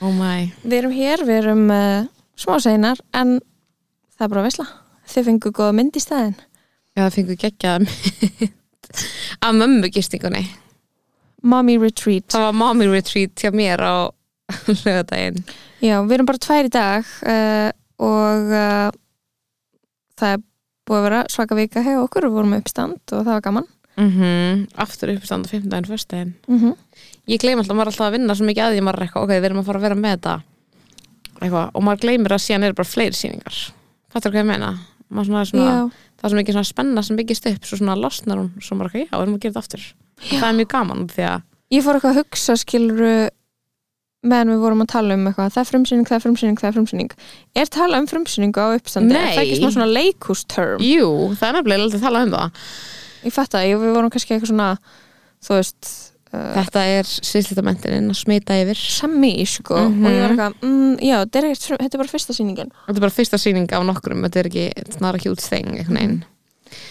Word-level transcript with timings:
oh 0.00 0.12
Við 0.62 0.78
erum 0.80 0.92
hér, 0.96 1.24
við 1.24 1.38
erum 1.42 1.70
uh, 1.70 2.08
smá 2.36 2.58
seinar 2.60 3.00
en 3.12 3.38
það 4.16 4.26
er 4.26 4.32
bara 4.34 4.42
að 4.42 4.48
vesla 4.50 4.66
Þið 5.06 5.26
fengu 5.28 5.50
góða 5.54 5.74
mynd 5.78 5.96
í 5.96 6.00
staðinn. 6.02 6.38
Já, 6.96 7.04
það 7.04 7.12
fengur 7.14 7.36
geggjað 7.38 7.84
mynd 7.84 9.02
af 9.46 9.54
mömmu 9.54 9.90
gistingunni. 9.94 10.42
Mommy 11.46 11.76
Retreat. 11.78 12.26
Það 12.34 12.46
var 12.48 12.56
mommy 12.58 12.88
retreat 12.90 13.38
hjá 13.38 13.52
mér 13.54 13.82
á 13.84 14.10
lögadaginn 14.84 15.42
Já, 15.82 16.00
við 16.06 16.14
erum 16.16 16.28
bara 16.28 16.42
tvær 16.42 16.68
í 16.68 16.72
dag 16.72 17.08
uh, 17.26 17.70
og 18.02 18.52
uh, 18.54 18.88
það 20.16 20.36
er 20.36 20.44
búið 20.86 20.98
að 20.98 21.06
vera 21.08 21.22
svaka 21.32 21.58
vika 21.58 21.84
hjá 21.84 21.96
okkur. 22.00 22.28
Og 22.28 22.36
vorum 22.38 22.56
uppstand 22.58 22.98
og 23.12 23.22
það 23.22 23.32
var 23.32 23.44
gaman. 23.44 23.68
Mm 23.96 24.66
Aftur 24.76 25.14
uppstand 25.14 25.46
á 25.46 25.52
15. 25.52 25.70
daginn, 25.70 25.90
föstudaginn. 25.90 26.34
Mm 26.48 26.58
-hmm. 26.60 26.74
Ég 27.26 27.42
gleym 27.42 27.58
alltaf, 27.58 27.74
maður 27.74 27.88
er 27.88 27.92
alltaf 27.92 28.06
að 28.06 28.16
vinna 28.16 28.36
svo 28.38 28.46
mikið 28.46 28.64
að 28.64 28.76
því 28.76 28.82
maður 28.86 29.00
er 29.00 29.06
eitthvað, 29.06 29.24
ok, 29.26 29.32
við 29.34 29.48
erum 29.48 29.62
að 29.62 29.68
fara 29.70 29.80
að 29.80 29.86
vera 29.86 29.98
með 29.98 30.12
þetta 30.16 30.34
eitthvað, 31.40 31.70
og 31.72 31.86
maður 31.86 32.02
gleymir 32.04 32.34
að 32.36 32.44
síðan 32.44 32.66
eru 32.68 32.76
bara 32.78 32.90
fleiri 32.90 33.18
sýningar 33.18 33.62
Fattar 34.12 34.32
hvað 34.32 34.42
ég 34.44 34.48
meina? 34.48 34.70
Svona, 35.06 35.42
er 35.42 35.50
svona, 35.50 35.74
það 36.18 36.26
er 36.26 36.32
svo 36.32 36.38
mikið 36.40 36.60
spenna 36.66 37.02
sem 37.06 37.18
byggist 37.18 37.48
upp 37.50 37.66
svo 37.66 37.78
svona 37.80 37.96
losnar 37.98 38.40
hún, 38.40 38.52
svo 38.62 38.78
maður 38.78 38.92
ekki, 38.92 39.04
já, 39.06 39.14
við 39.16 39.24
erum 39.26 39.36
að 39.36 39.42
gera 39.44 39.56
þetta 39.56 39.64
aftur 39.64 39.84
Það 40.26 40.46
er 40.48 40.56
mjög 40.60 40.70
gaman 40.72 41.02
því 41.12 41.26
að 41.28 41.42
ég 41.76 41.84
fór 41.84 41.98
eitthvað 41.98 42.14
að 42.14 42.20
hugsa 42.22 42.56
skiluru 42.62 43.12
meðan 44.26 44.52
við 44.54 44.64
vorum 44.64 44.82
að 44.82 44.90
tala 44.94 45.16
um 45.18 45.28
eitthvað 45.28 45.52
það 45.54 45.62
er 45.62 45.68
frumsýning, 45.70 46.08
það 46.08 46.16
er 46.16 46.24
frumsýning, 46.24 46.58
það 46.58 46.68
er 46.70 46.76
frumsýning 46.78 47.14
Er 47.62 47.70
tala 47.76 48.00
um 48.00 48.08
frumsýningu 48.10 48.64
á 48.64 48.68
uppstandi? 48.74 49.14
Er 49.14 49.28
það 49.36 49.42
ekki 49.44 49.60
Nei. 49.60 49.74
svona 49.76 49.88
leikústerm? 49.92 50.82
Jú, 50.82 51.10
það 51.36 51.48
er 51.50 51.58
nefnilega 51.58 51.86
aldrei 51.86 52.00
að 52.00 52.06
tala 52.08 52.24
um 52.24 52.34
það 52.34 52.64
Ég 53.26 53.36
fatt 53.36 53.58
að 53.58 53.68
við 53.68 53.94
vorum 53.98 54.12
kannski 54.14 54.34
eitthvað 54.34 54.52
svona 54.52 54.70
þú 55.46 55.58
veist 55.60 55.92
Þetta 56.56 56.84
er 56.98 57.08
sýslitamentin 57.08 58.10
að 58.12 58.18
smita 58.18 58.56
yfir. 58.62 58.80
Sami 58.96 59.32
sko. 59.48 59.78
Mhm. 59.86 60.04
og 60.04 60.12
ég 60.12 60.22
var 60.22 60.34
eitthvað, 60.34 60.60
mm, 60.62 60.92
já, 61.00 61.16
þetta 61.24 61.38
er, 61.40 61.48
ekkert 61.50 61.80
þetta 61.80 61.94
er 61.94 62.02
bara 62.02 62.14
fyrsta 62.14 62.36
sýningin. 62.36 62.70
Þetta 62.86 62.96
er 62.96 63.06
bara 63.06 63.16
fyrsta 63.16 63.40
sýning 63.40 63.72
af 63.72 63.86
nokkrum 63.86 64.22
Þetta 64.26 64.40
er 64.40 64.50
ekki, 64.50 64.66
it's 64.76 65.00
not 65.00 65.14
a 65.14 65.18
huge 65.18 65.42
thing 65.42 65.66
einhvern 65.76 65.98
veginn. 66.00 66.24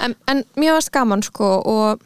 En, 0.01 0.15
en 0.27 0.43
mér 0.55 0.75
varst 0.77 0.91
gaman 0.91 1.23
sko 1.23 1.61
og, 1.65 2.03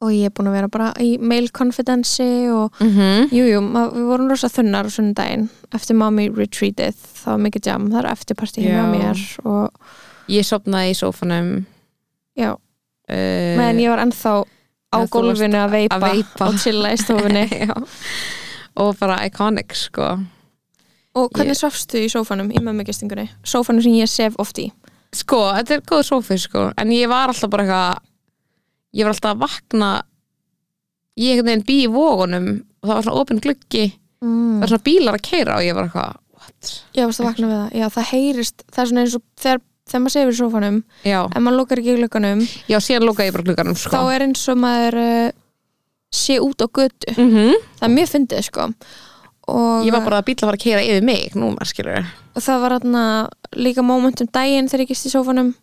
og 0.00 0.10
ég 0.14 0.28
er 0.28 0.34
búin 0.34 0.50
að 0.50 0.58
vera 0.58 0.68
bara 0.68 0.92
í 1.02 1.18
mail 1.18 1.48
confidency 1.50 2.48
og 2.48 2.72
mm 2.80 2.88
-hmm. 2.88 3.30
jújú, 3.30 3.48
jú, 3.54 3.62
við 3.94 4.04
vorum 4.06 4.28
rosa 4.28 4.48
þunnar 4.48 4.86
á 4.86 4.90
sunnudaginn. 4.90 5.48
Eftir 5.74 5.96
mommy 5.96 6.28
retreatið 6.28 6.94
það 6.94 7.32
var 7.32 7.38
mikið 7.38 7.66
jam, 7.66 7.90
það 7.90 8.04
er 8.04 8.12
eftirparti 8.12 8.62
hjá 8.62 8.84
Já. 8.84 8.92
mér 8.92 9.18
og 9.44 9.70
Ég 10.28 10.44
sopnaði 10.44 10.92
í 10.92 10.96
sófanum. 10.96 11.64
Já, 12.36 12.52
uh, 12.52 13.56
meðan 13.56 13.80
ég 13.80 13.88
var 13.88 14.02
ennþá 14.04 14.32
á 14.94 14.98
gólfinu 15.10 15.60
að 15.60 15.74
veipa, 15.76 15.98
að 15.98 16.06
veipa. 16.08 16.48
og 16.48 16.58
chilla 16.62 16.94
í 16.94 17.00
stofunni. 17.00 17.46
Og 18.78 18.92
bara 19.00 19.24
iconic 19.26 19.72
sko 19.74 20.12
og 21.18 21.32
hvernig 21.34 21.56
Ég- 21.56 21.58
svafstu 21.58 21.98
í 21.98 22.10
sófanum 22.12 22.50
í 22.52 22.60
mömmugistingunni 22.62 23.26
sófanum 23.42 23.82
sem 23.82 23.96
ég 23.98 24.10
sef 24.10 24.36
oft 24.38 24.60
í 24.62 24.68
Sko, 25.16 25.40
þetta 25.56 25.78
er 25.78 25.84
góð 25.88 26.02
sófi 26.04 26.36
sko 26.38 26.68
En 26.76 26.92
ég 26.92 27.08
var 27.08 27.32
alltaf 27.32 27.50
bara 27.50 27.64
eitthvað 27.64 28.02
Ég 28.98 29.06
var 29.06 29.14
alltaf 29.14 29.34
að 29.34 29.42
vakna 29.46 29.90
Ég 31.18 31.32
einhvern 31.32 31.48
veginn 31.48 31.66
bý 31.66 31.78
í 31.86 31.90
vógunum 31.92 32.48
Og 32.60 32.90
það 32.90 32.94
var 32.94 33.06
svona 33.06 33.22
opinn 33.22 33.40
gluggi 33.42 33.86
Það 33.88 34.28
mm. 34.28 34.60
var 34.60 34.72
svona 34.72 34.86
bílar 34.90 35.18
að 35.18 35.26
keira 35.30 35.56
og 35.56 35.64
ég 35.66 35.78
var 35.78 35.88
eitthvað 35.88 36.16
What? 36.38 36.70
Já, 36.94 37.02
varstu 37.06 37.24
að 37.24 37.28
vakna 37.28 37.48
við 37.48 37.56
það. 37.58 37.72
Já, 37.78 37.86
það 37.94 38.06
heyrist, 38.12 38.62
það 38.68 38.82
er 38.82 38.88
svona 38.90 39.02
eins 39.02 39.16
og 39.18 39.24
þegar, 39.42 39.60
þegar 39.88 40.02
maður 40.04 40.14
sefur 40.16 40.32
í 40.34 40.38
sófanum, 40.38 40.78
Já, 41.04 41.18
ef 41.26 41.42
maður 41.42 41.58
lókar 41.58 41.82
ekki 41.82 41.92
í 41.94 41.98
glugganum, 41.98 42.46
já 42.68 42.78
síðan 42.84 43.06
lókaði 43.08 43.28
ég 43.30 43.36
bara 43.36 43.46
glugganum 43.48 43.74
þá 43.78 43.84
sko 43.88 44.02
er 44.14 44.24
eins 44.26 44.44
og 44.48 44.58
maður 44.62 44.98
uh, 45.02 45.28
sé 46.12 46.38
út 46.40 46.64
á 46.64 46.66
götu. 46.68 47.12
mm 47.16 47.30
-hmm. 47.34 47.54
Það 47.80 47.88
er 47.88 47.94
mjög 47.94 48.08
fyndið, 48.14 48.42
sko. 48.48 48.68
Og, 49.48 49.86
Ég 49.86 49.92
var 49.92 50.04
bara 50.04 50.18
að 50.20 50.26
bíla 50.28 50.42
að 50.44 50.48
fara 50.48 50.56
að 50.58 50.64
keira 50.64 50.82
yfir 50.84 51.04
mig 51.04 51.34
núna 51.34 51.64
skilur 51.64 52.04
og 52.36 52.42
það 52.44 52.60
var 52.60 52.72
þarna 52.76 53.04
líka 53.56 53.82
moment 53.82 54.20
um 54.20 54.28
daginn 54.28 54.68
þegar 54.68 54.82
ég 54.84 54.88
gist 54.88 55.06
í 55.06 55.10
sófanum 55.10 55.54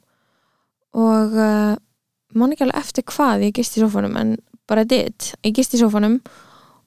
og 0.95 1.35
uh, 1.37 1.75
man 2.33 2.51
ekki 2.51 2.63
alveg 2.65 2.81
eftir 2.81 3.03
hvað 3.03 3.43
ég 3.45 3.53
gist 3.53 3.77
í 3.77 3.81
sófanum, 3.83 4.17
en 4.17 4.37
bara 4.67 4.83
dit. 4.83 5.33
Ég 5.45 5.53
gist 5.53 5.73
í 5.75 5.79
sófanum 5.79 6.19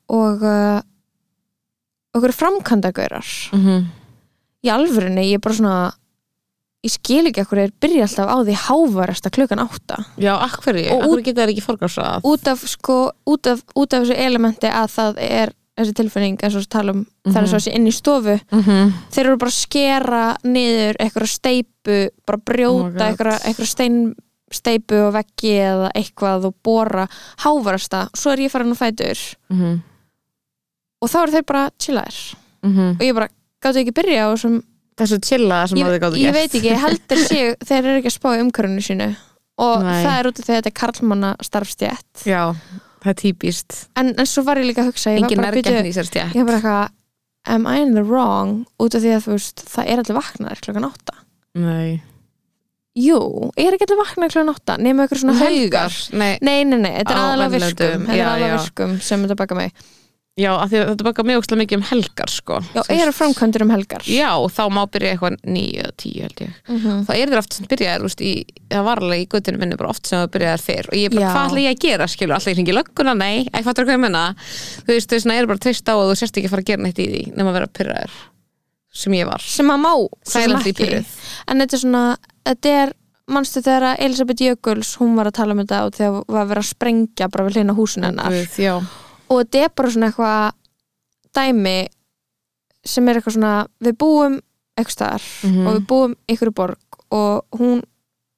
og 0.08 0.42
uh, 0.42 0.80
okkur 2.16 2.32
framkandagaurar. 2.32 3.26
mm 3.52 3.60
-hmm. 3.66 3.86
Í 4.64 4.68
alvörinni, 4.74 5.22
ég 5.30 5.34
er 5.34 5.38
bara 5.40 5.54
svona, 5.54 5.92
ég 6.86 6.90
skil 6.94 7.26
ekki 7.26 7.40
ekkur 7.42 7.58
er 7.58 7.70
byrja 7.82 8.06
alltaf 8.06 8.28
á 8.30 8.36
því 8.46 8.54
hávarasta 8.68 9.30
klukkan 9.34 9.58
átta. 9.64 9.96
Já, 10.16 10.34
akkurri, 10.38 10.84
Og 10.94 11.02
akkurri 11.02 11.22
geta 11.26 11.42
þær 11.46 11.52
ekki 11.54 11.64
forgáðsrað 11.66 12.20
út 12.24 12.46
af, 12.52 12.60
sko, 12.70 12.98
út, 13.26 13.46
af, 13.50 13.62
út 13.74 13.92
af 13.96 14.04
þessu 14.04 14.14
elementi 14.16 14.66
að 14.70 14.92
það 14.94 15.18
er 15.18 15.52
þessi 15.78 15.94
tilfinning 15.94 16.38
eins 16.42 16.54
og 16.54 16.62
við 16.62 16.68
tala 16.74 16.90
um 16.92 17.04
það 17.26 17.36
er 17.36 17.42
Mhm. 17.42 17.48
svo 17.50 17.58
þessi 17.58 17.74
inn 17.74 17.86
í 17.86 17.92
stofu 17.94 18.38
mm 18.52 18.62
-hmm. 18.62 18.92
þeir 19.10 19.26
eru 19.26 19.36
bara 19.38 19.50
að 19.50 19.60
skera 19.62 20.36
niður 20.44 20.96
eitthvað 20.98 21.28
steipu, 21.28 21.98
bara 22.26 22.38
Oh 22.38 22.42
my 22.46 22.52
brjóta 22.52 22.92
God. 22.92 23.02
eitthvað, 23.02 23.42
eitthvað 23.46 23.66
stein 23.66 24.14
steipu 24.50 24.94
og 25.06 25.12
veggi 25.14 25.52
eða 25.60 25.90
eitthvað 25.94 26.44
og 26.46 26.54
bóra 26.64 27.08
hávarasta, 27.44 28.08
svo 28.16 28.32
er 28.32 28.38
ég 28.38 28.50
farin 28.50 28.72
á 28.72 28.76
fætur 28.76 29.18
Mm 29.50 29.58
-hmm. 29.60 29.80
og 31.02 31.08
þá 31.10 31.22
eru 31.22 31.32
þeir 31.32 31.44
bara 31.46 31.70
chillaðir 31.78 32.34
Mhm. 32.62 32.90
og 32.90 33.00
ég 33.00 33.14
bara, 33.14 33.28
gáttu 33.62 33.78
ekki 33.78 33.92
byrja 33.92 34.24
á 34.26 34.34
þessum 34.34 34.62
Þessu 34.98 35.18
chilla 35.22 35.60
sem 35.70 35.78
ég, 35.78 35.86
að 35.86 35.94
þið 35.96 36.02
gáðu 36.04 36.18
ég 36.18 36.32
gert. 36.32 36.38
veit 36.38 36.58
ekki, 36.58 36.74
heldur 36.82 37.22
sig 37.28 37.56
þeir 37.68 37.78
eru 37.84 37.96
ekki 38.00 38.10
að 38.10 38.16
spá 38.18 38.28
í 38.34 38.42
umkörunni 38.42 38.82
sínu. 38.84 39.08
Og 39.58 39.82
Nei. 39.82 40.02
það 40.04 40.16
er 40.18 40.28
út 40.30 40.38
af 40.38 40.44
því 40.46 40.52
að 40.52 40.58
þetta 40.60 40.70
er 40.70 40.76
karlmanna 40.78 41.30
starfstjætt 41.42 42.26
Já, 42.30 42.42
það 43.02 43.08
er 43.10 43.16
típist 43.18 43.78
en, 43.98 44.12
en 44.14 44.28
svo 44.30 44.44
var 44.46 44.60
ég 44.62 44.68
líka 44.68 44.84
að 44.84 44.92
hugsa 44.92 45.10
ég 45.16 45.18
Engin 45.24 45.40
bara, 45.40 45.48
er 45.50 45.56
"Bíddu, 45.58 45.72
gætni 45.74 45.90
í 45.90 45.96
sér 45.96 46.06
stjætt 46.06 46.36
ég 46.38 46.46
var 46.46 46.60
bara 46.60 46.60
eitthvað 46.60 47.56
am 47.56 47.66
I 47.66 47.80
in 47.82 47.94
the 47.96 48.04
wrong? 48.06 48.52
Út 48.78 48.94
af 48.94 49.02
því 49.02 49.14
að 49.16 49.24
þú 49.26 49.34
veist 49.34 49.64
það 49.72 49.90
er 49.90 50.02
allir 50.04 50.18
vaknaðir 50.20 50.62
klokkan 50.62 50.86
átta. 50.90 51.14
Nei. 51.58 52.02
Jú, 52.98 53.18
er 53.58 53.74
ekki 53.76 53.86
allir 53.88 54.00
vaknaðir 54.02 54.32
klokkan 54.34 54.54
átta 54.54 54.76
nema 54.82 55.06
ykkur 55.06 55.20
svona 55.22 55.36
haugar. 55.38 55.94
Nei, 56.18 56.32
nei, 56.42 56.56
nei, 56.66 56.78
nei, 56.82 56.92
þetta 56.98 57.14
er 57.14 57.18
Á 57.18 57.22
aðalega 57.24 57.52
venjulegum 57.54 57.68
virkum 57.68 57.84
dögum. 57.86 58.06
þetta 58.08 58.14
er 58.14 58.18
Já, 58.22 58.26
aðalega 58.30 58.50
já. 58.54 58.62
virkum 58.64 58.96
sem 59.08 59.22
þetta 59.26 59.36
baka 59.42 59.58
mig 59.58 59.72
já, 60.38 60.50
af 60.54 60.70
því 60.70 60.76
að 60.80 60.88
þetta 60.92 61.06
baka 61.08 61.24
mjög 61.26 61.40
óslega 61.42 61.60
mikið 61.62 61.76
um 61.78 61.86
helgar 61.90 62.30
sko. 62.32 62.54
Já, 62.62 62.66
Þú 62.78 62.82
veist, 62.86 63.02
eru 63.02 63.12
framkvæmdur 63.16 63.62
um 63.64 63.72
helgar? 63.74 64.02
Já, 64.08 64.30
þá 64.54 64.62
má 64.76 64.82
byrja 64.94 65.10
eitthvað 65.14 65.34
nýju 65.56 65.78
eða 65.82 65.94
tíu 66.02 66.20
held 66.26 66.38
ég. 66.44 66.52
Mhm. 66.68 66.92
Það 67.08 67.14
er 67.18 67.26
þér 67.32 67.40
oft 67.42 67.52
sem 67.58 67.66
byrjaðir, 67.72 68.02
úst, 68.08 68.20
í, 68.22 68.24
það 68.70 68.82
var 68.88 68.96
alveg 69.02 69.18
í 69.24 69.26
göttinu 69.34 69.58
minni 69.62 69.76
bara 69.80 69.90
oft 69.90 70.04
sem 70.06 70.16
það 70.22 70.32
byrjaðir 70.36 70.62
fyrr. 70.68 70.86
Og 70.92 70.96
ég 70.98 71.08
bara, 71.14 71.26
Já. 71.26 71.30
hvað 71.34 71.46
ætla 71.48 71.64
ég 71.64 71.72
að 71.74 71.82
gera, 71.86 72.04
skilur, 72.08 72.34
alltaf 72.38 72.52
ég 72.52 72.58
hringi 72.58 72.78
lögguna, 72.78 73.14
nei, 73.18 73.36
ekki 73.52 73.66
fattur 73.66 73.84
hvað 73.88 73.98
ég 73.98 74.04
menna 74.06 74.24
þú 74.38 74.90
veist, 74.94 75.10
þau 75.10 75.34
eru 75.34 75.50
bara 75.50 75.64
treyst 75.64 75.86
á 75.88 75.94
að 75.98 76.08
þú 76.08 76.14
sérst 76.18 76.36
ekki 76.38 76.48
að 76.48 76.54
fara 76.54 76.64
að 76.64 76.70
gera 76.72 76.82
neitt 76.82 76.98
í 76.98 77.08
því 77.08 77.22
nema 77.36 77.48
að 77.52 77.58
vera 77.58 77.74
pyrraður 77.78 78.14
sem 78.98 79.12
ég 79.14 79.26
var, 79.28 79.42
sem 79.44 79.70
að 79.70 79.78
má. 79.84 79.92
Sem 80.24 80.42
er 80.48 80.54
er 82.88 82.92
manstu 83.28 83.60
þegar 83.64 83.98
Elisabeth 84.00 84.42
Jökuls 84.42 84.94
hún 85.00 85.16
var 85.18 85.26
að 85.28 85.36
tala 85.40 85.54
um 85.54 85.60
þetta 85.62 85.82
og 85.86 85.92
þegar 85.98 86.12
var 86.24 86.42
að 86.42 86.50
vera 86.54 86.64
að 86.64 86.70
sprengja 86.70 87.26
bara 87.32 87.46
við 87.48 87.58
hlýna 87.58 87.76
húsin 87.76 88.06
hennar? 88.08 88.32
Guð, 88.32 88.48
og 89.28 89.40
þetta 89.42 89.64
er 89.64 89.72
bara 89.76 89.90
svona 89.94 90.10
eitthvað 90.10 90.52
dæmi 91.38 91.76
sem 92.88 93.08
er 93.08 93.18
eitthvað 93.20 93.36
svona 93.36 93.54
við 93.84 93.96
búum 94.00 94.38
eitthvað 94.78 94.94
staðar 94.96 95.24
Mhm. 95.44 95.66
og 95.66 95.74
við 95.76 95.86
búum 95.90 96.14
ykkur 96.28 96.54
borg 96.54 96.78
og 97.10 97.44
hún 97.58 97.82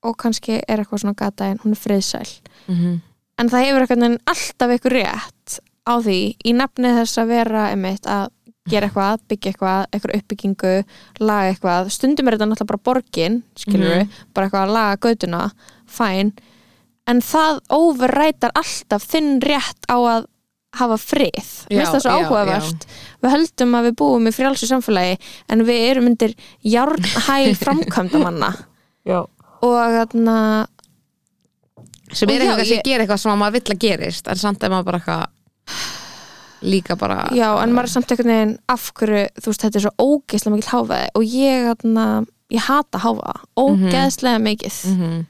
og 0.03 0.17
kannski 0.17 0.63
er 0.69 0.79
eitthvað 0.81 1.03
svona 1.03 1.17
gata 1.17 1.45
en 1.51 1.59
hún 1.59 1.73
er 1.73 1.81
friðsæl. 1.81 2.41
Mm 2.69 3.01
en 3.41 3.49
það 3.49 3.65
hefur 3.65 3.81
eitthvað 3.87 4.19
alltaf 4.29 4.71
ykkur 4.77 4.93
rétt 4.93 5.61
á 5.89 5.95
því 6.05 6.37
í 6.45 6.53
nafni 6.53 6.91
þess 6.93 7.17
að 7.23 7.27
vera 7.33 7.63
einmitt 7.73 8.05
að 8.05 8.29
gera 8.69 8.87
eitthvað, 8.91 9.21
byggja 9.29 9.53
eitthvað, 9.53 9.87
eitthvað 9.93 10.17
uppbyggingu 10.19 10.73
laga 11.25 11.49
eitthvað, 11.55 11.89
stundum 11.91 12.29
er 12.29 12.37
þetta 12.37 12.49
náttúrulega 12.51 12.67
bara 12.69 12.85
borgin, 12.85 13.39
skilur 13.57 13.89
við, 13.89 14.19
bara 14.35 14.47
eitthvað 14.47 14.67
að 14.67 14.75
laga 14.77 14.99
göduna, 15.07 15.41
fæn 15.89 16.33
en 17.09 17.21
það 17.25 17.61
overrætar 17.71 18.53
alltaf 18.55 19.09
þinn 19.09 19.41
rétt 19.41 19.89
á 19.89 19.97
að 19.97 20.27
hafa 20.79 20.97
frið, 21.03 21.49
Já, 21.71 21.77
minnst 21.81 21.95
það 21.97 22.03
svo 22.05 22.11
já, 22.11 22.25
áhugavert. 22.25 22.85
við 23.23 23.33
höldum 23.35 23.73
að 23.75 23.87
við 23.89 23.95
búum 23.99 24.29
í 24.31 24.33
frjálsu 24.37 24.69
samfélagi 24.71 25.17
en 25.51 25.65
við 25.67 25.81
erum 25.91 26.07
undir 26.13 26.35
járnhæl 26.63 27.55
framkvæmdamanna. 27.65 28.53
Já. 29.09 29.25
og 29.61 29.75
þarna 29.97 30.37
sem 32.13 32.29
er 32.31 32.41
já, 32.43 32.45
eitthvað 32.51 32.65
sem 32.69 32.77
ég- 32.79 32.87
gera 32.87 33.05
eitthvað 33.05 33.21
sem 33.23 33.33
að 33.33 33.41
maður 33.43 33.57
vill 33.59 33.75
að 33.75 33.83
gerist 33.85 34.29
en 34.31 34.37
samt 34.41 34.63
er 34.67 34.71
maður 34.73 34.87
bara 34.91 35.01
eitthvað 35.01 35.27
líka 36.71 36.97
bara 37.01 37.19
Já, 37.35 37.49
en 37.63 37.73
maður 37.73 37.89
er 37.89 37.93
samt 37.95 38.11
einhvern 38.13 38.33
veginn 38.35 38.55
af 38.69 38.89
hverju, 38.99 39.21
þú 39.41 39.47
veist, 39.53 39.63
þetta 39.65 39.79
er 39.81 39.85
svo 39.87 39.93
ógeðslega 40.05 40.55
mikil 40.57 40.73
háfaði 40.75 41.07
og 41.17 41.25
ég, 41.25 41.69
þarna, 41.71 42.07
ég 42.53 42.67
hata 42.67 42.99
háfaða, 43.05 43.37
ógeðslega 43.63 44.43
mikið. 44.45 44.81
Mhm. 44.95 45.21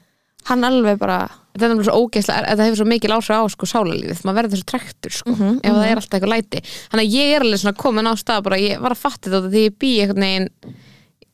hann 0.49 0.63
alveg 0.65 0.97
bara 0.99 1.19
þetta 1.51 1.65
er 1.65 1.69
náttúrulega 1.71 1.89
svo 1.91 2.01
ógeðslega, 2.05 2.47
þetta 2.51 2.65
hefur 2.67 2.79
svo 2.81 2.87
mikil 2.91 3.11
áhrif 3.15 3.31
á 3.35 3.43
sko 3.51 3.65
sálarlífið, 3.71 4.21
maður 4.23 4.37
verður 4.41 4.55
þessu 4.55 4.69
trektur 4.71 5.11
sko, 5.11 5.31
Mhm, 5.35 5.59
ef 5.63 5.71
það 5.75 5.87
er 5.91 5.95
alltaf 6.01 6.15
eitthvað 6.19 6.33
læti. 6.35 6.61
Þannig 6.91 7.05
að 7.07 7.15
ég 7.17 7.35
er 7.35 7.41
alveg 7.45 7.59
svona 7.61 7.77
komin 7.77 8.07
á 8.07 8.13
stað 8.15 8.43
bara, 8.43 8.57
ég 8.57 8.79
var 8.81 8.91
að 8.91 9.01
fatta 9.03 9.29
þetta 9.29 9.51
því 9.51 9.63
ég 9.67 9.77
bý 9.79 9.91
einhvern 10.01 10.25
veginn 10.25 10.49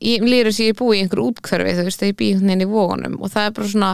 ég 0.01 0.21
lýður 0.21 0.49
þess 0.51 0.61
að 0.61 0.67
ég 0.69 0.77
búi 0.77 0.95
í 0.97 1.01
einhver 1.01 1.21
útkverfi 1.25 1.73
þú 1.77 1.83
veist, 1.87 1.99
þegar 2.01 2.11
ég 2.13 2.17
bý 2.17 2.27
einhvern 2.33 2.49
veginn 2.51 2.65
í 2.67 2.71
vógunum 2.73 3.15
og 3.21 3.31
það 3.33 3.45
er 3.47 3.51
bara 3.57 3.67
svona, 3.67 3.91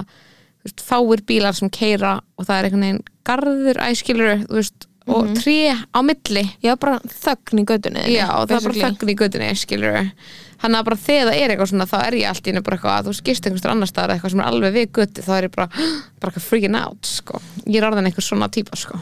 veist, 0.63 0.81
fáir 0.83 1.21
bílar 1.27 1.55
sem 1.55 1.69
keira 1.69 2.21
og 2.37 2.45
það 2.47 2.57
er 2.59 2.63
einhvern 2.69 2.83
veginn 2.87 3.03
garður 3.23 3.79
æskilur, 3.87 4.47
veist, 4.51 4.87
og 5.07 5.25
Mhm. 5.27 5.35
tré 5.35 5.75
á 5.95 5.99
milli. 6.03 6.43
Já, 6.63 6.75
bara 6.79 6.99
þögn 6.99 7.59
í 7.59 7.65
gödunni 7.67 8.03
Þannig 10.63 10.79
að 10.79 10.85
bara 10.87 10.99
þegar 11.03 11.29
það 11.29 11.39
er 11.41 11.53
eitthvað 11.53 11.69
svona 11.73 11.87
þá 11.91 11.95
er 11.99 12.15
ég 12.15 12.29
allt 12.29 12.45
í 12.45 12.51
henni 12.53 12.63
bara 12.63 12.77
eitthvað 12.77 12.93
að 12.97 13.07
þú 13.09 13.15
skist 13.17 13.47
einhvers 13.49 13.65
annar 13.67 13.89
staðar 13.89 14.13
eitthvað 14.15 14.33
sem 14.33 14.43
er 14.43 14.47
alveg 14.47 14.77
við 14.77 14.85
götti 14.95 15.25
þá 15.25 15.33
er 15.35 15.47
ég 15.49 15.55
bara, 15.57 15.67
bara 16.23 16.31
eitthvað 16.31 16.45
freaking 16.47 16.77
out 16.79 17.09
sko. 17.09 17.41
ég 17.65 17.79
er 17.81 17.87
orðin 17.89 18.07
einhver 18.07 18.25
svona 18.25 18.47
típa 18.53 18.79
sko. 18.79 19.01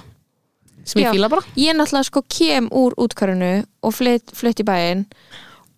sem 0.81 1.03
ég 1.03 1.07
Já. 1.07 1.13
fíla 1.13 1.29
bara 1.29 1.45
ég 1.61 1.77
náttúrulega 1.77 2.09
sko 2.09 2.23
kem 2.25 2.69
úr 2.73 2.97
útkvarinu 2.97 3.51
og 3.85 3.93
flytt, 3.93 4.33
flytt 4.33 4.63
í 4.63 4.65
bæinn 4.65 5.05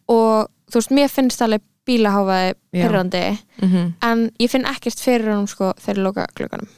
og 0.07 0.47
þú 0.71 0.80
veist, 0.80 0.95
mér 0.95 1.12
finnst 1.12 1.44
alveg 1.44 1.65
bílaháfaði 1.83 2.53
Já. 2.53 2.85
pyrrandi 2.85 3.25
mm 3.59 3.91
en 4.07 4.30
ég 4.39 4.51
finn 4.51 4.65
ekkert 4.68 5.03
fyrir 5.03 5.33
honum 5.33 5.51
sko 5.51 5.74
þegar 5.83 6.00
ég 6.00 6.07
loka 6.07 6.30
klukkanum 6.39 6.71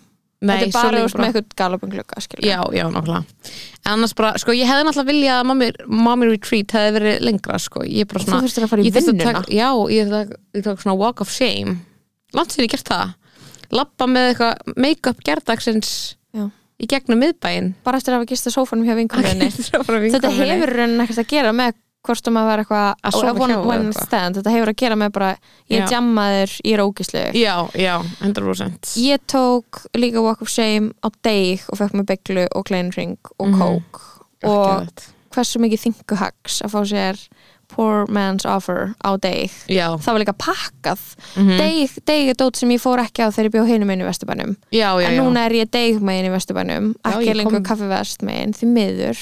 Nei, 0.46 0.56
þetta 0.62 0.68
er 0.68 0.76
bara, 0.76 1.00
þú 1.00 1.06
veist, 1.06 1.20
með 1.22 1.40
eitthvað 2.02 2.26
skilur 2.26 2.48
Já, 2.48 2.60
já, 2.76 2.84
nákvæmlega. 2.94 3.52
En 3.86 3.92
annars 3.94 4.16
bara, 4.18 4.32
sko, 4.42 4.56
ég 4.56 4.70
hefði 4.70 4.86
náttúrulega 4.88 5.10
viljað 5.12 5.40
að 5.42 5.50
mommy, 5.50 5.70
mommy 6.06 6.30
retreat 6.30 6.76
hefði 6.78 6.96
verið 7.00 7.26
lengra, 7.28 7.60
sko. 7.62 7.84
Ég 7.86 8.10
bara 8.10 8.24
þú 8.24 8.30
svona 8.30 8.46
þurftir 8.46 8.66
að 8.66 8.74
fara 8.74 8.86
í 8.86 8.94
vinnuna. 8.96 9.44
Já, 9.54 9.70
ég 9.94 10.66
tók 10.66 10.84
svona 10.84 10.98
walk 11.00 11.24
of 11.26 11.34
shame. 11.34 11.78
Langt 12.36 12.56
sinni 12.56 12.70
gert 12.72 12.90
það. 12.90 13.16
Lappa 13.76 14.08
með 14.10 14.30
eitthvað 14.32 14.76
make-up 14.86 15.24
gerdagsins 15.26 15.92
Já. 16.36 16.50
í 16.82 16.90
gegnum 16.90 17.22
miðbæinn. 17.24 17.74
Bara 17.86 18.00
eftir 18.02 18.14
að 18.14 18.22
hafa 18.22 18.30
gist 18.34 18.50
að 18.50 18.58
sófanum 18.60 18.86
hjá 18.88 18.98
vinkunni 19.00 19.50
þetta 20.14 20.34
hefur 20.36 20.76
raunin 20.76 21.02
ekkert 21.06 21.24
að 21.24 21.32
gera 21.32 21.54
með 21.56 21.80
hvort 22.06 22.28
um 22.32 22.38
að 22.42 22.50
vera 22.52 22.64
eitthvað 22.66 23.06
Að 23.10 23.18
sofa 23.18 23.48
hjá 23.50 23.58
one 23.76 23.94
stand, 23.98 24.36
þetta 24.40 24.54
hefur 24.56 24.72
að 24.74 24.78
gera 24.84 24.96
með 25.02 25.12
bara 25.18 25.32
ég 25.74 25.90
jammaður, 25.92 26.54
ég 26.64 26.78
er 26.78 26.84
ógislu 26.86 27.24
Já, 27.38 27.56
já, 27.76 27.96
100% 28.22 28.94
ég 29.06 29.26
tók 29.32 29.82
líka 29.98 30.22
walk 30.24 30.42
of 30.46 30.50
shame 30.54 30.94
á 31.04 31.10
deg 31.26 31.66
og 31.72 31.82
fekk 31.82 31.98
með 32.00 32.10
beglu 32.14 32.48
og 32.56 32.66
kleinring 32.70 33.18
og 33.40 33.48
Mhm. 33.50 33.60
kók. 33.62 34.02
Og 34.46 34.66
Geðveikt. 34.70 35.08
hversu 35.34 35.60
mikið 35.60 35.82
þinguhags 35.88 36.62
að 36.62 36.72
fá 36.72 36.82
sér 36.86 37.28
poor 37.68 38.06
man's 38.08 38.46
offer 38.46 38.94
á 39.04 39.18
deg. 39.20 39.50
Já, 39.68 39.98
það 39.98 40.06
var 40.14 40.20
líka 40.22 40.36
pakkað. 40.38 41.02
Mhm. 41.36 41.58
deg, 41.58 41.90
deg 42.06 42.30
er 42.30 42.34
dót 42.38 42.56
sem 42.56 42.70
ég 42.70 42.80
fór 42.80 43.00
ekki 43.02 43.26
á 43.26 43.34
þegar 43.34 43.50
ég 43.50 43.56
bjóð 43.56 43.68
hinum 43.74 43.90
einu 43.90 44.06
í 44.06 44.08
Vesturbænum. 44.08 44.56
Já, 44.72 44.94
já, 45.02 45.08
en 45.10 45.16
já. 45.18 45.22
núna 45.24 45.46
er 45.48 45.52
ég 45.52 45.72
deg 45.72 46.00
megin 46.00 46.30
í 46.30 46.36
Vesturbænum. 46.36 46.94
Ekki 47.04 47.34
lengur 47.34 47.52
kom- 47.58 47.64
kaffivest 47.64 48.22
megin 48.22 48.54
því 48.54 48.68
miður. 48.70 49.18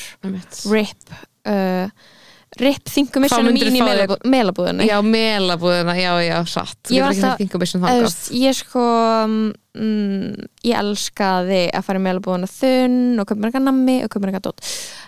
RIP 0.69 1.09
uh, 1.45 1.87
RIP 2.59 2.89
myndirðu 2.93 3.71
mín 3.73 3.77
í 3.77 4.29
melabúðinni 4.29 4.85
Já, 4.87 4.97
melabúðina, 5.01 5.95
já, 5.97 6.11
já, 6.21 6.35
satt. 6.45 6.91
Ég 6.93 7.01
var 7.01 7.13
alltaf- 7.13 8.29
ég 8.37 8.57
sko 8.57 8.83
mm, 9.73 10.49
ég 10.67 10.75
elskaði 10.77 11.61
að 11.73 11.85
fara 11.87 12.01
í 12.01 12.03
melabúðina 12.05 12.49
þunn 12.51 13.19
og 13.21 13.27
köpa 13.29 13.39
mér 13.41 13.49
eitthvað 13.51 13.65
nammi 13.69 13.95
og 14.05 14.11
köpa 14.13 14.23
mér 14.25 14.33
eitthvað 14.33 14.47
dót. 14.51 14.67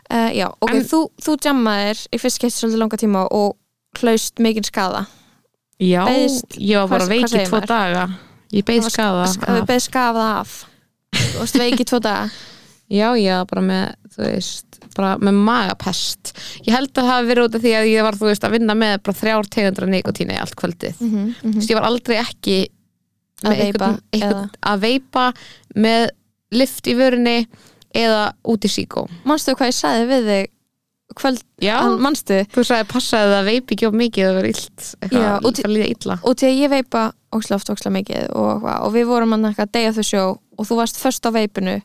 Uh, 0.09 0.29
já, 0.33 0.47
ok, 0.59 0.73
En- 0.73 0.87
þú, 0.89 1.01
þú 1.21 1.37
jammaðir 1.45 2.01
í 2.09 2.21
fyrst 2.21 2.39
skeitt 2.41 2.55
svolítið 2.57 2.81
langa 2.81 2.97
tíma 3.01 3.25
og 3.29 3.55
hlaust 4.01 4.41
mikinn 4.43 4.65
skada 4.67 5.05
Já, 5.79 6.05
Beiðst- 6.07 6.55
ég 6.57 6.79
var 6.79 6.87
bara 6.87 7.03
hvað- 7.03 7.07
hvað 7.07 7.09
veik 7.09 7.25
í 7.25 7.31
segir 7.33 7.49
tvo 7.49 7.59
daga. 7.67 8.03
Ég 8.55 8.63
beið 8.63 8.89
skada 8.89 9.25
við 9.25 9.65
beðið 9.67 9.85
skafað 9.89 10.29
af. 10.39 10.51
Þú 11.15 11.39
veist 11.41 11.57
veikið 11.59 11.85
tvo 11.91 11.99
daga. 11.99 12.29
Já, 12.85 13.09
já, 13.17 13.43
bara 13.49 13.61
með, 13.65 13.95
þú 14.13 14.21
veist, 14.29 14.74
bara 14.95 15.15
með 15.21 15.37
magapest. 15.49 16.33
Ég 16.65 16.73
held 16.75 16.89
að 16.93 17.01
það 17.03 17.11
hafi 17.11 17.29
verið 17.31 17.47
út 17.49 17.55
af 17.59 17.61
því 17.65 17.73
að 17.79 17.89
ég 17.91 18.07
var, 18.07 18.17
þú 18.19 18.29
veist, 18.29 18.47
að 18.47 18.55
vinna 18.57 18.75
með 18.79 18.95
bara 19.03 19.19
þrjár 19.19 19.49
tegundra 19.55 19.89
nikotíni 19.91 20.39
allt 20.41 20.55
kvöldið. 20.59 20.95
mm 21.01 21.11
-hmm, 21.13 21.35
Þú 21.43 21.55
veist, 21.59 21.69
ég 21.69 21.79
var 21.79 21.87
aldrei 21.91 22.17
ekki 22.21 22.57
Að 23.45 23.57
veipa, 23.59 23.87
einhvern, 24.15 24.49
að 24.63 24.79
veipa 24.79 25.33
með 25.75 26.09
lift 26.55 26.87
í 26.87 26.93
vörunni 26.95 27.47
eða 27.95 28.33
út 28.47 28.65
í 28.65 28.69
síkó. 28.71 29.07
manstu 29.25 29.51
hvað 29.55 29.67
ég 29.71 29.75
sagði 29.79 30.05
við 30.07 30.29
þig 30.29 30.47
kvöld, 31.15 31.41
Já, 31.61 31.75
An- 31.79 31.99
manstu 32.01 32.41
þú 32.51 32.63
sagði 32.65 32.87
passaði 32.91 33.35
að 33.39 33.45
veipi 33.45 33.75
ekki 33.75 33.87
of 33.87 33.93
mikið 33.93 34.25
að 34.29 34.35
vera 34.35 34.47
illt, 34.47 34.95
eitthvað, 35.01 35.41
í- 35.45 35.61
það 35.61 35.75
líða 35.75 35.89
illa. 35.93 36.19
og 36.23 36.35
til 36.35 36.47
að 36.49 36.59
ég 36.63 36.69
veipa 36.69 37.13
óksla 37.35 37.55
oft 37.55 37.69
óksla 37.69 37.91
mikið 37.91 38.29
og, 38.35 38.63
og 38.63 38.93
við 38.93 39.05
vorum 39.05 39.33
að 39.33 39.87
of 39.89 39.95
the 39.95 40.03
show 40.03 40.39
og 40.57 40.65
þú 40.67 40.75
varst 40.79 40.97
först 40.97 41.25
á 41.27 41.31
veipinu 41.31 41.81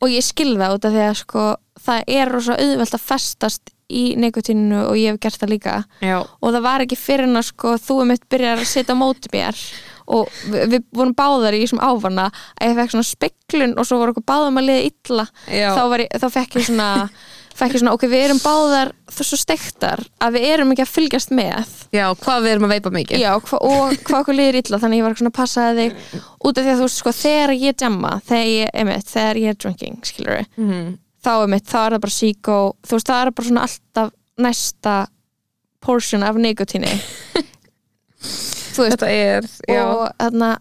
og 0.00 0.08
ég 0.08 0.22
skil 0.22 0.56
það 0.56 0.74
út 0.74 0.84
af 0.84 0.92
því 0.92 1.02
að 1.10 1.14
sko, 1.20 1.56
það 1.86 2.04
er 2.18 2.32
rosa 2.34 2.56
auðvelt 2.60 2.94
að 2.98 3.04
festast 3.06 3.72
í 3.86 4.04
nikotíninu 4.18 4.80
og 4.88 4.96
ég 4.98 5.12
hef 5.14 5.20
gert 5.22 5.38
það 5.38 5.52
líka. 5.52 5.74
Já, 6.02 6.16
og 6.26 6.48
það 6.56 6.64
var 6.64 6.82
ekki 6.82 6.96
fyrir 6.98 7.28
en 7.28 7.38
að 7.38 7.46
sko, 7.52 7.76
þú 7.78 8.00
um 8.02 8.10
eitt 8.16 8.24
byrjar 8.32 8.58
að 8.64 8.66
sitja 8.72 8.96
á 8.98 8.98
móti 8.98 9.30
mér 9.32 9.60
og 10.10 10.28
við, 10.50 10.64
við 10.74 10.82
vorum 10.94 11.14
báðar 11.18 11.54
í 11.54 11.60
þessum 11.64 11.80
áfanna 11.82 12.28
að 12.58 12.68
ég 12.72 12.76
fekk 12.80 12.92
svona 12.96 13.06
speklun 13.12 13.76
og 13.78 13.86
svo 13.86 13.98
voru 14.02 14.14
okkur 14.14 14.26
báðum 14.26 14.58
að 14.60 14.66
liða 14.68 14.84
illa. 14.90 15.24
Þá, 15.46 15.82
ég, 16.02 16.12
þá 16.22 16.26
fekk 16.34 16.58
ég 16.60 16.66
svona 16.68 16.90
fekk 17.56 17.72
ég 17.72 17.80
svona, 17.80 17.94
ok, 17.96 18.02
við 18.12 18.22
erum 18.26 18.40
báðar 18.44 18.90
þessu 19.16 19.38
stektar 19.40 20.02
að 20.20 20.34
við 20.36 20.44
erum 20.50 20.74
ekki 20.74 20.84
að 20.84 20.90
fylgjast 20.92 21.30
með. 21.38 21.70
Já, 21.96 22.04
hvað 22.20 22.42
við 22.44 22.50
erum 22.52 22.66
að 22.68 22.74
veipa 22.74 22.92
mikið. 22.98 23.22
Já, 23.22 23.30
hva, 23.48 23.60
og 23.70 23.94
hvað 24.02 24.18
okkur 24.20 24.36
liður 24.36 24.58
illa 24.60 24.80
þannig 24.82 25.00
ég 25.00 25.06
var 25.06 25.16
svona 25.22 25.32
að 25.32 25.38
passaði 25.40 25.86
þig. 25.86 26.20
Út 26.42 26.58
af 26.60 26.66
því 26.66 26.74
að 26.74 26.82
þú 26.82 26.86
veist 26.90 27.00
sko 27.00 27.14
þegar 27.22 27.54
ég 27.56 27.80
jamma 27.86 28.12
þegar 28.28 28.50
ég, 28.50 28.70
einmitt, 28.82 29.10
þegar 29.14 29.40
ég 29.46 29.54
er 29.54 29.60
drinking 29.64 29.98
skilur 30.10 30.44
Mhm. 30.58 30.94
Þá 31.26 31.32
einmitt, 31.34 31.66
þá 31.68 31.78
er 31.82 31.96
það 31.96 32.04
bara 32.06 32.16
síkó 32.16 32.58
þú 32.86 32.96
veist 32.98 33.10
það 33.10 33.22
er 33.24 33.34
bara 33.36 33.50
svona 33.50 33.66
alltaf 33.68 34.14
næsta 34.46 34.94
portion 35.86 36.24
af 36.26 36.38
nikotíni 36.40 36.94
þú 38.76 38.86
veist 38.86 38.96
Þetta 38.96 39.10
er, 39.12 39.50
já. 39.68 39.82
og 39.84 40.08
þarna 40.22 40.54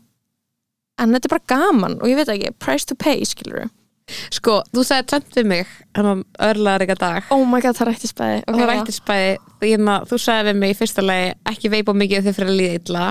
en 1.02 1.16
þetta 1.16 1.28
er 1.28 1.34
bara 1.38 1.50
gaman 1.52 1.98
og 2.02 2.08
ég 2.12 2.20
veit 2.20 2.32
ekki, 2.36 2.54
price 2.62 2.88
to 2.88 2.98
pay 3.00 3.26
skilur 3.28 3.68
Sko, 4.06 4.60
þú 4.70 4.84
sagði 4.86 5.08
tvent 5.10 5.38
við 5.40 5.48
mig, 5.50 5.70
hann 5.98 6.20
örlaðar 6.46 6.84
eitthvað 6.86 7.00
dag. 7.02 7.30
oh 7.34 7.42
my 7.50 7.58
god, 7.64 7.74
það 7.74 7.88
rætti 7.90 8.10
spæði 8.12 8.44
og 8.46 8.60
það 8.60 8.68
rætti 8.70 8.94
spæði 8.94 9.32
hérna, 9.64 9.96
þú 10.06 10.20
sagði 10.22 10.52
við 10.52 10.60
mig 10.62 10.74
í 10.74 10.78
fyrsta 10.78 11.06
lagi 11.06 11.32
ekki 11.50 11.72
veipa 11.74 11.96
mikið 11.98 12.28
þegar 12.28 12.38
fyrir 12.38 12.52
að 12.52 12.60
líða 12.60 12.76
illa. 12.82 13.08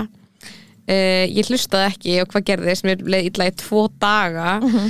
Uh, 0.84 1.24
ég 1.32 1.50
hlustaði 1.50 1.88
ekki 1.90 2.14
og 2.22 2.30
hvað 2.30 2.46
gerðist, 2.52 2.86
mér 2.86 3.02
leið 3.10 3.28
illa 3.32 3.48
í 3.50 3.54
tvo 3.58 3.82
daga. 4.04 4.54
Uh, 4.62 4.86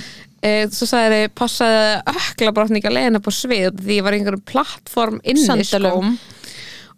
svo 0.74 0.88
sagði 0.90 1.22
þið 1.24 1.32
passaði 1.40 1.80
að 2.04 2.20
ökla 2.20 2.94
leiðina 2.98 3.20
upp 3.22 3.30
á 3.30 3.32
svið 3.40 3.80
því 3.80 3.98
ég 3.98 4.04
var 4.06 4.12
í 4.16 4.20
einhverjum 4.20 4.44
plattform 4.52 5.20
inni 5.24 5.46
Sandölum. 5.46 6.14
skóm 6.14 6.18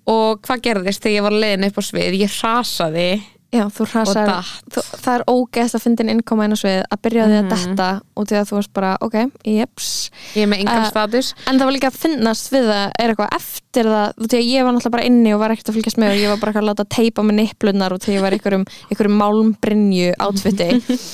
og 0.07 0.43
hvað 0.47 0.61
gerðist 0.69 1.03
þegar 1.03 1.17
ég 1.19 1.25
var 1.27 1.35
að 1.35 1.43
leiðina 1.47 1.71
upp 1.73 1.81
á 1.81 1.85
svið 1.89 2.21
ég 2.25 2.37
hrasaði 2.41 3.09
Já, 3.55 3.63
þú 3.71 3.85
hrasar, 3.89 4.27
datt. 4.27 4.65
þú, 4.75 4.83
það 5.01 5.13
er 5.15 5.23
ógeðst 5.31 5.77
að 5.79 5.83
fyndin 5.85 6.09
innkoma 6.13 6.45
inn 6.49 6.53
á 6.53 6.59
svið 6.59 6.81
að 6.93 6.99
byrja 7.07 7.23
á 7.23 7.27
því 7.31 7.37
að 7.37 7.45
Mhm. 7.47 7.53
detta 7.55 7.87
og 8.19 8.27
til 8.27 8.37
að 8.37 8.49
þú 8.51 8.57
varst 8.57 8.73
bara, 8.75 8.91
ok, 9.01 9.15
jeps 9.47 10.11
ég 10.35 10.43
er 10.43 10.51
með 10.51 10.61
engan 10.65 10.83
Eh, 10.83 10.89
status 10.91 11.29
en 11.47 11.59
það 11.61 11.65
var 11.65 11.73
líka 11.77 11.91
að 11.93 11.97
finnast 12.03 12.51
við 12.53 12.67
það 12.67 12.91
er 12.99 13.09
eitthvað 13.15 13.37
eftir 13.39 13.85
það, 13.87 14.13
þú 14.19 14.27
veist, 14.27 14.37
ég 14.51 14.65
var 14.67 14.73
náttúrulega 14.75 14.91
bara 14.97 15.05
inni 15.07 15.33
og 15.33 15.41
var 15.41 15.51
ekkert 15.55 15.71
að 15.71 15.77
fylgjast 15.79 15.97
með 16.03 16.11
og 16.11 16.21
ég 16.21 16.29
var 16.35 16.37
bara 16.43 16.53
að 16.61 16.69
láta 16.69 16.85
teipa 16.91 17.23
með 17.23 17.35
nipplunar 17.41 17.93
og 17.93 18.01
til 18.03 18.15
ég 18.19 18.21
var 18.21 18.33
í 18.35 18.39
einhverjum, 18.41 18.67
einhverjum 18.91 19.17
málmbrinju 19.23 20.13
átfitti 20.19 20.71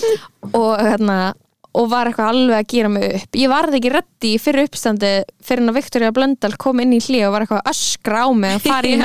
og 0.58 0.78
hérna 0.80 1.34
og 1.78 1.88
var 1.90 2.10
eitthvað 2.10 2.32
alveg 2.32 2.58
að 2.58 2.68
gera 2.72 2.90
mig 2.92 3.06
upp. 3.18 3.38
Ég 3.40 3.52
varði 3.52 3.78
ekki 3.78 3.92
reddi 3.94 4.32
fyrir 4.42 4.68
uppstandi 4.68 5.12
fyrir 5.42 5.64
en 5.64 5.72
að 5.72 5.78
Viktoria 5.78 6.12
Blöndal 6.14 6.52
kom 6.60 6.82
inn 6.82 6.92
í 6.96 7.00
hlið 7.02 7.26
og 7.28 7.34
var 7.34 7.44
eitthvað 7.46 7.62
að 7.62 7.70
öskra 7.72 8.24
á 8.24 8.28
mig 8.36 8.56
að 8.56 8.66
fara 8.66 8.90
í 8.90 8.96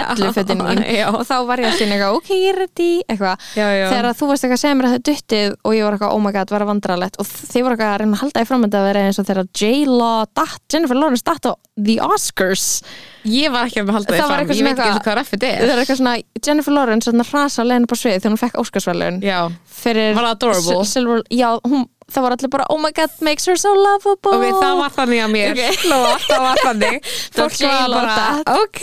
já. 0.97 1.05
og 1.12 1.24
þá 1.27 1.36
var 1.47 1.63
ég 1.63 1.69
að 1.71 1.77
sinna 1.79 1.97
eitthvað, 1.97 2.17
ok, 2.19 2.31
ég 2.36 2.50
er 2.51 2.59
reddi 2.63 2.89
eitthvað. 3.07 3.47
Já, 3.57 3.67
já. 3.71 3.86
þegar 3.93 4.09
þú 4.19 4.31
varst 4.31 4.47
eitthvað 4.47 4.57
að 4.57 4.63
segja 4.63 4.77
mér 4.77 4.89
að 4.89 4.95
það 4.95 5.05
duttið 5.09 5.57
og 5.57 5.77
ég 5.77 5.88
var 5.88 5.97
eitthvað, 5.97 6.15
oh 6.17 6.24
my 6.24 6.33
god, 6.36 6.53
var 6.55 6.65
að 6.65 6.71
vandrarlegt 6.74 7.21
og 7.21 7.29
þið 7.31 7.67
voru 7.67 7.77
eitthvað 7.77 7.93
að 7.93 8.01
reyna 8.03 8.17
að 8.17 8.24
halda 8.25 8.43
í 8.43 8.50
framönda 8.51 8.81
að 8.81 8.89
vera 8.91 9.05
eins 9.07 9.21
og 9.21 9.29
þegar 9.31 9.51
J-Law 9.62 10.17
datt, 10.38 10.63
Jennifer 10.74 11.00
Lawrence 11.00 11.27
datt 11.27 11.47
á 11.47 11.53
The 11.77 12.00
Oscars. 12.03 12.67
Ég 13.27 13.51
var 13.51 13.67
ekki 13.67 13.83
að 13.83 13.91
halda 13.95 14.13
því 14.13 14.21
fram, 14.24 14.51
ég 14.55 14.67
veit 14.67 14.81
ekki 14.81 15.03
hvað 15.07 15.19
refið 15.19 15.43
það 15.43 15.63
er 15.65 15.74
er 15.74 15.81
eitthvað 15.81 16.00
svona, 16.00 16.15
Jennifer 16.45 16.75
Lawrence 16.75 17.12
leiðin 17.67 17.88
upp 17.88 17.93
á 17.93 17.97
svið 18.00 18.15
þegar 18.17 18.33
hún 18.33 18.41
fekk 18.41 18.59
Óskarsverlun 18.62 19.19
já, 19.25 19.38
fyrir 19.81 20.17
Silver, 20.88 21.24
já, 21.33 21.50
hún, 21.67 21.86
það 22.07 22.23
var 22.23 22.33
allir 22.37 22.49
bara, 22.53 22.65
oh 22.71 22.77
my 22.79 22.91
god, 22.95 23.11
makes 23.25 23.47
her 23.49 23.57
so 23.59 23.73
lovable. 23.75 24.37
Ok, 24.37 24.61
það 24.61 24.77
var 24.79 24.93
þannig 24.95 25.21
að 25.25 25.31
mér. 25.33 25.51
Ok. 25.57 25.81
Lóa, 25.91 26.13
það 26.23 26.43
var 26.45 26.61
þannig. 26.63 26.97
Það 27.37 27.41
fólk 27.43 27.59
var 27.67 27.93
bara, 27.93 28.61
ok 28.63 28.81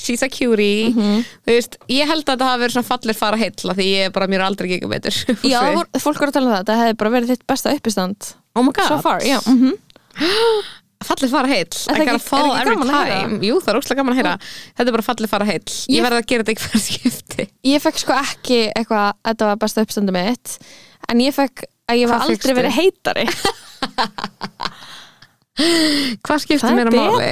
she's 0.00 0.24
a 0.26 0.30
cutie. 0.32 0.90
Mhm. 0.90 1.20
þú 1.46 1.54
veist, 1.54 1.76
ég 1.92 2.08
held 2.10 2.24
að 2.26 2.40
það 2.42 2.50
hafi 2.50 2.62
verið 2.64 2.76
svona 2.78 2.90
fallir 2.90 3.18
fara 3.20 3.40
heilla 3.40 3.76
því 3.78 3.86
ég 3.90 4.08
er 4.08 4.14
bara 4.16 4.28
mér 4.30 4.40
er 4.40 4.46
aldrei 4.48 4.68
gegum 4.72 4.90
veitur 4.94 5.14
Já, 5.52 5.60
fólk 6.00 6.18
voru 6.20 6.32
að 6.32 6.36
tala 6.38 6.50
um 6.50 6.56
það, 6.56 6.66
það 6.72 6.82
hefði 6.84 6.98
bara 7.04 7.14
verið 7.16 7.32
þitt 7.34 7.46
besta 7.52 7.74
uppistand. 7.76 8.32
Oh 8.56 8.64
my 8.66 8.72
god. 8.74 8.88
so 8.90 9.00
far, 9.04 9.24
já 9.26 9.38
mm 9.50 9.76
fallið 11.00 11.30
fara 11.32 11.48
það 11.48 11.62
ekki- 12.02 12.12
er 12.12 12.18
fall 12.20 12.50
ekki 12.50 12.72
gaman 12.74 12.90
að 12.92 12.98
heyra? 13.00 13.38
Jú, 13.46 13.54
það 13.64 13.70
er 13.72 13.78
óslega 13.80 14.00
gaman 14.02 14.12
að 14.12 14.18
heyra. 14.20 14.32
Þetta 14.76 14.84
er 14.90 14.96
bara 14.96 15.06
fallið 15.06 15.30
fara 15.32 15.46
heill. 15.48 15.76
Ég 15.94 16.04
verði 16.04 16.18
að 16.20 16.26
gera 16.32 16.44
þetta 16.44 16.64
fyrir 16.66 16.82
skipti. 16.84 17.46
Ég 17.70 17.84
fekk 17.84 18.00
sko 18.02 18.16
ekki 18.20 18.58
eitthvað 18.76 19.06
að 19.06 19.14
þetta 19.30 19.48
var 19.50 19.60
besta 19.64 19.84
uppstandi 19.86 20.12
mitt 20.16 20.56
en 21.08 21.22
ég 21.24 21.32
fekk 21.36 21.64
að 21.90 22.00
ég 22.02 22.10
var 22.10 22.20
Hvað 22.20 22.26
aldrei 22.26 22.36
fékkstu? 22.36 22.56
verið 22.60 22.74
heitari 22.78 23.24
Hvað 26.24 26.42
skiptir 26.44 26.62
Það 26.64 26.76
mér 26.78 26.90
að 26.90 26.96
máli? 26.96 27.28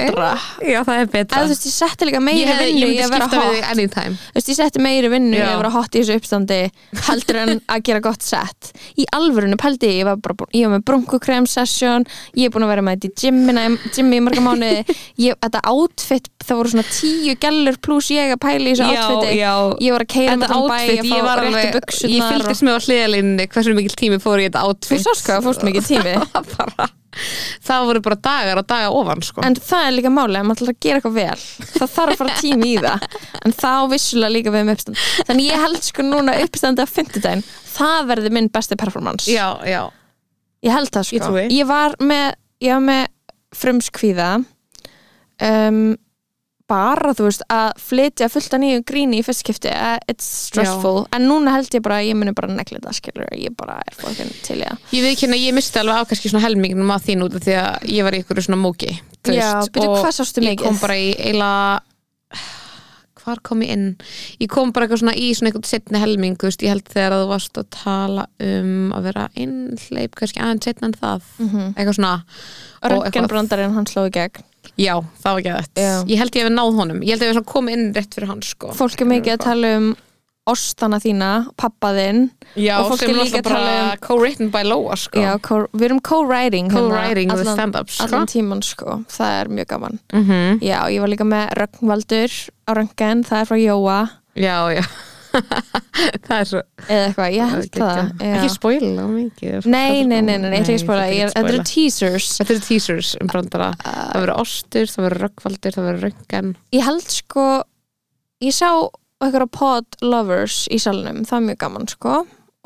Já, 0.69 0.79
það 0.87 1.01
er 1.01 1.09
betra. 1.13 1.39
Eða 1.39 1.45
þú 1.45 1.53
veist, 1.53 1.65
ég 1.69 1.75
setti 1.75 2.07
líka 2.09 2.19
Ég, 2.19 2.25
meiri 2.25 2.53
vinnu 2.59 2.87
ég 2.89 3.09
veist, 4.33 4.49
ég 4.49 4.57
setti 4.57 4.79
meiri 4.83 5.09
vinnu 5.11 5.35
í 5.35 5.39
Já. 5.39 5.47
að 5.49 5.59
vera 5.61 5.71
hot 5.73 5.95
í 5.95 6.01
þessu 6.01 6.17
uppstandi 6.19 6.59
heldur 7.07 7.39
en 7.43 7.51
að 7.69 7.83
gera 7.89 8.01
gott 8.03 8.23
sett 8.25 8.71
í 8.99 9.05
alvörinu 9.15 9.57
pældi 9.59 9.89
ég, 9.89 9.95
ég 10.01 10.07
var 10.07 10.19
bara 10.23 10.49
ég 10.55 10.67
var 10.67 10.73
með 10.77 10.85
brunkukrem 10.89 11.47
session, 11.49 12.05
ég 12.37 12.49
er 12.49 12.53
búin 12.53 12.65
að 12.67 12.73
vera 12.73 12.85
með 12.85 12.93
þetta 12.97 13.09
í 13.09 13.13
gymmina, 13.23 13.65
gymmi 13.95 14.19
í 14.19 14.23
marga 14.25 14.41
mánuði. 14.45 14.97
Ég, 15.19 15.39
þetta 15.43 15.63
outfit, 15.71 16.29
það 16.43 16.61
voru 16.61 16.73
svona 16.75 16.87
tíu 16.89 17.33
gellur 17.41 17.79
pluss 17.83 18.11
ég 18.13 18.35
að 18.35 18.41
pæla 18.45 18.65
í 18.65 18.75
þessu 18.77 19.33
já 19.39 19.53
ég 19.79 19.95
var 19.95 20.05
að 20.05 20.11
keira 20.13 20.35
með 20.35 20.45
Þetta 20.45 20.53
þann 20.53 20.69
bæ 20.69 20.77
ég 20.89 21.23
var 21.25 21.37
alveg 21.43 21.67
Ég 22.09 22.23
fylgdist 22.29 22.63
með 22.65 22.73
á 22.75 22.79
hliðalínni 22.85 23.49
hversu 23.49 23.75
mikil 23.77 23.95
tími 23.99 24.19
fór 24.23 24.39
í 24.41 24.47
þetta 24.49 24.59
og... 24.69 24.77
Það 27.69 27.85
voru 27.89 28.01
bara 28.07 28.17
dagar 28.29 28.61
og 28.61 28.67
dagar 28.69 28.95
ofan 28.99 29.21
sko. 29.25 29.43
en 29.45 29.55
það 29.55 29.85
er 29.87 29.95
líka 29.97 30.11
máli, 30.13 30.39
ef 30.39 30.47
maður 30.49 30.59
ætlar 30.63 30.73
að 30.75 30.81
gera 30.85 30.99
eitthvað 30.99 31.17
vel 31.19 31.39
það 31.79 31.93
þarf 31.95 32.13
að 32.15 32.19
fara 32.23 32.37
tími 32.41 32.71
í 32.73 32.77
það. 32.83 33.07
En 33.45 33.55
þá 33.55 33.71
vissulega 33.93 34.33
líka 34.35 34.51
við 34.53 34.65
um 34.65 34.73
uppstand. 34.73 35.03
Þannig 35.29 35.47
ég 35.49 35.63
held 35.63 35.83
sko 35.87 36.03
núna 36.05 36.35
uppstandi 36.43 36.83
að 36.83 36.91
fimmtudaginn 36.97 37.43
það 37.75 38.09
verði 38.11 38.33
minn 38.35 38.49
besti 38.53 38.75
performance. 38.79 39.29
Já, 39.31 39.47
já. 39.67 39.81
Ég 40.65 40.75
held 40.75 40.91
það 40.91 41.13
Ég 41.15 41.23
sko. 41.23 41.29
trúi. 41.31 41.45
Ég 41.55 41.69
var 41.69 41.95
með, 42.03 42.33
ég 42.65 42.81
með 42.83 43.05
frumskvíða 43.55 44.29
um, 45.41 45.97
bara 46.69 47.13
þú 47.17 47.27
veist 47.27 47.43
að 47.51 47.69
flytja 47.81 48.29
fullt 48.31 48.55
af 48.55 48.61
nýju 48.63 48.83
gríni 48.87 49.19
í 49.19 49.25
fyrst 49.25 49.43
skipti 49.43 49.71
uh, 49.73 49.97
it's 50.11 50.27
stressful, 50.47 51.05
en 51.15 51.27
núna 51.29 51.55
held 51.57 51.73
ég 51.73 51.83
bara 51.85 51.99
að 51.99 52.11
ég 52.11 52.19
muni 52.19 52.35
bara 52.37 52.51
negli 52.53 52.77
þetta 52.77 52.95
skilur, 52.95 53.29
ég 53.35 53.55
bara 53.57 53.79
er 53.83 53.97
fókin 53.97 54.31
til 54.45 54.61
ég 54.61 54.93
Ég 54.95 55.05
veit 55.05 55.15
ekki 55.15 55.29
að 55.31 55.41
ég 55.41 55.57
misti 55.57 55.81
alveg 55.81 56.09
kannski 56.11 56.31
svona 56.31 56.45
helmingnum 56.45 56.93
af 56.95 57.05
þín 57.07 57.25
út 57.25 57.37
af 57.39 57.45
því 57.45 57.57
að 57.63 57.89
ég 57.95 58.07
var 58.07 58.17
í 58.17 58.23
ykkur 58.23 58.43
svona 58.45 58.61
móki 58.61 58.93
þú 59.25 59.35
Já, 59.35 59.49
veist, 59.59 59.73
byrju, 59.75 59.97
og 59.97 60.09
sástu 60.15 60.45
Ég 60.45 60.61
kom 60.61 60.79
bara 60.81 60.97
í 60.99 61.11
eila 61.17 61.51
hvar 63.23 63.41
kom 63.43 63.61
ég 63.61 63.69
inn? 63.75 63.85
Ég 64.39 64.49
kom 64.49 64.71
bara 64.71 64.87
eitthvað 64.87 65.03
svona 65.03 65.15
í 65.15 65.29
svona 65.35 65.51
eitthvað 65.51 65.69
setni 65.71 65.99
helming 66.01 66.37
veist, 66.41 66.61
ég 66.65 66.73
held 66.73 66.87
þegar 66.89 67.15
að 67.17 67.23
þú 67.25 67.29
varst 67.33 67.61
að 67.61 67.69
tala 67.75 68.27
um 68.39 68.91
að 68.95 69.07
vera 69.09 69.29
einhleip 69.35 70.15
kannski 70.19 70.41
aðeins 70.43 70.63
setna 70.69 70.87
en 70.91 70.97
það. 70.99 71.21
Mhm. 71.39 71.73
eitthvað 71.75 71.95
svona. 71.99 72.13
Röntgenbrandarinn 72.83 73.73
hann 73.75 73.85
slóði 73.89 74.11
gegn. 74.15 74.43
Já, 74.79 74.93
það 75.23 75.33
var 75.33 75.39
ekki 75.41 75.55
þetta 75.55 75.87
ég 76.09 76.19
held 76.19 76.35
ég 76.37 76.45
hef 76.45 76.51
náð 76.53 76.75
honum, 76.79 76.99
ég 77.03 77.09
held 77.15 77.23
ég 77.23 77.31
hef 77.31 77.37
svona 77.39 77.51
komið 77.53 77.73
inn 77.77 77.89
rétt 77.95 78.13
fyrir 78.15 78.27
hann 78.31 78.41
sko. 78.45 78.71
Fólk 78.75 79.01
er 79.01 79.07
mikið 79.09 79.33
að 79.35 79.43
tala 79.43 79.71
um 79.79 79.89
ostana 80.49 80.97
þína, 80.97 81.27
pappaðinn 81.61 82.29
já, 82.57 82.79
og 82.81 82.95
sem 82.97 83.11
er 83.11 83.19
líka 83.19 83.41
að 83.43 83.49
tala 83.51 83.73
um- 83.93 83.99
co-written 84.01 84.49
by 84.51 84.63
Lóa 84.65 84.95
sko. 84.97 85.19
Já, 85.21 85.35
við 85.77 85.83
erum 85.89 85.99
co-writing 86.01 86.71
hérna 86.71 86.89
co-writing 86.89 87.33
with 87.35 87.47
stand-ups 87.47 87.93
sko. 87.99 88.05
allan 88.07 88.25
tíman 88.27 88.63
sko, 88.63 89.03
það 89.07 89.41
er 89.41 89.47
mjög 89.49 89.67
gaman. 89.67 89.99
Mhm. 90.13 90.59
Já, 90.61 90.79
ég 90.89 90.99
var 90.99 91.07
líka 91.09 91.27
með 91.27 91.53
Rögnvaldur 91.59 92.49
á 92.69 92.71
röntgen, 92.77 93.23
það 93.25 93.41
er 93.41 93.49
frá 93.49 93.57
Jóa. 93.59 93.99
Já, 94.37 94.57
já. 94.77 94.83
Það 96.25 96.35
er 96.35 96.47
svo 96.49 96.59
eða 96.89 97.01
eitthvað, 97.05 97.33
ég 97.35 97.51
held 97.53 97.75
það 97.75 97.99
já. 97.99 98.29
ekki 98.29 98.47
spoila 98.53 99.03
mikið 99.11 99.67
Nei, 99.69 99.99
nei, 100.09 100.21
nei, 100.25 100.37
nei, 100.41 100.55
ekki 100.57 100.77
spóla 100.81 101.03
þetta 101.05 101.43
er 101.43 101.49
eru 101.51 101.65
teasers. 101.69 102.29
Þetta 102.39 102.55
eru 102.55 102.63
teasers 102.65 103.11
um 103.19 103.29
brandara. 103.29 103.67
Það 103.83 104.23
verður 104.23 104.41
ostur, 104.41 104.89
það 104.89 105.05
verður 105.05 105.23
röggvaldur, 105.27 105.75
það 105.75 105.87
verður 105.89 106.07
röngan 106.07 106.49
Ég 106.73 106.87
held 106.87 107.13
sko 107.13 107.45
Ég 108.41 108.55
sá 108.55 108.71
eitthvað 109.19 109.47
pod 109.53 110.01
lovers 110.01 110.63
í 110.71 110.79
salnum, 110.81 111.21
það 111.27 111.37
er 111.41 111.47
mjög 111.49 111.61
gaman 111.65 111.89
sko. 111.91 112.17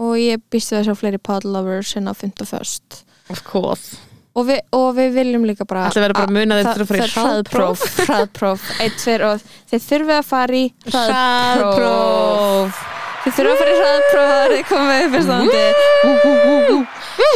Og 0.04 0.16
ég 0.22 0.42
býst 0.54 0.72
við 0.72 0.84
að 0.84 0.88
sjá 0.88 1.00
fleiri 1.02 1.22
pod 1.22 1.48
lovers 1.50 1.96
en 1.98 2.08
á 2.08 2.14
51. 2.14 3.04
Of 3.34 3.44
course 3.50 3.98
Og 4.34 4.48
við, 4.48 4.60
og 4.74 4.88
við 4.98 5.10
viljum 5.14 5.44
líka 5.46 5.66
bara 5.70 5.84
Ætli 5.92 6.02
verður 6.02 6.18
bara 6.18 6.26
að 6.26 6.38
muna 6.40 6.56
þeir 6.58 6.66
þurfa 6.70 6.84
að 6.84 6.88
fara 6.90 7.06
í 7.06 7.12
hraðpróf. 7.14 7.80
Hraðpróf, 8.08 8.62
eitt, 8.82 8.96
tveir 9.04 9.22
og 9.28 9.44
þeir 9.70 9.84
þurfið 9.86 10.16
að 10.18 10.26
fara 10.32 10.54
í 10.58 10.64
hraðpróf. 10.90 12.82
Þið 13.24 13.32
þurfum 13.38 13.54
að 13.54 13.60
fara 13.62 13.72
í 13.74 13.78
hraðpróf 13.84 14.28
það 14.34 14.42
er 14.46 14.66
komið 14.72 15.00
upp 15.04 15.14
í 15.14 15.22
standi. 15.28 15.64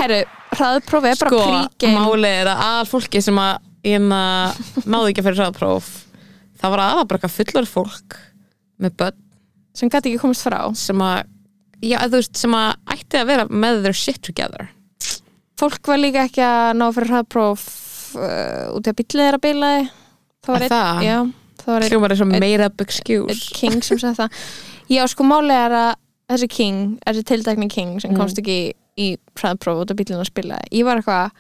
Herru, 0.02 0.20
hraðpróf 0.58 1.04
er 1.12 1.22
bara 1.22 1.32
Sko, 1.32 1.40
príkinn 1.46 1.96
málið 2.02 2.34
er 2.42 2.48
að 2.52 2.66
all 2.72 2.88
fólki 2.90 3.22
sem 3.24 3.38
að 3.42 3.54
hérna, 3.88 4.22
náðu 4.84 5.12
ekki 5.12 5.22
að 5.22 5.28
fyrir 5.30 5.42
hraðpróf 5.44 5.88
það 6.58 6.74
var 6.74 6.82
aða 6.84 7.04
bara 7.08 7.20
eitthvað 7.22 7.38
fullur 7.38 7.68
fólk 7.70 8.18
með 8.82 8.92
börn 9.02 9.20
sem 9.78 9.92
gæti 9.94 10.10
ekki 10.12 10.22
komast 10.24 10.46
frá. 10.48 10.60
sem 10.78 11.02
að 11.06 11.20
já, 11.86 12.00
þú 12.08 12.16
veist, 12.18 12.36
sem 12.42 12.58
að 12.58 12.70
ætti 12.96 13.20
að 13.22 13.30
vera 13.30 13.46
með 13.50 13.84
their 13.86 13.98
shit 13.98 14.22
together 14.26 14.72
Fólk 15.58 15.90
var 15.90 15.98
líka 16.02 16.26
ekki 16.28 16.44
að 16.46 16.72
ná 16.78 16.86
fyrir 16.94 17.14
hraðpróf 17.14 17.64
uh, 18.18 18.76
út 18.78 18.88
í 18.88 18.92
að 18.94 18.98
bíllið 19.02 19.28
er 19.28 19.38
að 19.40 19.46
bilaði. 19.48 19.86
Það 20.46 20.54
var 20.54 20.66
Er 20.68 20.76
einn, 20.78 21.06
já, 21.08 21.18
það 21.64 21.72
var 21.74 21.86
einn 21.86 21.88
er 21.88 22.66
excuse 22.86 23.54
king 23.58 23.80
sem 23.84 24.00
sagði 24.02 24.20
það. 24.22 24.42
Já, 24.94 25.02
sko 25.12 25.26
málið 25.28 25.58
er 25.58 25.78
að 25.82 25.90
þessi 26.32 26.48
king, 26.52 26.84
þessi 27.08 27.24
tildækni 27.32 27.68
king 27.72 27.98
sem 28.04 28.12
Mm. 28.12 28.20
komst 28.22 28.40
ekki 28.40 28.60
í 28.98 29.08
hraðpróf 29.40 29.82
út 29.84 29.92
af 29.92 29.98
bílinn 30.00 30.20
að 30.22 30.30
spila 30.32 30.58
ég 30.74 30.86
var 30.88 30.98
eitthvað 30.98 31.32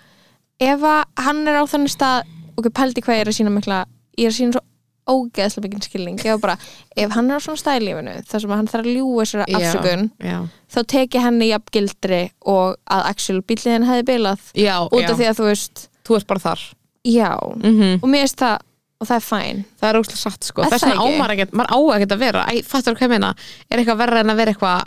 ef 0.61 0.83
að 0.85 1.23
hann 1.25 1.47
er 1.47 1.57
á 1.57 1.63
þannig 1.65 1.93
stað 1.93 2.27
ok, 2.57 2.69
pældi 2.69 3.01
hvað 3.01 3.17
ég 3.17 3.23
er 3.25 3.31
að 3.31 3.37
sína 3.37 3.53
mikla 3.53 3.79
ég 4.17 4.27
er 4.27 4.31
að 4.31 4.37
sína 4.37 4.53
svo 4.57 4.61
ógeðslega 5.07 5.65
mikið 5.67 5.87
skilning. 5.87 6.21
Ég 6.25 6.37
var 6.37 6.43
bara, 6.43 6.55
ef 6.95 7.15
hann 7.15 7.31
er 7.31 7.39
á 7.39 7.45
svona 7.45 7.61
stað 7.61 7.79
í 7.79 7.85
lífinu 7.87 8.15
þar 8.27 8.43
sem 8.43 8.55
hann 8.55 8.71
þarf 8.71 8.89
að 8.89 9.01
þessari 9.17 9.47
Já. 9.47 9.57
afsökun 9.59 10.07
já, 10.19 10.37
þá 10.73 10.79
teki 10.93 11.23
henni 11.23 11.49
jafn 11.51 11.73
gildri 11.77 12.21
og 12.45 12.77
að 12.97 13.09
actual 13.11 13.41
bílinn 13.47 13.87
hefði 13.87 14.07
bilað. 14.11 14.49
Já, 14.53 14.75
út 14.87 15.03
já. 15.03 15.09
af 15.11 15.19
því 15.19 15.29
að 15.31 15.39
þú 15.39 15.49
veist 15.51 15.85
þú 16.07 16.19
ert 16.19 16.27
bara 16.33 16.45
þar. 16.47 16.65
Já, 17.07 17.31
mm 17.63 18.01
og 18.01 18.09
mér 18.11 18.27
veist 18.27 18.41
það 18.41 18.57
og 18.97 19.05
það 19.05 19.17
er 19.19 19.25
fæn 19.27 19.63
það 19.77 19.89
er 19.89 19.99
óslega 20.01 20.21
satt 20.23 20.47
sko. 20.47 20.65
Þess 20.65 20.85
vegna 20.87 20.97
á 20.97 21.05
ekki? 21.05 21.17
maður 21.21 21.33
ekkert, 21.35 21.57
maður 21.57 21.73
á 21.73 21.79
ekkert 21.95 22.15
að 22.15 22.23
vera. 22.23 22.45
Fattur 22.65 22.97
hvað 22.97 23.07
ég 23.07 23.13
meina, 23.13 23.33
er 23.69 23.81
eitthvað 23.81 23.99
verra 24.01 24.23
en 24.23 24.33
að 24.33 24.39
vera 24.41 24.53
eitthvað 24.55 24.85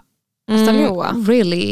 Ertu 0.51 0.71
að 0.73 0.79
ljúga? 0.81 1.09
really, 1.29 1.65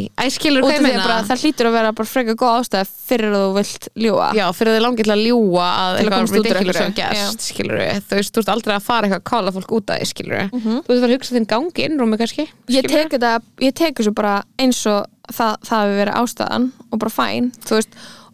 að 1.18 1.28
það 1.28 1.40
hlýtur 1.42 1.68
að 1.68 1.72
vera 1.78 1.92
bara 1.98 2.08
frekar 2.08 2.36
góð 2.38 2.52
ástæð 2.60 2.92
fyrir 3.08 3.32
að 3.34 3.42
þú 3.44 3.52
vilt 3.58 3.88
ljúga. 4.04 4.28
Já, 4.38 4.44
fyrir 4.54 4.74
þið 4.76 4.82
langið 4.84 5.04
til 5.08 5.14
að 5.14 5.22
ljúga 5.26 5.66
að 5.68 5.98
Til 5.98 6.06
að 6.08 6.12
eitthvað 6.18 6.36
ridiculous 6.38 6.80
gerst, 6.98 7.46
skilur 7.48 7.82
þú 8.08 8.14
veist, 8.18 8.32
þú 8.34 8.42
ert 8.44 8.52
aldrei 8.54 8.74
að 8.76 8.86
fara 8.88 9.08
eitthvað 9.08 9.20
að 9.22 9.28
kála 9.32 9.54
fólk 9.58 9.72
út 9.78 9.90
af 9.90 9.98
því, 9.98 10.08
skilur 10.12 10.42
Mhm. 10.52 10.76
þú 10.86 10.88
veist 10.94 11.04
að 11.08 11.14
hugsa 11.16 11.34
þinn 11.34 11.48
gangi 11.54 11.86
innrúmi 11.88 12.18
kannski 12.18 12.44
ég 12.46 12.50
skilurðu? 12.68 12.88
tek 12.94 13.10
þetta, 13.18 13.32
ég 13.60 13.74
tek 13.74 13.94
þessu 13.98 14.14
bara 14.14 14.42
eins 14.58 14.86
og 14.86 15.06
það, 15.32 15.56
það 15.66 15.82
hefur 15.82 15.98
verið 16.04 16.18
ástæðan 16.22 16.72
og 16.92 16.98
bara 16.98 17.10
fæn, 17.18 17.52
og 17.72 17.82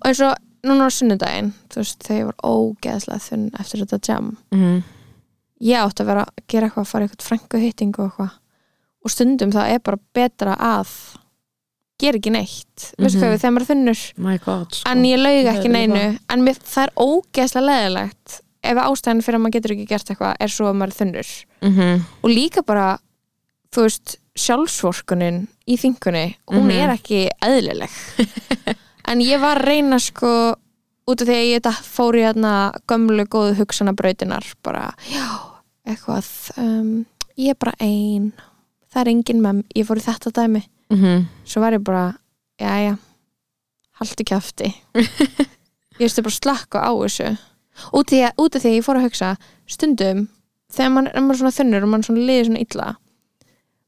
eins 0.04 0.20
og 0.20 0.34
núna 0.64 0.86
á 0.88 0.90
sunnudaginn 0.92 1.52
þú 1.72 1.76
veist, 1.80 1.98
þegar 2.04 2.20
ég 2.20 2.28
var 2.28 2.38
ógeðslega 2.44 3.20
þunn 3.28 3.50
eftir 3.60 3.80
þetta 3.84 4.00
jam. 4.08 4.36
Mhm. 4.52 4.82
ég 5.64 5.80
átti 5.80 6.02
að 6.02 6.06
vera 6.06 6.24
að 6.24 6.44
gera 6.48 6.66
eitthvað, 6.68 6.86
fara 6.86 7.04
í 7.04 7.08
eitthvað 7.08 7.28
frængu 7.30 7.60
hitting 7.62 7.94
og 7.98 8.10
eitthvað 8.10 8.30
og 9.04 9.10
stundum 9.12 9.52
það 9.52 9.74
er 9.74 9.78
bara 9.84 9.98
betra 10.14 10.56
að 10.56 10.88
gera 12.00 12.18
ekki 12.18 12.32
neitt, 12.34 12.88
veistu 12.98 13.18
Mhm. 13.18 13.22
hvað 13.22 13.32
við 13.34 13.40
þegar 13.42 13.54
maður 13.54 13.70
þunnur 13.70 14.00
god, 14.44 14.72
sko. 14.74 14.90
en 14.90 15.02
ég 15.04 15.18
laug 15.22 15.44
Það 15.44 15.54
ekki 15.58 15.70
neinu 15.70 16.18
en 16.28 16.42
mér, 16.44 16.58
það 16.58 16.82
er 16.82 16.92
ógeðslega 16.96 17.66
leðilegt 17.68 18.40
ef 18.64 18.76
ástæðan 18.80 19.22
fyrir 19.22 19.38
að 19.38 19.42
maður 19.44 19.52
getur 19.58 19.74
ekki 19.76 19.86
gert 19.88 20.10
eitthvað 20.10 20.36
er 20.40 20.48
svo 20.48 20.66
að 20.72 20.76
maður 20.80 20.98
þunnur 20.98 21.30
Mhm. 21.62 22.04
og 22.24 22.30
líka 22.30 22.62
bara 22.66 22.98
þú 23.74 23.82
veist, 23.86 24.16
sjálfsvorkunin 24.36 25.46
í 25.68 25.76
þingunni, 25.78 26.36
hún 26.48 26.66
Mhm. 26.66 26.70
er 26.70 26.88
ekki 26.96 27.28
eðlileg 27.42 27.90
en 29.06 29.20
ég 29.20 29.40
var 29.40 29.58
að 29.58 29.66
reyna 29.66 29.98
sko 30.00 30.56
út 31.06 31.20
af 31.22 31.28
því 31.28 31.34
að 31.36 31.60
ég 31.60 31.82
fór 31.84 32.14
í 32.16 32.22
hérna 32.24 32.72
gömlu 32.88 33.26
góðu 33.28 33.54
hugsanabrautinar 33.58 34.44
bara, 34.62 34.94
já, 35.10 35.26
eitthvað 35.86 36.26
um, 36.58 37.06
ég 37.38 37.50
er 37.50 37.54
bara 37.60 37.74
ein 37.80 38.32
það 38.94 39.00
er 39.02 39.10
engin 39.10 39.40
með, 39.42 39.64
ég 39.74 39.86
fór 39.88 39.98
í 40.00 40.04
þetta 40.06 40.30
dæmi. 40.38 40.62
Mhm. 40.94 41.24
svo 41.44 41.60
var 41.60 41.72
ég 41.72 41.82
bara, 41.84 42.04
jæja 42.60 42.98
haltu 43.98 44.24
kjafti. 44.24 44.74
Ég 45.94 46.08
veist 46.08 46.18
bara 46.22 46.34
slakka 46.34 46.80
á 46.82 46.90
þessu. 46.90 47.28
Út 47.94 48.08
af 48.08 48.10
því 48.10 48.20
að, 48.26 48.32
út 48.42 48.56
af 48.56 48.62
því 48.64 48.70
að 48.70 48.74
ég 48.74 48.84
fór 48.84 48.98
að 48.98 49.04
hugsa 49.06 49.28
stundum, 49.70 50.24
þegar 50.74 50.90
mann 50.90 51.06
er 51.10 51.22
maður 51.22 51.38
svona 51.38 51.54
þunnur 51.54 51.84
og 51.86 51.90
mann 51.92 52.02
svona 52.06 52.24
líður 52.26 52.48
svona 52.48 52.62
illa 52.64 52.86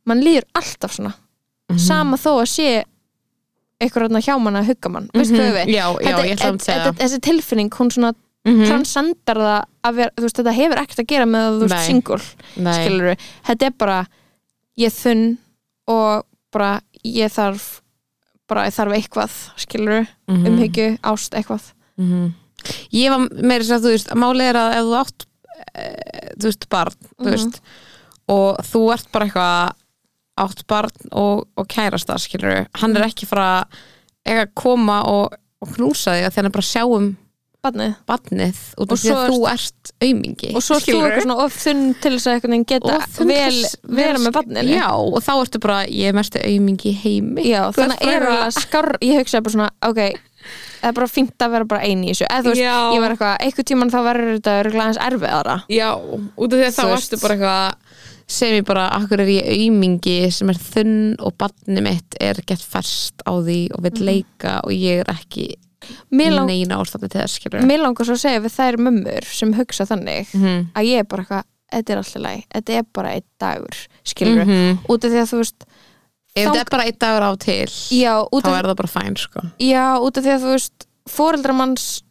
mann 0.06 0.22
líður 0.22 0.46
alltaf 0.54 0.92
svona. 0.94 1.12
Mhm. 1.70 1.78
sama 1.82 2.16
þó 2.16 2.30
að 2.44 2.46
sé 2.52 2.68
eitthvað 3.82 4.14
hjá 4.22 4.36
mann 4.40 4.54
að 4.56 4.68
hugga 4.70 4.88
mann, 4.94 5.08
hvað 5.12 5.56
við 5.56 5.72
já, 5.74 5.86
já, 5.98 6.36
Þetta- 6.62 6.94
þessi 7.00 7.18
tilfinning, 7.20 7.70
hún 7.74 7.90
svona 7.90 8.12
Mhm. 8.46 8.66
transcendar 8.68 9.36
það 9.36 9.64
að 9.84 9.94
vera, 9.96 10.10
þú 10.16 10.22
veist, 10.22 10.36
þetta 10.38 10.52
hefur 10.54 10.78
ekkert 10.78 11.00
að 11.02 11.06
gera 11.10 11.24
með 11.26 11.42
að 11.42 11.58
þú 11.58 11.64
ert 11.66 11.82
skilur 12.78 13.16
þetta 13.48 13.66
er 13.66 13.70
bara 13.76 14.06
ég 14.78 14.92
þunn 14.92 15.36
og 15.88 16.26
bara 16.52 16.80
ég 17.04 17.30
þarf 17.32 17.80
bara 18.48 18.66
ég 18.68 18.74
þarf 18.76 18.94
eitthvað 18.96 19.36
skilur 19.58 20.06
Mhm. 20.28 20.46
umhyggju, 20.46 20.98
ást, 21.02 21.34
eitthvað 21.34 21.72
Mhm. 21.98 22.34
ég 22.92 23.10
var 23.10 23.28
meira 23.42 23.64
þess 23.64 23.76
að 23.78 23.84
þú 23.86 23.90
veist, 23.94 24.08
málið 24.14 24.48
er 24.50 24.54
að 24.60 24.76
ef 24.76 24.84
þú 24.86 24.94
átt 25.00 25.26
e, 25.74 26.34
þú 26.38 26.44
veist, 26.50 26.68
barn 26.68 26.94
þú 27.18 27.30
veist, 27.30 27.60
og 28.28 28.56
þú 28.58 28.92
ert 28.92 29.12
bara 29.12 29.26
eitthvað 29.26 29.72
átt 30.38 30.66
barn 30.66 30.90
og, 31.12 31.46
og 31.56 31.66
kærasta, 31.68 32.18
skilur 32.18 32.66
hann 32.74 32.96
er 32.96 33.02
ekki 33.08 33.26
fara 33.26 33.64
að 34.26 34.54
koma 34.54 35.02
og, 35.06 35.32
og 35.62 35.68
knúsa 35.76 36.12
þig 36.12 36.26
að 36.26 36.34
hann 36.42 36.52
bara 36.52 36.62
sjáum 36.72 37.16
Barnið. 37.66 37.94
barnið 38.08 38.60
út 38.78 38.92
af 38.94 39.00
því 39.02 39.12
að 39.16 39.26
þú 39.32 39.40
ert 39.52 39.92
aumingi 40.06 40.50
og 40.54 40.62
svo 40.66 40.76
er 40.78 40.86
þú 40.86 41.22
svona 41.26 41.38
of 41.44 41.56
þunn 41.64 41.82
til 42.02 42.12
þess 42.16 42.26
að 42.30 42.36
einhvern 42.36 42.54
veginn 42.56 42.68
geta 42.70 42.98
vel 43.26 43.58
vera 44.00 44.18
með 44.22 44.32
barninu 44.38 44.76
já, 44.76 44.86
og 44.94 45.18
þá 45.26 45.32
ertu 45.42 45.62
bara, 45.66 45.78
ég 45.90 46.08
er 46.12 46.16
mestu 46.16 46.38
aumingi 46.42 46.94
heimi 47.02 47.46
Já, 47.50 47.62
Þú 47.72 47.82
þannig 47.82 48.00
er 48.00 48.12
eitthvað- 48.12 48.40
alveg 48.46 48.62
skár 48.62 48.90
ég 49.02 49.20
hugsa 49.20 49.42
bara 49.42 49.56
svona, 49.56 49.70
ok 49.82 50.00
það 50.06 50.88
er 50.90 50.92
bara 51.00 51.06
fínt 51.10 51.42
að 51.42 51.50
vera 51.56 51.64
bara 51.66 51.82
eini 51.82 52.06
í 52.06 52.12
þessu 52.14 52.26
eða 52.30 52.42
þú 52.44 52.50
veist, 52.52 52.62
Já. 52.62 52.76
ég 52.94 53.00
var 53.02 53.10
eitthvað, 53.16 53.36
einhvern 53.42 53.66
tímann 53.70 53.90
þá 53.90 53.98
verður 54.06 54.34
þetta 54.36 54.52
örugglega 54.60 54.84
aðeins 54.86 55.02
erfiðara 55.08 55.56
Já, 55.74 55.88
út 56.36 56.52
af 56.52 56.58
því 56.60 56.66
að 56.68 56.76
þá 56.76 56.84
veist. 56.92 57.16
bara 57.22 57.34
eitthvað 57.34 57.74
sem 58.28 58.54
ég 58.56 58.64
bara, 58.66 58.84
akkur 58.90 59.20
er 59.22 59.28
ég 59.30 59.50
aumingi 59.66 60.16
sem 60.34 60.50
er 60.50 60.58
þunn 60.58 60.94
og 61.22 61.34
barni 61.38 61.82
mitt 61.82 62.16
er 62.20 62.34
gett 62.46 62.62
færst 62.62 63.22
á 63.26 63.32
því 63.38 63.58
og 63.74 63.82
vil 63.86 64.04
leika 64.06 64.60
og 64.66 64.70
ég 64.74 65.02
er 65.04 65.10
ekki 65.14 65.54
lang, 66.36 66.46
neina 66.46 66.78
ástætti 66.80 67.08
til 67.08 67.20
þess 67.20 67.36
skilur 67.40 67.66
mér 67.66 67.82
langar 67.82 68.04
svo 68.08 68.14
að 68.16 68.22
segja 68.24 68.40
við 68.44 68.54
þær 68.56 68.76
mömmur 68.86 69.24
sem 69.24 69.52
hugsa 69.54 69.84
þannig 69.86 70.34
Mhm. 70.34 70.66
að 70.74 70.84
ég 70.90 70.98
er 70.98 71.04
bara 71.04 71.22
eitthvað, 71.22 71.44
þetta 71.72 71.90
er 71.92 71.96
alltaf 72.02 72.22
læg 72.22 72.44
þetta 72.54 72.78
er 72.78 72.82
bara 72.94 73.08
einn 73.14 73.26
dagur, 73.40 73.76
skilur 74.04 74.44
Mhm. 74.46 74.78
út 74.88 75.04
af 75.04 75.10
því 75.10 75.20
að 75.22 75.30
þú 75.32 75.38
veist 75.42 75.66
Ef 76.36 76.48
þetta 76.50 76.60
er 76.60 76.70
bara 76.70 76.84
einn 76.84 76.98
dagur 77.00 77.22
á 77.24 77.32
til 77.38 77.66
já, 77.96 78.14
þá 78.44 78.58
er 78.58 78.64
það 78.64 78.76
bara 78.76 78.88
fæn 79.00 79.16
sko 79.16 79.40
já, 79.58 79.98
út 80.00 80.16
af 80.18 80.24
því 80.24 80.32
að 80.36 80.42
þú 80.44 80.52
veist 80.52 80.86
veist, 81.06 82.02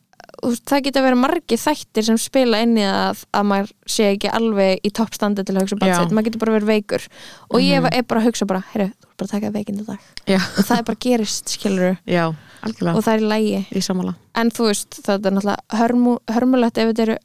það 0.53 0.83
geta 0.85 1.01
verið 1.05 1.19
margir 1.21 1.57
þættir 1.61 2.05
sem 2.09 2.17
spila 2.21 2.59
inn 2.65 2.77
í 2.77 2.85
að, 2.85 3.23
að 3.33 3.45
maður 3.49 3.71
sé 3.95 4.07
ekki 4.13 4.31
alveg 4.31 4.79
í 4.85 4.91
toppstandi 4.95 5.45
til 5.47 5.55
að 5.55 5.65
hugsa 5.65 5.79
Já. 5.89 5.97
sitt, 5.99 6.11
maður 6.15 6.27
getur 6.29 6.43
bara 6.45 6.55
verið 6.59 6.71
veikur. 6.73 7.07
Og 7.51 7.59
ég 7.65 7.81
var- 7.81 7.93
er 7.95 8.03
bara 8.03 8.21
að 8.21 8.27
hugsa 8.29 8.45
bara, 8.49 8.63
heyrðu, 8.73 8.91
þú 8.95 9.07
er 9.09 9.15
bara 9.17 9.27
að 9.27 9.35
taka 9.35 9.51
veikinda 9.55 9.85
dag 9.85 9.99
Já, 10.27 10.39
og 10.41 10.63
það 10.65 10.77
er 10.77 10.83
bara 10.83 11.01
gerist, 11.05 11.45
skilur 11.55 11.97
Já 12.05 12.25
algjörlega. 12.65 12.95
og 12.97 13.03
það 13.05 13.13
er 13.13 13.21
í 13.21 13.29
lægi 13.31 13.61
Í 13.71 14.15
en 14.35 14.49
þú 14.51 14.67
veist, 14.69 14.99
það 15.05 15.25
er 15.25 15.31
náttúrulega 15.31 15.79
hörmu, 15.79 16.17
hörmulegt 16.27 16.77
ef 16.77 16.89
þetta 16.91 17.03
eru 17.09 17.17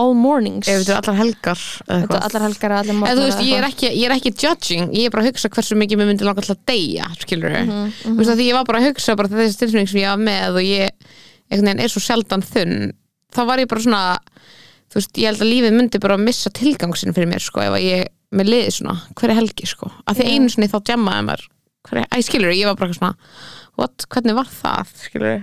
all 0.00 0.14
mornings. 0.16 0.68
Ef 0.68 0.86
þetta 0.86 0.92
er 0.94 1.00
allar 1.02 1.16
helgar 1.20 1.58
eða 1.60 1.84
þetta 1.84 1.96
eitthvað. 2.00 2.22
allar 2.24 2.42
helgar 2.46 2.72
allir 2.78 2.94
En 2.96 3.16
þú 3.18 3.24
veist, 3.26 3.40
ég 3.44 3.58
er, 3.58 3.64
ekki, 3.68 3.88
ég 3.92 4.04
er 4.08 4.14
ekki 4.16 4.32
judging, 4.40 4.86
ég 4.96 5.04
er 5.04 5.10
bara 5.12 5.22
að 5.22 5.28
hugsa 5.32 5.50
hversu 5.52 5.76
mikið 5.76 5.98
mér 6.00 6.08
myndi 6.08 6.24
langa 6.24 6.40
til 6.46 6.54
að 6.54 6.62
deyja, 6.66 7.08
skilur 7.20 7.52
Mhm, 7.52 7.92
Þú 8.02 8.16
veist, 8.16 8.30
að 8.32 8.38
því 8.40 8.46
ég 8.48 8.56
var 8.56 8.64
bara 8.64 8.78
að 8.80 8.86
hugsa 8.88 9.16
bara 9.16 9.28
þessi 9.28 9.58
tilfinning 9.60 9.88
sem 9.92 10.00
ég 10.00 10.08
var 10.08 10.22
með 10.24 10.56
og 10.56 10.62
ég 10.64 10.90
er 11.52 11.92
svo 11.92 12.02
sjaldan 12.02 12.44
þunn 12.46 12.92
þá 13.32 13.42
var 13.48 13.62
ég 13.62 13.70
bara 13.70 13.84
svona 13.84 14.02
þú 14.92 15.00
veist, 15.00 15.16
ég 15.16 15.30
held 15.30 15.44
að 15.44 15.52
lífið 15.52 15.76
myndi 15.78 16.02
bara 16.02 16.20
missa 16.20 16.52
tilgangsinn 16.52 17.16
fyrir 17.16 17.30
mér, 17.30 17.42
sko, 17.42 17.62
ef 17.64 17.76
að 17.78 17.86
ég 17.86 18.10
með 18.32 18.48
liði 18.48 18.72
svona, 18.72 18.96
hverja 19.16 19.36
helgi, 19.36 19.68
sko. 19.68 19.90
Að 20.08 20.18
því 20.20 20.24
Já. 20.24 20.32
einu 20.32 20.52
sinni 20.52 20.68
þá 20.72 20.78
djammaði 20.88 21.26
maður 21.28 21.46
hverja, 21.88 22.08
æ, 22.08 22.16
skilur, 22.24 22.56
ég 22.56 22.68
var 22.70 22.78
bara 22.80 22.96
svona 22.96 23.12
what, 23.80 24.06
hvernig 24.12 24.36
var 24.36 24.50
það, 24.52 24.92
skilur 25.06 25.38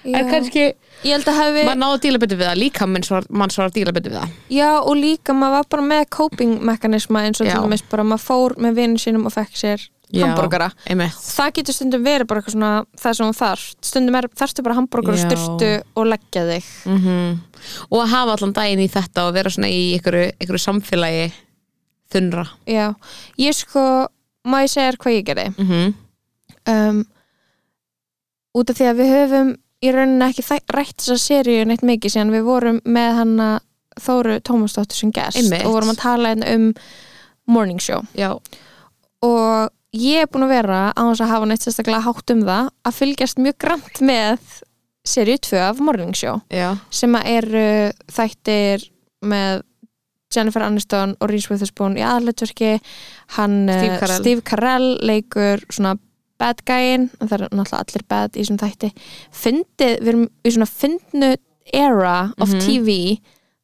en 0.00 0.14
Já. 0.14 0.30
kannski, 0.30 0.62
ég 1.04 1.12
held 1.12 1.28
að 1.28 1.36
hafi 1.36 1.64
maður 1.66 1.80
náði 1.82 1.96
að 1.96 2.04
díla 2.06 2.20
betur 2.22 2.40
við 2.40 2.48
það 2.48 2.60
líka 2.60 2.86
mann 2.88 3.04
svo 3.04 3.20
mann 3.28 3.52
svo 3.52 3.66
að 3.66 3.74
díla 3.76 3.92
betur 3.92 4.14
við 4.14 4.20
það. 4.22 4.36
Já 4.56 4.68
og 4.80 4.94
líka 4.96 5.34
maður 5.36 5.56
var 5.58 5.66
bara 5.74 5.86
með 5.90 6.04
coping 6.16 6.54
mekanisma 6.70 7.24
eins 7.26 7.42
og 7.42 7.50
til 7.50 7.58
dæmis 7.66 7.84
bara 7.90 8.06
maður 8.08 8.24
fór 8.24 8.56
með 8.64 8.78
vinnu 8.80 9.02
sínum 9.02 9.28
og 9.28 9.34
fekk 9.36 9.58
sér 9.60 9.84
hambúrgara 10.18 10.70
það 11.14 11.52
getur 11.58 11.76
stundum 11.76 12.04
verið 12.04 12.26
bara 12.30 12.40
eitthvað 12.40 12.56
svona 12.56 12.72
það 12.98 13.16
sem 13.16 13.26
hún 13.26 13.38
þarf 13.38 13.66
stundum 13.90 14.18
er, 14.18 14.28
þarftu 14.40 14.64
bara 14.66 14.78
hambúrgar 14.78 15.14
og 15.14 15.22
styrtu 15.22 15.70
og 15.94 16.10
leggja 16.10 16.46
þig. 16.48 16.72
Mm 16.86 16.98
og 17.90 17.98
að 18.00 18.10
hafa 18.14 18.34
allan 18.34 18.52
daginn 18.56 18.80
í 18.80 18.88
þetta 18.88 19.26
og 19.28 19.34
vera 19.34 19.50
svona 19.52 19.68
í 19.68 19.80
einhverju, 19.94 20.32
einhverju 20.40 20.62
samfélagi 20.64 21.32
þunnra. 22.10 22.46
Já, 22.66 22.94
ég 23.38 23.54
sko 23.54 23.82
má 24.48 24.62
ég 24.64 24.72
segja 24.72 24.96
hvað 24.96 25.16
ég 25.16 25.26
gerði? 25.26 25.48
Mm 25.56 25.66
-hmm. 25.68 25.94
um, 26.72 27.04
út 28.54 28.70
af 28.70 28.76
því 28.76 28.86
að 28.90 28.96
við 28.96 29.12
höfum 29.14 29.50
í 29.80 29.92
rauninni 29.92 30.28
ekki 30.28 30.60
rætt 30.68 31.02
þessa 31.02 31.18
seríu 31.18 31.64
neitt 31.64 31.82
mikið 31.82 32.12
síðan 32.14 32.34
við 32.34 32.42
vorum 32.48 32.80
með 32.84 33.12
hana 33.20 33.50
Þóru 34.00 34.40
Tómasdóttur 34.40 34.96
sem 34.96 35.10
Einmitt. 35.12 35.66
og 35.66 35.72
vorum 35.72 35.90
að 35.90 36.00
tala 36.00 36.28
hérna 36.28 36.54
um 36.54 36.74
morning 37.46 37.80
show. 37.80 38.04
Já, 38.14 38.38
og 39.22 39.70
ég 39.96 40.22
er 40.24 40.28
búin 40.30 40.44
að 40.46 40.52
vera 40.54 40.80
á 40.94 41.02
þess 41.02 41.22
að 41.24 41.32
hafa 41.34 41.48
neitt 41.50 41.64
sérstaklega 41.64 42.04
hátt 42.06 42.30
um 42.34 42.42
það 42.46 42.68
að 42.86 42.98
fylgjast 43.00 43.40
mjög 43.42 43.56
grant 43.64 44.00
með 44.06 44.60
seríu 45.10 45.40
2 45.40 45.58
af 45.64 45.80
morning 45.82 46.14
show 46.14 46.40
já, 46.52 46.76
sem 46.94 47.14
að 47.18 47.26
eru 47.38 47.64
þættir 48.12 48.84
með 49.26 49.62
Jennifer 50.30 50.62
Aniston 50.62 51.16
og 51.18 51.30
Reese 51.32 51.50
Witherspoon 51.50 51.96
í 51.98 52.04
aðalutverki 52.06 52.76
hann 53.34 53.56
Steve 53.66 53.94
eh, 53.96 53.98
Carell. 53.98 54.20
Steve 54.22 54.44
Carell 54.46 54.90
leikur 55.02 55.64
svona 55.72 55.96
bad 56.40 56.62
guyinn 56.68 57.08
en 57.18 57.28
það 57.28 57.34
er 57.40 57.42
náttúrulega 57.50 57.80
allir 57.82 58.04
bad 58.08 58.36
í 58.36 58.44
þessum 58.44 58.60
þætti 58.62 58.92
fyndið, 59.34 59.96
við 60.00 60.12
erum 60.12 60.28
í 60.46 60.52
svona 60.54 60.70
fyndnu 60.70 61.32
era 61.74 62.14
of 62.38 62.54
Mhm. 62.54 62.60
TV 62.62 62.94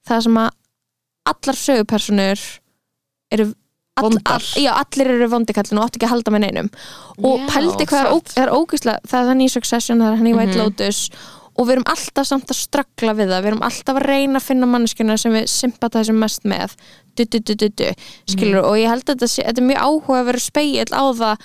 það 0.07 0.25
sem 0.27 0.41
að 0.43 0.51
allar 1.27 1.57
sögupersonur 1.63 2.43
eru 3.35 3.47
Vondar. 4.03 4.35
all, 4.37 4.63
já, 4.63 4.73
allir 4.77 5.09
eru 5.15 5.29
vondikallin 5.33 5.79
og 5.81 5.87
átt 5.87 5.97
ekki 5.97 6.05
að 6.05 6.13
halda 6.13 6.33
með 6.35 6.43
neinum 6.45 6.69
og 7.25 7.41
Já, 7.41 7.47
pældi 7.55 7.87
hvað 7.89 8.09
ó, 8.13 8.17
er 8.43 8.51
ógísla 8.53 8.95
það 9.09 9.19
er 9.23 9.29
þannig 9.31 9.49
í 9.49 9.53
Succession, 9.55 9.99
það 10.03 10.11
er 10.13 10.17
hann 10.21 10.27
í 10.27 10.35
White 10.37 10.53
Mhm. 10.53 10.63
Lotus 10.63 11.11
og 11.57 11.67
við 11.67 11.73
erum 11.73 11.87
alltaf 11.89 12.27
samt 12.29 12.51
að 12.53 12.59
straggla 12.61 13.15
við 13.17 13.31
það 13.33 13.41
við 13.41 13.47
erum 13.53 13.63
alltaf 13.65 13.97
að 13.97 14.07
reyna 14.07 14.39
að 14.39 14.43
finna 14.45 14.67
manneskjuna 14.69 15.17
sem 15.19 15.33
við 15.33 15.47
sympatæsum 15.49 16.19
mest 16.21 16.43
með 16.45 16.75
du, 17.17 17.25
du, 17.25 17.41
du, 17.41 17.95
skilur 18.29 18.61
Mhm. 18.61 18.69
og 18.69 18.77
ég 18.77 18.89
held 18.93 19.05
að 19.09 19.17
þetta, 19.17 19.49
þetta 19.49 19.59
er 19.65 19.69
mjög 19.71 19.81
áhuga 19.89 20.21
að 20.21 20.27
vera 20.27 20.39
speill 20.39 20.93
á 20.93 21.05
það 21.17 21.37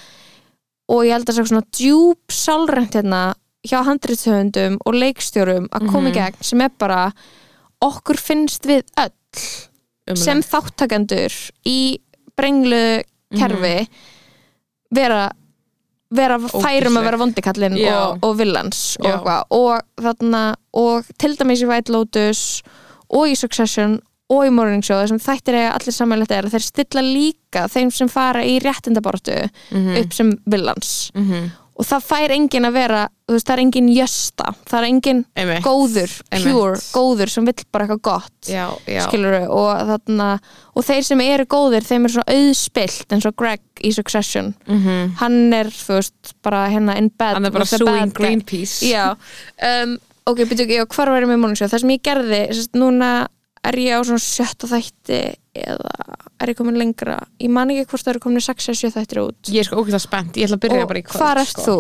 og 0.92 1.00
ég 1.08 1.12
held 1.16 1.30
að 1.30 1.36
það 1.36 1.40
er 1.40 1.52
svona 1.54 1.72
djúb 1.72 2.18
sálrænt 2.28 2.94
hérna 3.00 3.34
hjá 3.64 3.80
handriðshöfundum 3.88 4.78
og 4.86 4.94
leikstjórum 4.94 5.70
að 5.72 5.88
koma 5.88 6.10
í 6.10 6.12
Mhm. 6.12 6.20
gegn 6.20 6.44
sem 6.44 6.62
er 6.62 6.70
bara 6.78 7.14
okkur 7.82 8.18
finnst 8.20 8.64
við 8.68 8.84
öll 8.98 9.10
Ömurlegt. 10.10 10.18
sem 10.18 10.42
þáttakendur 10.42 11.52
í 11.66 12.00
brenglu 12.42 12.82
kerfi 13.38 13.76
vera 14.92 15.30
vera 16.12 16.36
færum 16.44 16.98
að 17.00 17.06
vera 17.08 17.20
vondikallin 17.22 17.78
og, 17.96 18.18
og 18.28 18.34
villans 18.42 18.80
og, 19.00 19.28
og 19.56 20.04
þarna 20.04 20.42
og 20.76 21.08
til 21.22 21.38
dæmis 21.40 21.62
í 21.64 21.70
White 21.70 21.94
Lotus 21.96 22.42
og 23.12 23.30
í 23.32 23.36
Succession 23.40 24.00
og 24.32 24.46
í 24.48 24.52
Morning 24.52 24.84
Show 24.84 25.00
þessum 25.00 25.20
þættir 25.24 25.56
eiga 25.60 25.72
allir 25.78 25.96
samanlegt 25.96 26.32
er 26.36 26.46
að 26.48 26.54
þeir 26.58 26.64
stilla 26.68 27.02
líka 27.04 27.66
þeim 27.72 27.90
sem 27.92 28.08
fara 28.12 28.44
í 28.48 28.60
réttindabortu 28.64 29.38
Mhm. 29.72 29.98
upp 30.04 30.14
sem 30.14 30.30
villans 30.48 31.12
Mhm. 31.16 31.50
Og 31.82 31.88
það 31.90 32.04
fær 32.06 32.34
enginn 32.36 32.68
að 32.68 32.76
vera 32.78 33.00
veist, 33.32 33.48
það 33.48 33.54
er 33.56 33.62
enginn 33.64 33.88
jösta 33.96 34.52
það 34.70 34.78
er 34.78 34.88
enginn 34.92 35.22
Einmitt. 35.42 35.64
góður, 35.66 36.14
Einmitt. 36.30 36.52
pure, 36.54 36.76
góður 36.94 37.32
sem 37.34 37.48
vill 37.50 37.64
bara 37.74 37.88
eitthvað 37.88 38.02
gott 38.06 38.50
já, 38.52 38.66
já, 38.86 39.00
skilur 39.08 39.38
og 39.50 39.72
þarna 39.90 40.28
og 40.78 40.86
þeir 40.88 41.08
sem 41.10 41.24
eru 41.26 41.48
góðir, 41.56 41.88
þeim 41.88 42.06
er 42.06 42.14
svona 42.16 42.36
auðspilt 42.38 43.16
eins 43.18 43.26
og 43.32 43.36
Greg 43.42 43.64
í 43.82 43.94
Succession 43.96 44.54
Mhm. 44.68 45.16
hann 45.24 45.40
er, 45.58 45.72
þú 45.74 45.98
veist, 45.98 46.34
bara 46.46 46.68
hérna 46.70 46.98
in 47.02 47.10
bed 47.10 47.34
hann 47.40 47.46
er 47.50 47.56
bara 47.56 47.66
suing. 47.66 48.14
Greenpeace 48.14 48.84
um, 49.64 49.98
ok, 50.28 50.44
byrju 50.46 50.68
ekki, 50.68 50.82
hvar 50.96 51.10
var 51.16 51.22
ég 51.26 51.32
með 51.32 51.42
morningshow 51.42 51.72
það 51.72 51.80
sem 51.86 51.96
ég 51.98 52.04
gerði, 52.06 52.42
sérst, 52.54 52.76
núna 52.78 53.12
er 53.66 53.78
ég 53.78 53.98
á 53.98 54.02
svona 54.06 54.22
sjötta 54.22 54.70
þætti 54.70 55.22
eða 55.56 55.96
er 56.42 56.52
ég 56.54 56.58
komin 56.58 56.78
lengra. 56.80 57.18
Ég 57.42 57.50
man 57.54 57.70
ekki 57.74 57.86
hvort 57.92 58.06
það 58.06 58.14
eru 58.16 58.22
komin 58.26 58.44
6 58.46 58.68
eða 58.72 58.80
7 58.82 58.92
þættir 58.96 59.22
út. 59.22 59.52
Ég 59.52 59.60
er 59.62 59.68
sko 59.70 59.78
ógæslega 59.82 60.02
spennt, 60.06 60.34
ég 60.40 60.48
ætla 60.50 60.58
að 60.58 60.64
byrja 60.66 60.82
og 60.82 60.90
bara 60.92 61.00
í 61.02 61.06
kvöld 61.06 61.22
hvar 61.22 61.38
ert 61.44 61.54
sko. 61.54 61.62
þú? 61.62 61.78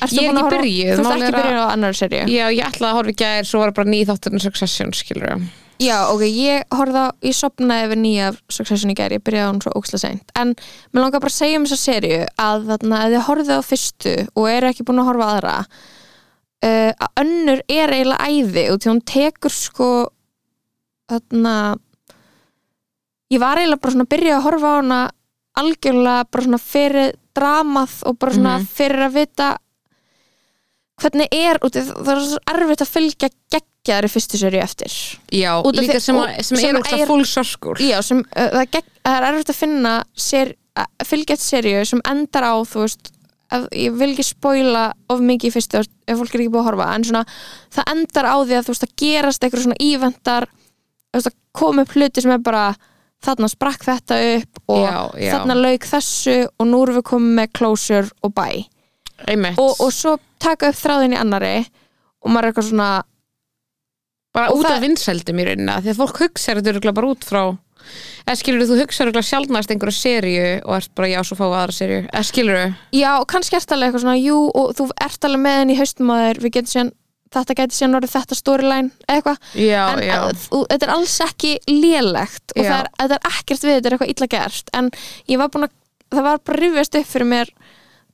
Ert 0.00 0.12
Ég 0.14 0.22
er 0.22 0.30
ekki 0.30 0.38
horfa- 0.38 0.54
byrjuð, 0.54 0.94
þú 0.94 1.10
ert 1.10 1.22
ekki 1.24 1.36
byrjuð 1.40 1.60
á 1.60 1.66
annar 1.74 1.92
serju 1.98 2.22
já, 2.30 2.46
ég 2.54 2.64
ætla 2.68 2.86
að 2.90 2.96
horfa 2.98 3.10
í 3.10 3.18
gær, 3.24 3.44
svo 3.50 3.58
var 3.64 3.72
bara 3.72 3.90
nýð 3.90 4.06
þátturinn 4.12 4.40
Succession, 4.44 4.92
skilur 4.92 5.42
Já, 5.82 6.06
ok, 6.06 6.20
ég 6.30 6.62
horfði 6.70 7.00
á, 7.02 7.06
ég 7.26 7.34
sopnaði 7.34 7.86
yfir 7.88 7.98
nýja 7.98 8.26
Succession 8.48 8.90
í 8.90 8.94
gæri, 8.94 9.18
ég 9.18 9.24
byrjaði 9.26 9.42
á 9.42 9.50
hún 9.50 9.62
svo 9.64 9.72
óksla 9.74 9.98
seint. 9.98 10.22
En 10.38 10.54
mér 10.94 11.02
langar 11.02 11.18
bara 11.20 11.32
að 11.32 11.34
segja 11.34 11.58
um 11.58 11.64
þessa 11.66 11.82
serju 11.82 12.20
að 12.38 12.68
þarna, 12.70 13.00
ef 13.02 13.10
þið 13.10 13.26
horfið 13.26 13.50
ég 23.32 23.40
var 23.40 23.56
eiginlega 23.58 23.80
bara 23.80 23.92
svona 23.94 24.04
að 24.06 24.12
byrja 24.14 24.36
að 24.38 24.42
horfa 24.48 24.70
á 24.70 24.76
hana 24.80 25.00
algjörlega 25.60 26.24
bara 26.30 26.44
svona 26.44 26.58
fyrir 26.60 27.12
dramað 27.34 27.94
og 28.06 28.18
bara 28.18 28.32
svona 28.32 28.56
Mhm. 28.58 28.66
fyrir 28.76 29.04
að 29.08 29.14
vita 29.20 29.48
hvernig 31.02 31.28
er 31.34 31.58
út 31.66 31.74
í- 31.74 31.82
það 31.82 32.10
er 32.14 32.20
svo 32.22 32.38
erfitt 32.52 32.82
að 32.84 32.90
fylgja 32.94 33.28
geggjaðri 33.54 34.10
fyrstu 34.12 34.38
serju 34.38 34.60
eftir 34.62 34.92
já, 35.32 35.50
Út 35.64 35.74
af 35.78 35.82
líka 35.82 36.00
sem, 36.00 36.16
að, 36.16 36.42
sem, 36.42 36.56
sem 36.58 36.76
er 36.76 37.00
er- 37.00 37.06
full 37.06 37.24
circle 37.24 37.74
Já, 37.82 38.00
sem, 38.02 38.18
uh, 38.36 38.50
það, 38.54 38.70
gegn, 38.70 38.88
það 39.04 39.16
er 39.18 39.26
erfitt 39.32 39.50
að 39.50 39.58
finna 39.58 40.04
ser, 40.16 40.54
að 40.76 40.86
fylgja 41.04 41.34
eitt 41.34 41.40
serju 41.40 41.84
sem 41.86 42.00
endar 42.04 42.42
á 42.46 42.54
þú 42.62 42.84
veist, 42.86 43.10
ef, 43.50 43.66
ég 43.72 43.92
vil 43.98 44.12
ekki 44.14 44.24
spoila 44.24 44.92
of 45.10 45.20
mikið 45.20 45.50
í 45.50 45.54
fyrstu 45.56 45.82
ef 45.82 46.18
fólk 46.18 46.34
er 46.34 46.40
ekki 46.40 46.50
búið 46.54 46.62
að 46.62 46.70
horfa 46.70 46.94
en 46.94 47.04
svona, 47.04 47.24
það 47.74 47.90
endar 47.96 48.24
á 48.30 48.36
því 48.44 48.54
að 48.58 48.64
þú 48.64 48.72
veist 48.74 48.86
að 48.86 48.96
gerast 48.96 49.40
eitthvað 49.42 49.64
svona 49.66 49.82
íventar 49.82 50.46
þú 50.46 51.14
veist 51.18 51.26
að 51.26 51.34
koma 51.52 51.82
upp 51.82 51.92
hluti 51.94 52.22
sem 52.22 52.30
er 52.30 52.38
bara 52.38 52.76
þarna 53.26 53.50
sprakk 53.52 53.86
þetta 53.88 54.18
upp 54.34 54.60
og 54.74 54.84
Já, 54.84 54.98
já. 55.20 55.32
þarna 55.34 55.56
lauk 55.60 55.88
þessu 55.90 56.36
og 56.48 56.68
nú 56.70 56.82
erum 56.84 56.98
við 57.00 57.06
komið 57.10 57.34
með 57.40 57.50
closure 57.58 58.12
og 58.22 58.34
bye. 58.36 58.64
Einmitt. 59.30 59.58
Og, 59.62 59.74
og 59.80 59.92
svo 59.94 60.16
taka 60.42 60.70
upp 60.72 60.78
þráðin 60.78 61.16
í 61.16 61.20
annari 61.20 61.56
og 61.64 62.32
maður 62.32 62.48
er 62.48 62.52
eitthvað 62.52 62.70
svona 62.70 62.88
bara 64.34 64.50
og 64.50 64.60
út 64.60 64.70
af 64.70 64.82
vinsældum 64.82 65.38
í 65.40 65.46
rauninna 65.46 65.76
því 65.82 65.92
að 65.92 66.00
fólk 66.00 66.24
hugsa 66.24 66.56
þetta 66.58 66.94
bara 66.96 67.12
út 67.12 67.26
frá 67.26 67.42
eða 68.24 68.36
skilur 68.40 68.66
þú 68.68 68.78
hugsa 68.80 69.04
örugglega 69.04 69.28
sjálfnæst 69.28 69.72
einhverja 69.74 69.98
seríu 69.98 70.44
og 70.64 70.76
ert 70.78 70.92
bara 70.96 71.10
já, 71.12 71.18
svo 71.26 71.36
við 71.40 71.56
aðra 71.58 71.76
seríu. 71.76 72.02
Eða 72.08 72.26
skilur 72.30 72.60
já, 72.96 73.10
kannski 73.30 73.58
ert 73.58 73.74
alveg 73.76 73.90
eitthvað 73.90 74.04
svona 74.06 74.20
jú, 74.20 74.38
og 74.50 74.70
þú 74.78 74.86
ert 75.04 75.28
alveg 75.28 75.42
með 75.44 75.58
henni 75.60 75.76
í 75.76 75.80
haustum 75.80 76.12
að 76.14 76.22
þér 76.24 76.40
við 76.44 76.54
getum 76.56 76.72
síðan, 76.72 76.92
þetta 77.34 77.56
gæti 77.60 77.78
síðan 77.78 77.98
orðið 77.98 78.14
þetta 78.14 78.38
storyline 78.38 78.90
eitthvað, 79.10 79.38
en 79.54 80.02
já, 80.06 80.16
að, 80.18 80.42
þú, 80.44 80.60
þetta 80.72 80.86
er 80.86 80.92
alls 80.94 81.16
ekki 81.26 81.52
lélegt 81.70 82.54
og 82.56 82.62
er, 82.64 82.90
þetta 83.00 83.18
er 83.18 83.30
ekkert 83.30 83.66
við, 83.66 83.74
þetta 83.76 83.90
er 83.90 83.96
eitthvað 83.96 84.12
illa 84.14 84.30
gert. 84.36 84.72
En 84.74 84.90
ég 85.30 85.40
var 85.42 85.52
búin 85.54 85.68
að, 85.68 85.74
það 86.14 86.28
var 86.28 86.42
bara 86.50 86.62
rifjast 86.62 86.98
upp 87.00 87.10
fyrir 87.10 87.30
mér, 87.32 87.52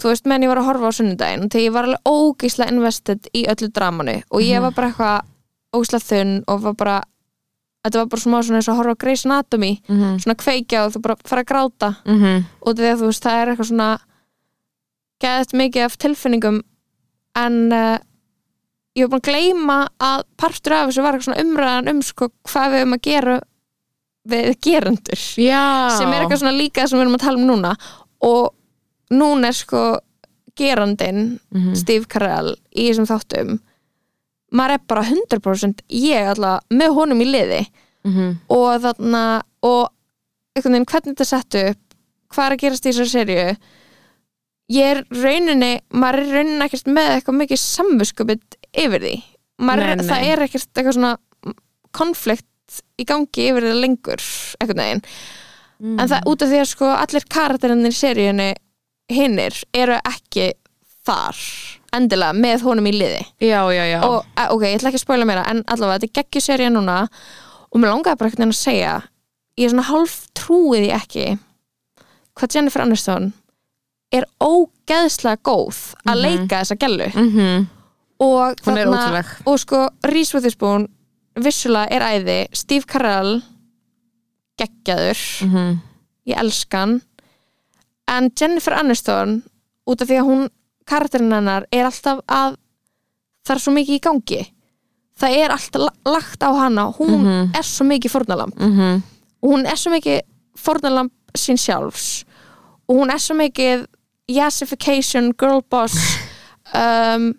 þú 0.00 0.12
veist, 0.12 0.28
menn 0.30 0.46
ég 0.46 0.52
var 0.52 0.62
að 0.62 0.68
horfa 0.70 0.90
á 0.90 0.96
sunnudaginn 0.96 1.46
og 1.46 1.52
þegar 1.52 1.66
ég 1.66 1.76
var 1.76 1.88
alveg 1.90 2.12
ógeislega 2.14 2.74
invested 2.74 3.30
í 3.36 3.46
öllu 3.52 3.70
dramanu 3.76 4.18
og 4.30 4.44
ég 4.44 4.64
var 4.64 4.76
bara 4.76 4.92
eitthvað 4.92 5.76
ógeislega 5.76 6.06
þunn 6.08 6.36
og 6.50 6.62
var 6.64 6.76
bara 6.80 6.98
þetta 7.84 8.02
var 8.02 8.08
bara 8.12 8.22
smá 8.24 8.36
svona 8.44 8.60
eins 8.60 8.68
og 8.68 8.74
að 8.74 8.80
horfa 8.80 8.94
á 8.96 9.02
Grey's 9.04 9.24
Anatomy 9.26 9.72
mhm, 9.88 10.20
svona 10.24 10.38
kveikja 10.40 10.84
og 10.84 10.94
þú 10.94 11.02
bara 11.06 11.16
fara 11.24 11.44
að 11.44 11.50
gráta. 11.50 11.90
Mhm. 12.04 12.46
Og 12.60 12.76
því 12.76 12.88
að 12.90 13.02
þú 13.02 13.10
veist, 13.10 13.24
það 13.24 13.40
er 13.40 13.52
eitthvað 13.52 13.70
svona 13.70 13.90
geðt 15.20 15.56
mikið 15.60 15.86
af 15.86 15.96
tilfinningum 16.00 16.60
en 17.40 17.58
uh, 17.72 17.98
ég 19.00 19.06
var 19.08 19.12
búin 19.16 19.22
að 19.22 19.30
gleyma 19.30 19.78
að 20.10 20.22
partur 20.40 20.74
af 20.76 20.90
þessu 20.90 21.04
var 21.04 21.16
eitthvað 21.16 21.28
svona 21.30 21.44
umræðan 21.44 21.90
um 21.94 22.02
sko 22.06 22.28
hvað 22.50 22.74
við 22.76 22.84
um 22.86 22.94
að 22.96 23.02
gera 23.08 23.38
við 24.30 24.50
gerendur. 24.66 25.22
Já, 25.40 25.64
sem 25.96 26.12
er 26.12 26.22
eitthvað 26.24 26.42
svona 26.42 26.56
líka 26.58 26.86
sem 26.86 26.98
við 26.98 27.06
erum 27.06 27.16
að 27.18 27.24
tala 27.24 27.40
um 27.40 27.48
núna. 27.48 27.72
Og 28.20 28.54
núna 29.16 29.48
er 29.50 29.56
sko 29.56 29.82
gerandinn 30.60 31.38
Mhm. 31.54 31.74
Steve 31.76 32.04
Carell 32.06 32.54
í 32.76 32.90
þessum 32.90 33.06
þáttum. 33.08 33.58
Maður 34.52 34.74
er 34.74 34.82
bara 34.88 35.02
100% 35.06 35.82
ég 35.88 36.26
alltaf 36.28 36.64
með 36.70 36.94
honum 36.94 37.20
í 37.22 37.28
liði. 37.30 37.66
Mhm, 38.04 38.36
og 38.50 38.80
þarna 38.82 39.42
og 39.62 39.88
veginn 40.56 40.84
hvernig 40.84 41.14
þetta 41.14 41.20
er 41.20 41.30
sett 41.30 41.54
upp 41.54 41.78
hvað 42.34 42.46
er 42.46 42.54
að 42.56 42.60
gerast 42.62 42.86
í 42.86 42.90
þessari 42.92 43.10
serju 43.14 43.56
ég 44.70 44.86
er 44.94 45.02
rauninni 45.22 45.72
maður 45.92 46.22
er 46.24 46.32
rauninni 46.38 46.66
ekkert 46.68 46.90
með 46.94 47.10
eitthvað 47.16 47.38
mikið 47.42 47.60
samviskupið 47.64 48.42
yfir 48.84 49.04
því 49.06 49.14
maður, 49.60 49.86
Nei, 49.90 49.96
nei. 50.00 50.06
það 50.08 50.28
er 50.32 50.42
ekkert 50.46 50.70
eitthvað 50.80 50.96
svona 50.96 51.14
konflikt 51.96 52.46
í 53.00 53.04
gangi 53.08 53.48
yfir 53.50 53.66
það 53.66 53.80
lengur 53.84 54.26
einhvern 54.60 54.84
veginn 54.84 55.04
Mm. 55.80 55.94
en 55.96 56.08
það 56.10 56.26
út 56.28 56.42
af 56.44 56.50
því 56.50 56.58
að 56.60 56.66
sko 56.68 56.88
allir 56.92 57.24
karakterinni 57.32 57.88
í 57.88 57.94
seríunni 57.96 58.48
hinnir 59.08 59.54
eru 59.72 59.94
ekki 60.04 60.50
þar 61.08 61.38
endilega 61.96 62.36
með 62.36 62.66
honum 62.66 62.88
í 62.90 62.92
liði 62.92 63.22
já, 63.40 63.62
já, 63.72 63.84
já 63.88 64.02
og 64.04 64.18
eh, 64.36 64.50
ok, 64.52 64.66
ég 64.68 64.74
ætla 64.76 64.90
ekki 64.90 65.00
að 65.00 65.04
spoila 65.06 65.24
meira 65.30 65.46
en 65.48 65.62
allavega 65.72 66.02
þetta 66.02 66.10
er 66.10 66.18
geggjur 66.20 66.44
serið 66.44 66.74
núna 66.74 66.98
og 67.08 67.80
mér 67.80 67.94
langaði 67.94 68.20
bara 68.20 68.28
einhvern 68.28 68.44
veginn 68.44 68.52
að 68.52 68.60
segja 68.60 68.92
ég 69.56 69.64
er 69.64 69.72
svona 69.72 69.86
hálf 69.88 70.18
trúið 70.36 70.84
því 70.84 70.92
ekki 70.98 71.24
hvað 72.36 72.54
Jennifer 72.58 72.84
Aniston 72.84 73.30
er 74.12 74.24
ógeðslega 74.42 75.38
góð 75.42 75.76
að 76.06 76.14
Mhm. 76.16 76.22
leika 76.22 76.60
þessa 76.60 76.76
gellu. 76.78 77.06
Mhm, 77.14 77.66
og, 78.20 78.56
hún 78.64 78.78
er 78.78 78.86
þarna- 78.86 79.06
ótrúleg. 79.06 79.26
og 79.46 79.58
sko 79.58 79.88
Reese 80.04 80.34
Witherspoon 80.36 80.88
vissulega 81.36 81.88
er 81.90 82.00
æði. 82.02 82.46
Steve 82.52 82.84
Carell 82.86 83.42
geggjaður. 84.60 85.20
Mhm, 85.46 85.78
ég 86.26 86.36
elska 86.38 86.78
hann. 86.78 87.00
En 88.08 88.30
Jennifer 88.40 88.72
Aniston 88.74 89.42
út 89.86 90.00
af 90.02 90.08
því 90.08 90.18
að 90.20 90.26
hún 90.28 90.48
karakterinn 90.90 91.32
hennar 91.32 91.66
er 91.72 91.84
alltaf 91.86 92.20
að 92.28 92.56
það 93.46 93.54
er 93.54 93.62
svo 93.62 93.72
mikið 93.72 93.96
í 93.96 94.00
gangi. 94.00 94.40
Það 95.20 95.36
er 95.44 95.50
alltaf 95.54 95.80
la- 95.84 96.12
lagt 96.12 96.40
á 96.42 96.50
hana. 96.56 96.92
Hún 96.92 97.20
Mhm. 97.22 97.54
er 97.56 97.62
svo 97.62 97.84
mikið 97.86 98.10
fórnalamb 98.10 98.54
mhm. 98.56 99.02
Og 99.42 99.50
hún 99.52 99.66
er 99.66 99.76
svo 99.76 99.90
mikið 99.92 100.20
fórnalamb 100.56 101.10
sín 101.34 101.56
sjálfs. 101.56 102.24
Og 102.88 102.96
hún 102.96 103.10
er 103.10 103.18
svo 103.18 103.34
mikið 103.36 103.86
yassification, 104.30 105.32
girl 105.38 105.60
boss 105.70 105.96
um, 106.74 107.30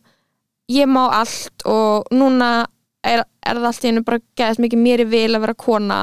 ég 0.71 0.88
má 0.91 1.04
allt 1.21 1.65
og 1.67 2.10
núna 2.15 2.65
er, 3.04 3.23
er 3.43 3.60
það 3.60 3.67
allt 3.71 3.86
í 3.86 3.89
hennu 3.89 4.04
bara 4.08 4.21
geðast 4.39 4.62
mikið 4.63 4.84
mér 4.86 5.04
í 5.06 5.08
vil 5.12 5.30
að 5.36 5.45
vera 5.47 5.58
kona. 5.58 6.01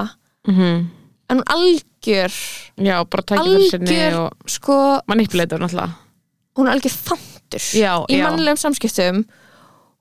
Mhm. 0.48 0.86
En 1.28 1.36
hún 1.42 1.44
algjör 1.52 2.32
já, 2.80 2.96
bara 3.04 3.22
tækifæri 3.22 3.66
sinni 3.70 3.90
algjör 3.92 4.14
og 4.22 4.48
sko, 4.48 4.76
manipulator 5.06 5.60
náttúrulega. 5.60 5.90
hún 6.56 6.66
er 6.68 6.72
algjör 6.72 6.94
þantur 7.04 7.64
Já, 7.76 7.92
í 8.08 8.16
já. 8.16 8.22
mannlegum 8.24 8.56
samskiptum. 8.56 9.24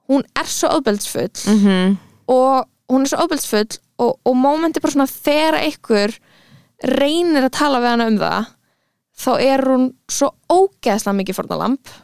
Hún 0.07 0.23
er 0.39 0.47
svo 0.47 0.69
ofbeldsfull 0.77 1.35
mhm, 1.51 1.97
og 2.31 2.67
hún 2.89 3.03
er 3.03 3.11
svo 3.11 3.19
ofbeldsfull 3.25 3.77
og, 3.99 4.19
og 4.23 4.35
mómenti 4.39 4.79
bara 4.79 4.93
svona 4.95 5.07
þegar 5.11 5.59
einhver 5.59 6.15
reynir 6.83 7.43
að 7.43 7.55
tala 7.59 7.81
við 7.83 7.91
hana 7.91 8.07
um 8.07 8.17
það 8.21 8.45
þá 9.17 9.31
er 9.41 9.63
hún 9.65 9.87
svo 10.11 10.31
ógeðslega 10.53 11.17
mikið 11.21 11.39
fórnalamb. 11.39 11.95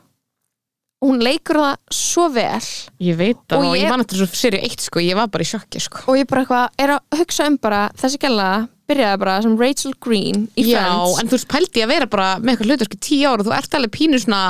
Hún 1.04 1.20
leikur 1.20 1.58
það 1.60 1.74
svo 1.92 2.30
vel. 2.32 2.68
Ég 3.04 3.18
veit 3.20 3.40
það 3.52 3.58
Og 3.58 3.66
og 3.66 3.76
ég, 3.76 3.82
ég- 3.84 3.90
man 3.92 4.00
eftir 4.06 4.22
svo 4.22 4.28
serið 4.40 4.64
eitt 4.70 4.80
sko, 4.86 5.02
ég 5.04 5.16
var 5.20 5.28
bara 5.28 5.44
í 5.44 5.50
sjokki 5.50 5.82
sko. 5.84 6.04
Og 6.08 6.16
ég 6.22 6.28
bara 6.30 6.46
eitthvað 6.46 6.70
er 6.80 6.94
að 6.96 7.18
hugsa 7.20 7.48
um 7.50 7.58
bara 7.58 7.82
þessi 8.00 8.20
gæla 8.24 8.70
byrjaði 8.88 9.20
bara 9.20 9.42
sem 9.42 9.58
Rachel 9.60 9.94
Green 10.00 10.48
í 10.56 10.64
Já, 10.70 10.80
Friends. 10.80 11.20
en 11.20 11.28
þú 11.28 11.36
veist, 11.38 11.48
pældi 11.52 11.80
ég 11.82 11.88
að 11.88 11.92
vera 11.94 12.06
bara 12.08 12.30
með 12.40 12.54
eitthvað 12.56 12.70
hlutur 12.72 12.86
sko 12.88 12.98
tíu 13.04 13.28
ára 13.28 13.40
og 13.40 13.48
þú 13.48 13.54
ert 13.58 13.76
alveg 13.80 13.92
pínu 13.98 14.20
svona 14.24 14.42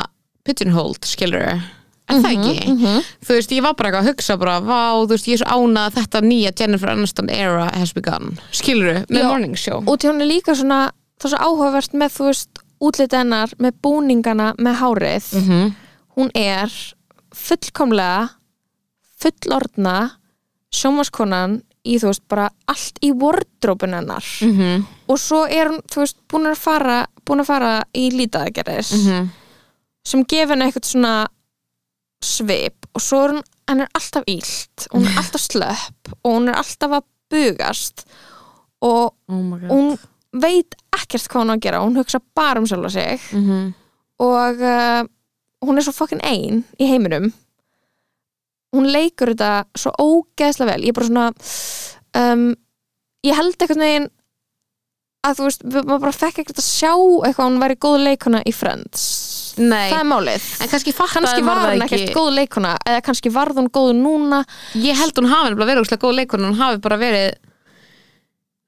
pigeonholed, 0.45 1.05
skilur 1.05 1.41
er 1.41 1.61
það 2.09 2.31
ekki? 2.33 3.03
Þú 3.25 3.33
veist, 3.37 3.49
ég 3.57 3.61
var 3.63 3.73
bara 3.73 3.89
eitthvað 3.89 4.03
að 4.03 4.09
hugsa 4.13 4.37
bara, 4.37 4.55
vá, 4.61 4.81
þú 5.05 5.09
veist, 5.13 5.27
ég 5.29 5.33
er 5.39 5.41
svo 5.45 5.57
ánað 5.57 5.85
að 5.89 5.97
þetta 6.01 6.21
nýja 6.21 6.51
Jennifer 6.59 6.89
Aniston 6.93 7.29
era 7.33 7.69
has 7.73 7.93
begun. 7.93 8.37
Skilur 8.51 9.05
með 9.09 9.21
Já. 9.23 9.27
morning 9.29 9.55
show. 9.57 9.81
og 9.87 9.99
til 9.99 10.11
hún 10.11 10.21
er 10.21 10.29
líka 10.29 10.53
svona 10.53 10.91
það 11.17 11.25
er 11.25 11.33
svo 11.33 11.41
áhugavert 11.49 11.93
með 11.97 12.09
þú 12.17 12.25
veist 12.29 12.52
útlit 12.83 13.15
hennar 13.15 13.53
með 13.61 13.79
búningana 13.83 14.53
með 14.59 14.79
hárið. 14.81 15.31
Mhm. 15.39 15.75
hún 16.13 16.29
er 16.37 16.69
fullkomlega 17.33 18.29
fullorðna 19.23 19.95
sjómaskonan 20.73 21.61
í 21.83 21.97
þú 21.99 22.11
veist 22.11 22.25
bara 22.31 22.49
allt 22.71 22.99
í 23.03 23.11
wardrópun 23.11 23.95
hennar. 23.97 24.25
Mhm, 24.41 24.85
og 25.07 25.19
svo 25.19 25.43
er 25.49 25.71
hún 25.71 25.81
þú 25.89 26.03
veist 26.03 26.19
búin 26.29 26.49
að 26.51 26.57
fara, 26.57 26.99
búin 27.25 27.43
að 27.43 27.49
fara 27.49 27.73
í 27.93 28.09
lítaðagerðis 28.13 28.93
mhm. 28.99 29.31
sem 30.05 30.23
gefa 30.25 30.53
henni 30.53 30.69
eitthvað 30.69 30.91
svona 30.91 31.15
svip. 32.23 32.87
Og 32.93 33.01
svo 33.01 33.23
er 33.23 33.33
hún 33.33 33.43
henni 33.67 33.87
er 33.87 33.93
alltaf 33.99 34.23
ílt, 34.27 34.87
hún 34.93 35.07
er 35.07 35.17
alltaf 35.21 35.41
slöpp 35.41 36.13
og 36.21 36.29
hún 36.29 36.49
er 36.49 36.61
alltaf 36.61 36.99
að 36.99 37.09
bugast. 37.33 38.07
Og 38.83 39.13
Oh 39.31 39.55
hún 39.71 39.95
veit 40.33 40.75
ekkert 40.95 41.29
hvað 41.29 41.43
hún 41.43 41.53
á 41.53 41.55
að 41.55 41.63
gera 41.65 41.83
hún 41.83 41.99
hugsa 41.99 42.21
bara 42.35 42.61
um 42.61 42.67
sjálfa 42.69 42.91
sig. 42.93 43.29
Mhm. 43.33 43.73
og 44.23 44.61
uh, 44.61 45.03
hún 45.65 45.77
er 45.77 45.83
svo 45.83 45.93
fucking 45.95 46.21
ein 46.23 46.63
í 46.79 46.87
heiminum. 46.87 47.31
Hún 48.73 48.89
leikur 48.89 49.33
þetta 49.33 49.65
svo 49.77 49.91
ógeðslega 49.99 50.73
vel. 50.73 50.83
Ég 50.85 50.93
er 50.93 50.97
bara 50.97 51.09
svona 51.09 52.33
um, 52.33 52.45
ég 53.25 53.37
held 53.37 53.57
einhvern 53.57 53.83
veginn 53.85 54.09
að 55.23 55.37
þú 55.37 55.45
veist, 55.47 55.61
maður 55.63 56.01
bara 56.03 56.15
fekk 56.15 56.41
ekkert 56.43 56.59
að 56.59 56.67
sjá 56.67 56.91
eitthvað 56.93 57.43
að 57.45 57.49
hún 57.49 57.61
væri 57.63 57.77
góð 57.85 57.97
leikuna 58.03 58.41
í 58.43 58.53
Friends. 58.55 59.03
Nei. 59.61 59.91
það 59.91 59.99
er 59.99 60.07
málið. 60.09 60.47
En 60.63 60.71
kannski 60.71 60.93
kannski 60.97 61.45
var 61.45 61.61
hún 61.61 61.83
ekkert 61.85 61.99
ekki 61.99 62.15
góð 62.17 62.31
leikuna 62.39 62.73
eða 62.89 63.03
kannski 63.05 63.31
varð 63.33 63.61
hún 63.61 63.69
góð 63.73 63.91
núna. 63.99 64.41
Ég 64.81 64.97
held 64.97 65.19
hún 65.21 65.29
hafi 65.31 65.53
verið 65.59 65.93
góð 66.01 66.17
leikur 66.17 66.43
hún 66.43 66.57
hafi 66.59 66.81
bara 66.83 66.97
verið 66.99 67.37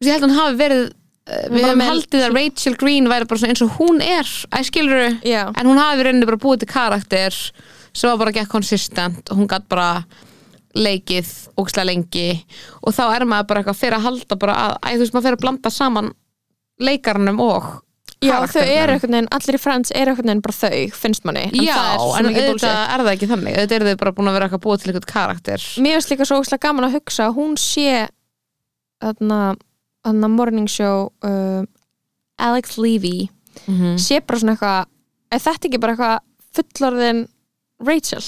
ég 0.06 0.14
held 0.14 0.28
hún 0.28 0.38
hafi 0.38 0.60
verið 0.60 0.86
við 1.26 1.56
Bara 1.56 1.68
hefum 1.72 1.80
með- 1.82 1.90
haldið 1.92 2.26
að 2.28 2.36
Rachel 2.38 2.76
Green 2.82 3.08
væri 3.10 3.26
bara 3.32 3.48
eins 3.50 3.62
og 3.66 3.72
hún 3.80 4.02
er 4.06 4.28
að 4.54 4.68
skilur 4.70 5.20
já, 5.26 5.42
en 5.58 5.66
hún 5.72 5.80
hafi 5.82 6.04
verið 6.04 6.26
bara 6.30 6.38
búið 6.44 6.60
til 6.64 6.70
karakter 6.70 7.38
sem 7.96 8.10
var 8.12 8.18
bara 8.22 8.32
gekk 8.36 8.52
konsistent 8.52 9.32
og 9.32 9.38
hún 9.40 9.48
gætt 9.50 9.66
bara 9.72 10.04
leikið 10.76 11.30
ógislega 11.58 11.88
lengi. 11.88 12.28
Og 12.84 12.92
þá 12.94 13.04
er 13.16 13.24
maður 13.26 13.48
bara 13.48 13.62
eitthvað 13.64 13.78
fyrir 13.80 13.96
að 13.98 14.06
halda 14.10 14.36
bara 14.42 14.56
að, 14.66 14.74
að 14.84 14.94
þú 14.98 15.00
veist 15.06 15.14
maður 15.16 15.26
fyrir 15.30 15.38
að 15.40 15.44
blanda 15.46 15.72
saman 15.72 16.10
leikarnum 16.84 17.40
og 17.40 17.70
já 18.26 18.36
þau 18.52 18.62
eru 18.66 18.96
einhvern 18.98 19.16
veginn 19.16 19.30
allir 19.38 19.56
í 19.56 19.62
Friends 19.64 19.92
eru 19.96 20.12
einhvern 20.12 20.28
veginn 20.32 20.42
bara 20.44 20.58
þau, 20.58 20.82
finnst 21.00 21.24
manni. 21.28 21.46
En 21.48 21.64
Já, 21.64 21.78
er 21.96 22.26
en 22.26 22.34
bullshit. 22.36 22.68
er 22.68 23.04
það 23.06 23.12
ekki 23.14 23.30
þannig. 23.32 23.56
Auðvitað 23.56 23.78
eru 23.80 23.88
þau 23.94 24.00
bara 24.04 24.14
búin 24.20 24.28
að 24.32 24.36
vera 24.38 24.50
eitthvað 24.50 24.64
búið 24.68 24.84
til 24.84 24.92
eitthvað 24.92 25.10
karakter. 25.14 25.66
Mér 25.86 25.96
finnst 25.98 26.12
líka 26.12 26.28
svo 26.28 26.42
óslega 26.44 26.66
gaman 26.68 26.90
að 26.90 26.98
hugsa 27.00 27.30
að 27.30 27.36
hún 27.40 27.56
sé 27.62 27.88
þarna, 29.04 29.40
þarna 30.06 30.30
morning 30.32 30.70
show 30.72 31.10
uh, 31.26 31.64
Alex 32.40 32.78
Levy. 32.78 33.30
Mm 33.66 33.96
sé 33.98 34.20
bara 34.22 34.40
svona 34.40 34.56
eitthvað 34.56 34.92
er 35.32 35.42
þetta 35.42 35.68
ekki 35.70 35.80
bara 35.82 35.96
eitthvað 35.96 36.18
fullorðin 36.56 37.22
Rachel? 37.86 38.26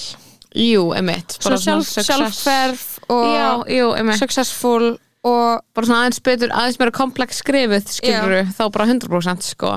Jú, 0.58 0.88
emitt 0.96 1.36
svona 1.38 1.60
sjálf, 1.62 1.90
sjálfferf 1.92 2.86
og 3.12 3.26
já, 3.36 3.50
jú, 3.78 3.92
successful 4.18 4.96
og 5.28 5.62
bara 5.76 5.86
svona 5.90 6.00
aðeins 6.06 6.24
betur, 6.24 6.54
aðeins 6.56 6.80
meira 6.80 6.96
komplex 6.96 7.42
skrifuð 7.44 7.92
skilur 7.92 8.48
þá 8.56 8.63
bara 8.72 8.88
100% 8.88 9.46
sko. 9.46 9.74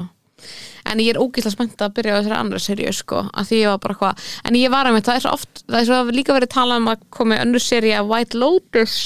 En 0.89 1.03
ég 1.03 1.13
er 1.13 1.21
ógeðslega 1.21 1.53
spennt 1.53 1.83
að 1.85 1.97
byrja 1.99 2.15
á 2.17 2.19
þessari 2.21 2.39
andra 2.39 2.61
seríu 2.63 2.93
sko, 2.97 3.25
að 3.35 3.51
því 3.51 3.59
ég 3.61 3.73
var 3.75 3.83
bara 3.85 3.99
hvað 4.01 4.29
en 4.49 4.57
ég 4.57 4.73
var 4.73 4.89
einmitt, 4.89 5.05
það 5.11 5.19
er 5.19 5.25
svo 5.27 5.35
oft, 5.37 5.65
það 5.67 5.81
er 5.81 5.89
svo 5.91 6.15
líka 6.17 6.37
verið 6.39 6.53
talað 6.55 6.81
um 6.81 6.89
að 6.95 7.05
komi 7.19 7.41
önnur 7.43 7.65
seríu 7.67 8.07
White 8.09 8.39
Lotus 8.41 8.97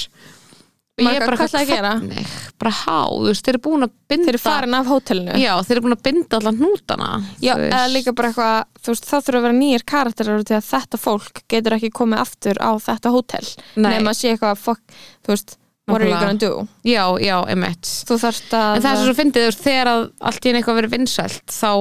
ég 1.03 1.17
er 1.19 1.25
bara 1.25 1.35
hvað 1.35 1.49
ætlaði 1.49 1.65
að 1.65 1.71
gera? 1.73 1.89
hvernig, 1.99 2.29
bara 2.61 2.71
há, 2.71 2.99
þú 3.11 3.25
veist, 3.27 3.43
þeir 3.43 3.53
eru 3.55 3.61
búin 3.65 3.83
að 3.87 3.91
binda 4.11 4.25
þeir 4.29 4.35
eru 4.37 4.41
farin 4.45 4.77
af 4.77 4.87
hótelinu. 4.87 5.35
Já, 5.41 5.51
þeir 5.67 5.75
eru 5.75 5.83
búin 5.85 5.95
að 5.97 6.03
binda 6.07 6.39
allan 6.39 6.59
hnútana 6.61 7.09
Já, 7.43 7.53
eða 7.57 7.81
líka 7.91 8.13
bara 8.15 8.29
eitthvað, 8.31 8.71
þú 8.79 8.93
veist, 8.93 9.09
þá 9.09 9.15
þurfa 9.17 9.41
að 9.41 9.45
vera 9.49 9.57
nýjir 9.59 9.85
karakterar 9.91 10.45
til 10.47 10.55
að 10.55 10.69
þetta 10.69 11.01
fólk 11.01 11.43
getur 11.51 11.75
ekki 11.75 11.91
komið 11.99 12.23
aftur 12.23 12.61
á 12.63 12.71
þetta 12.87 13.11
hótel 13.17 13.43
nema 13.75 14.13
að 14.13 14.19
sé 14.21 14.31
eitthvað, 14.31 14.63
fuck, 14.63 14.97
þú 15.25 15.33
veist 15.35 15.57
what 15.91 16.01
are 16.01 16.07
you 16.09 16.15
gonna 16.15 16.39
do? 16.39 16.63
já, 16.87 17.03
já, 17.21 17.35
emitt 17.51 17.91
Þú 18.07 18.17
þarft 18.23 18.55
að 18.55 18.79
en 18.79 18.85
það 18.87 18.95
er 18.95 19.03
svo 19.03 19.17
fyndið, 19.19 19.43
þú 19.43 19.51
veist, 19.51 19.65
þegar 19.67 19.91
að 19.91 20.07
allt 20.31 20.45
í 20.47 20.49
einu 20.53 20.61
eitthvað 20.61 20.79
verið 20.79 20.95
vinsælt 20.95 21.53
þá, 21.53 21.71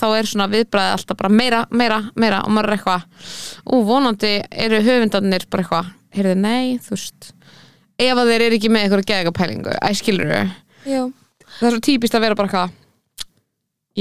þá 0.00 0.06
er 0.16 0.30
svona 0.32 0.48
viðbræðið 0.56 0.96
alltaf 0.96 1.20
bara 1.20 1.30
meira, 1.36 1.60
meira, 1.70 2.00
meira 2.16 2.40
og 2.46 2.56
maður 2.56 2.72
er 2.72 2.78
eitthvað, 2.80 3.04
ú, 3.68 3.82
vonandi 3.86 4.32
eru 4.64 4.80
höfundarnir 4.88 5.46
bara 5.52 5.62
eitthvað, 5.66 5.92
heyrðu, 6.16 6.34
nei, 6.40 6.78
þú 6.82 6.96
veist 6.96 7.30
ef 8.06 8.20
að 8.22 8.30
þeir 8.32 8.44
eru 8.46 8.58
ekki 8.58 8.70
með 8.72 8.86
eitthvað 8.86 9.04
geðega 9.12 9.34
pælingu, 9.38 9.74
æ, 9.78 9.88
skilur 9.98 10.32
Já, 10.82 11.02
það 11.58 11.66
er 11.68 11.74
svo 11.76 11.82
típist 11.88 12.16
að 12.18 12.24
vera 12.26 12.38
bara 12.38 12.50
eitthvað 12.50 12.78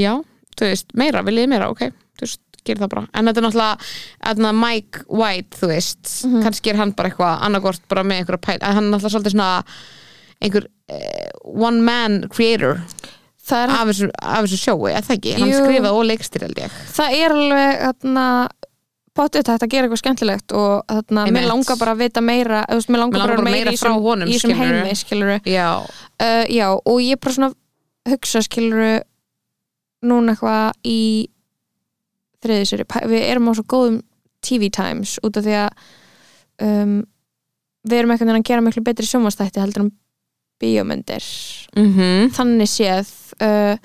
já, 0.02 0.14
þú 0.58 0.70
veist, 0.72 0.96
meira, 0.98 1.24
viljið 1.28 1.52
meira, 1.52 1.70
ok 1.74 1.88
þú 1.92 2.26
veist, 2.26 2.42
gerir 2.62 2.84
það 2.84 2.92
bara, 2.94 3.06
en 3.18 3.30
þetta 3.30 3.42
er 3.42 3.46
náttúrulega 3.48 3.90
þarna 4.22 4.52
Mike 4.58 5.06
White, 5.10 5.58
þú 5.62 5.72
veist 5.72 6.12
kannski 6.44 6.74
er 6.74 6.80
hann 6.82 6.94
bara 6.98 7.12
eitthvað, 7.12 7.40
annarkort 7.48 7.88
bara 7.92 8.06
með 8.06 8.22
einhverja 8.22 8.46
pæl, 8.46 8.60
en 8.62 8.78
hann 8.78 8.86
er 8.88 8.94
náttúrulega 8.96 9.16
svolítið 9.16 9.36
svona 9.36 9.50
einhver 10.42 10.68
uh, 10.90 11.32
one 11.70 11.82
man 11.86 12.22
creator 12.34 12.80
af 13.52 13.90
þessu, 13.90 14.08
af 14.22 14.46
þessu 14.46 14.60
sjói, 14.62 14.92
eða 14.94 15.02
það 15.08 15.16
ekki? 15.18 15.32
Hann 15.36 15.50
Jú. 15.50 15.58
skrifaði 15.60 15.92
og 15.98 16.06
leikstir 16.08 16.46
held 16.46 16.60
ég. 16.62 16.76
Það 16.96 17.16
er 17.18 17.34
alveg 17.36 17.82
þarna, 17.82 18.26
potið 19.17 19.47
þetta 19.50 19.67
að 19.67 19.71
gera 19.74 19.88
eitthvað 19.88 20.02
skemmtilegt 20.02 20.54
og 20.56 20.74
þarna, 20.88 21.24
mér 21.26 21.32
Einmitt. 21.32 21.50
langar 21.52 21.80
bara 21.82 21.95
að 21.95 22.04
vita 22.06 22.24
meira 22.24 22.62
þú 22.69 22.78
veist, 22.80 22.91
mér 22.93 23.02
langar, 23.04 23.17
Mér 23.19 23.26
bara 23.26 23.36
bara 23.36 23.45
meira, 23.45 23.58
meira 23.58 23.74
í 23.76 23.80
frá 23.82 23.91
honum, 23.95 24.30
í 24.30 24.38
þessum 24.38 24.54
heimi, 24.62 24.95
skiluru 24.95 25.38
já, 25.52 25.67
uh, 25.84 26.43
já, 26.47 26.67
og 26.71 27.02
ég 27.04 27.19
bara 27.19 27.36
svona 27.36 27.52
hugsa 28.12 28.43
skiluru 28.45 28.91
núna 30.08 30.34
eitthvað 30.36 30.88
í 30.88 31.02
þriði 32.41 32.69
séri, 32.71 32.88
við 33.12 33.26
erum 33.28 33.52
á 33.52 33.54
svo 33.58 33.65
góðum 33.69 34.00
TV 34.41 34.71
times 34.74 35.17
út 35.21 35.38
af 35.38 35.45
því 35.45 35.58
að 35.62 35.84
um, 36.65 36.95
við 37.86 37.97
erum 38.00 38.13
eitthvað 38.15 38.36
að 38.38 38.47
gera 38.50 38.65
miklu 38.65 38.86
betri 38.86 39.10
sjónvastætti 39.10 39.62
heldur 39.62 39.86
en 39.86 39.91
bíómyndir. 40.62 41.26
Mhm. 41.78 42.32
Þannig 42.38 42.69
séð 42.69 43.12
uh, 43.41 43.76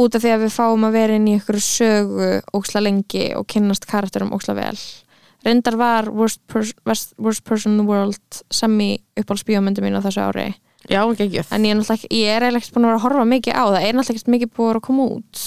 út 0.00 0.16
af 0.16 0.24
því 0.24 0.32
að 0.34 0.44
við 0.44 0.52
fáum 0.56 0.86
að 0.88 0.96
vera 0.98 1.16
inn 1.18 1.28
í 1.30 1.36
ykkur 1.38 1.58
sögu 1.62 2.28
óksla 2.56 2.82
lengi 2.82 3.26
og 3.38 3.46
kynnast 3.50 3.86
karakterum 3.90 4.32
óksla 4.34 4.56
vel. 4.58 4.76
Reyndar 5.44 5.76
var 5.76 6.08
worst, 6.10 6.40
pers 6.48 6.72
worst, 6.84 7.44
person 7.44 7.74
in 7.74 7.82
the 7.82 7.86
world 7.86 8.42
sem 8.50 8.74
í 8.80 8.90
uppáhaldsbíómyndu 9.20 9.84
mín 9.84 9.98
á 9.98 10.02
þessu 10.04 10.24
ári. 10.24 10.46
Já, 10.88 11.00
ekki 11.04 11.28
ekki 11.28 11.44
en 11.54 11.64
ég 11.64 11.72
er 11.74 11.78
náttúrulega 11.78 11.98
ekki, 12.00 12.08
ég 12.12 12.32
er 12.32 12.44
eiginlega 12.44 12.60
ekkert 12.64 12.74
búin 12.76 12.84
að 12.84 12.90
vera 12.90 12.98
að 12.98 13.04
horfa 13.06 13.26
mikið 13.28 13.54
á 13.56 13.64
það. 13.64 13.78
Er 13.84 13.94
náttúrulega 13.94 14.14
ekkert 14.16 14.32
mikið 14.34 14.50
búin 14.56 14.78
að 14.78 14.84
koma 14.88 15.06
út. 15.14 15.44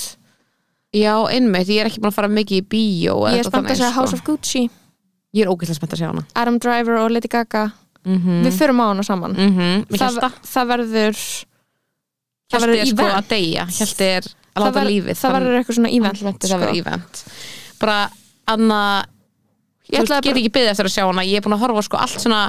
Já, 0.98 1.14
einmitt, 1.34 1.68
ég 1.74 1.82
er 1.84 1.90
ekki 1.92 2.02
búin 2.02 2.12
að 2.14 2.18
fara 2.18 2.32
mikið 2.32 2.62
í 2.62 2.66
bíó 2.72 3.18
ég 3.28 3.42
er 3.42 3.50
spennt 3.50 3.68
að 3.70 3.76
segja 3.76 3.92
sko. 3.92 4.00
House 4.00 4.18
of 4.18 4.24
Gucci. 4.26 4.64
Ég 5.36 5.44
er 5.44 5.52
ógeðslega 5.52 5.82
spennt 5.82 5.94
að 5.98 6.02
sjá 6.02 6.08
hana. 6.10 6.24
Adam 6.40 6.58
Driver 6.64 7.02
og 7.04 7.12
Lady 7.12 7.30
Gaga. 7.30 7.66
Mhm. 8.08 8.46
Við 8.48 8.56
förum 8.62 8.80
á 8.82 8.86
hana 8.88 9.04
saman. 9.04 9.36
Það, 9.36 10.00
held 10.00 10.22
það 10.24 10.40
það 10.48 10.72
verður 10.72 11.22
það 12.52 12.66
verður 12.66 12.82
er 12.82 12.90
sko 12.92 13.04
event. 13.04 13.18
að 13.18 13.30
deyja. 13.34 13.68
Hjalti 13.78 14.10
er 14.16 14.32
að 14.58 14.66
láta 14.66 14.88
lífið 14.88 15.20
það 15.20 15.38
verður 15.38 15.60
eitthvað 15.60 15.80
svona 15.80 15.94
event 15.98 16.18
sko. 16.48 16.60
verður 16.64 16.82
bara 17.82 18.00
Anna 18.48 18.82
Ég 19.88 20.04
veist, 20.04 20.12
get 20.26 20.36
ekki 20.36 20.52
byggðið 20.52 20.70
eftir 20.74 20.88
að 20.90 20.94
sjá 20.98 21.04
hana. 21.08 21.24
Ég 21.24 21.40
er 21.40 21.44
búin 21.46 21.56
að 21.56 21.62
horfa 21.64 21.84
sko 21.88 22.00
allt 22.02 22.20
svona 22.20 22.40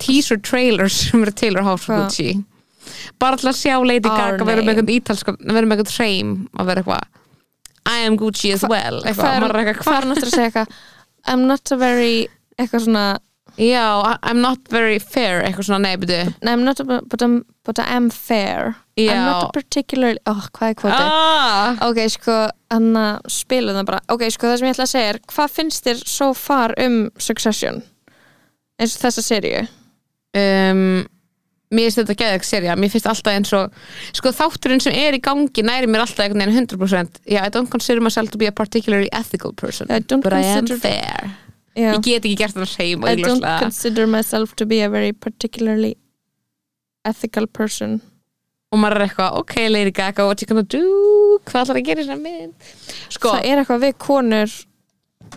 teaser 0.00 0.38
trailers 0.40 0.96
sem 1.10 1.24
eru 1.26 1.34
Taylor 1.36 1.66
House? 1.66 1.90
Gucci. 1.92 2.38
Bara 3.20 3.36
að 3.52 3.58
sjá 3.58 3.74
Lady 3.84 4.08
Gaga 4.08 4.46
vera 4.46 4.64
með 4.64 4.76
eitthvað 4.78 4.94
ítalsk 4.94 5.32
vera 5.34 5.66
með 5.66 5.82
eitthvað 5.82 5.96
hreim 5.98 6.32
að 6.56 6.70
vera 6.70 6.84
eitthvað 6.84 7.22
I 7.86 8.06
am 8.06 8.16
Gucci 8.18 8.54
as 8.54 8.64
well. 8.66 9.02
Hvað 9.04 9.28
er, 9.28 9.44
náttúrulega 9.44 9.74
að 10.16 10.32
segja 10.32 10.48
eitthvað? 10.48 10.80
I'm 11.26 11.44
not 11.50 11.70
a 11.70 11.76
very 11.78 12.26
eitthvað 12.56 12.86
svona 12.86 13.04
já, 13.60 14.16
I'm 14.22 14.40
not 14.40 14.58
very 14.72 14.98
fair. 14.98 15.42
Eitthvað 15.44 15.68
svona 15.68 15.82
a, 16.80 17.00
but, 17.02 17.22
I'm, 17.22 17.44
but 17.64 17.78
I 17.78 17.86
am 17.94 18.08
fair 18.10 18.74
Já. 18.96 19.12
I'm 19.12 19.26
not 19.28 19.52
particularly 19.52 20.20
oh, 20.24 20.46
hvað 20.56 20.70
er 20.72 20.76
kvotið? 20.80 21.08
ah. 21.12 21.82
ok, 21.84 21.98
sko, 22.08 22.36
hann 22.72 22.94
að 22.96 23.26
spilum 23.28 23.76
það 23.76 23.90
bara 23.90 23.98
ok, 24.14 24.22
sko, 24.32 24.48
það 24.48 24.62
sem 24.62 24.68
ég 24.68 24.76
ætla 24.76 24.86
að 24.86 24.92
segja 24.94 25.10
er 25.10 25.18
hvað 25.34 25.52
finnst 25.58 25.88
þér 25.90 26.00
so 26.08 26.30
far 26.36 26.72
um 26.80 26.96
Succession 27.20 27.82
eins 28.80 28.96
og 28.96 29.04
þessa 29.04 29.24
seríu 29.26 29.66
um, 30.36 31.04
mér 31.74 31.88
finnst 31.88 32.00
þetta 32.00 32.16
geðið 32.22 32.48
serja 32.48 32.78
mér 32.78 32.92
finnst 32.94 33.10
alltaf 33.10 33.36
eins 33.36 33.52
og 33.56 33.76
sko 34.16 34.32
þátturinn 34.38 34.82
sem 34.82 34.96
er 34.96 35.18
í 35.18 35.22
gangi 35.22 35.66
næri 35.66 35.90
mér 35.90 36.06
alltaf 36.06 36.24
einhvern 36.24 36.46
veginn 36.46 36.68
100% 36.68 37.20
yeah, 37.26 37.44
I 37.44 37.52
don't 37.52 37.72
consider 37.72 38.00
myself 38.00 38.32
to 38.32 38.40
be 38.40 38.48
a 38.48 38.54
particularly 38.54 39.10
ethical 39.12 39.52
person 39.52 39.90
I 39.90 40.00
but 40.00 40.32
I 40.32 40.44
am 40.56 40.66
fair 40.66 41.36
Já. 41.76 41.92
ég 41.92 42.00
get 42.00 42.24
ekki 42.24 42.36
gert 42.40 42.56
það 42.56 42.76
hreim 42.78 43.04
I 43.04 43.16
don't 43.20 43.44
consider 43.60 44.08
myself 44.08 44.56
to 44.56 44.64
be 44.64 44.80
a 44.80 44.88
very 44.88 45.12
particularly 45.12 45.96
ethical 47.04 47.46
person 47.46 48.00
og 48.76 48.82
maður 48.82 48.98
er 49.00 49.06
eitthvað, 49.08 49.38
ok 49.40 49.54
Lady 49.72 49.92
Gaga 49.96 50.26
what 50.28 50.42
you 50.44 50.48
gonna 50.50 50.66
do, 50.68 50.84
hvað 51.48 51.62
ætlar 51.64 51.80
að 51.80 51.86
gera 51.88 52.02
í 52.02 52.04
þessari 52.04 52.24
mynd? 52.26 52.70
Sko, 53.16 53.32
það 53.32 53.48
er 53.50 53.62
eitthvað 53.62 53.82
við 53.86 53.96
konur 54.04 54.54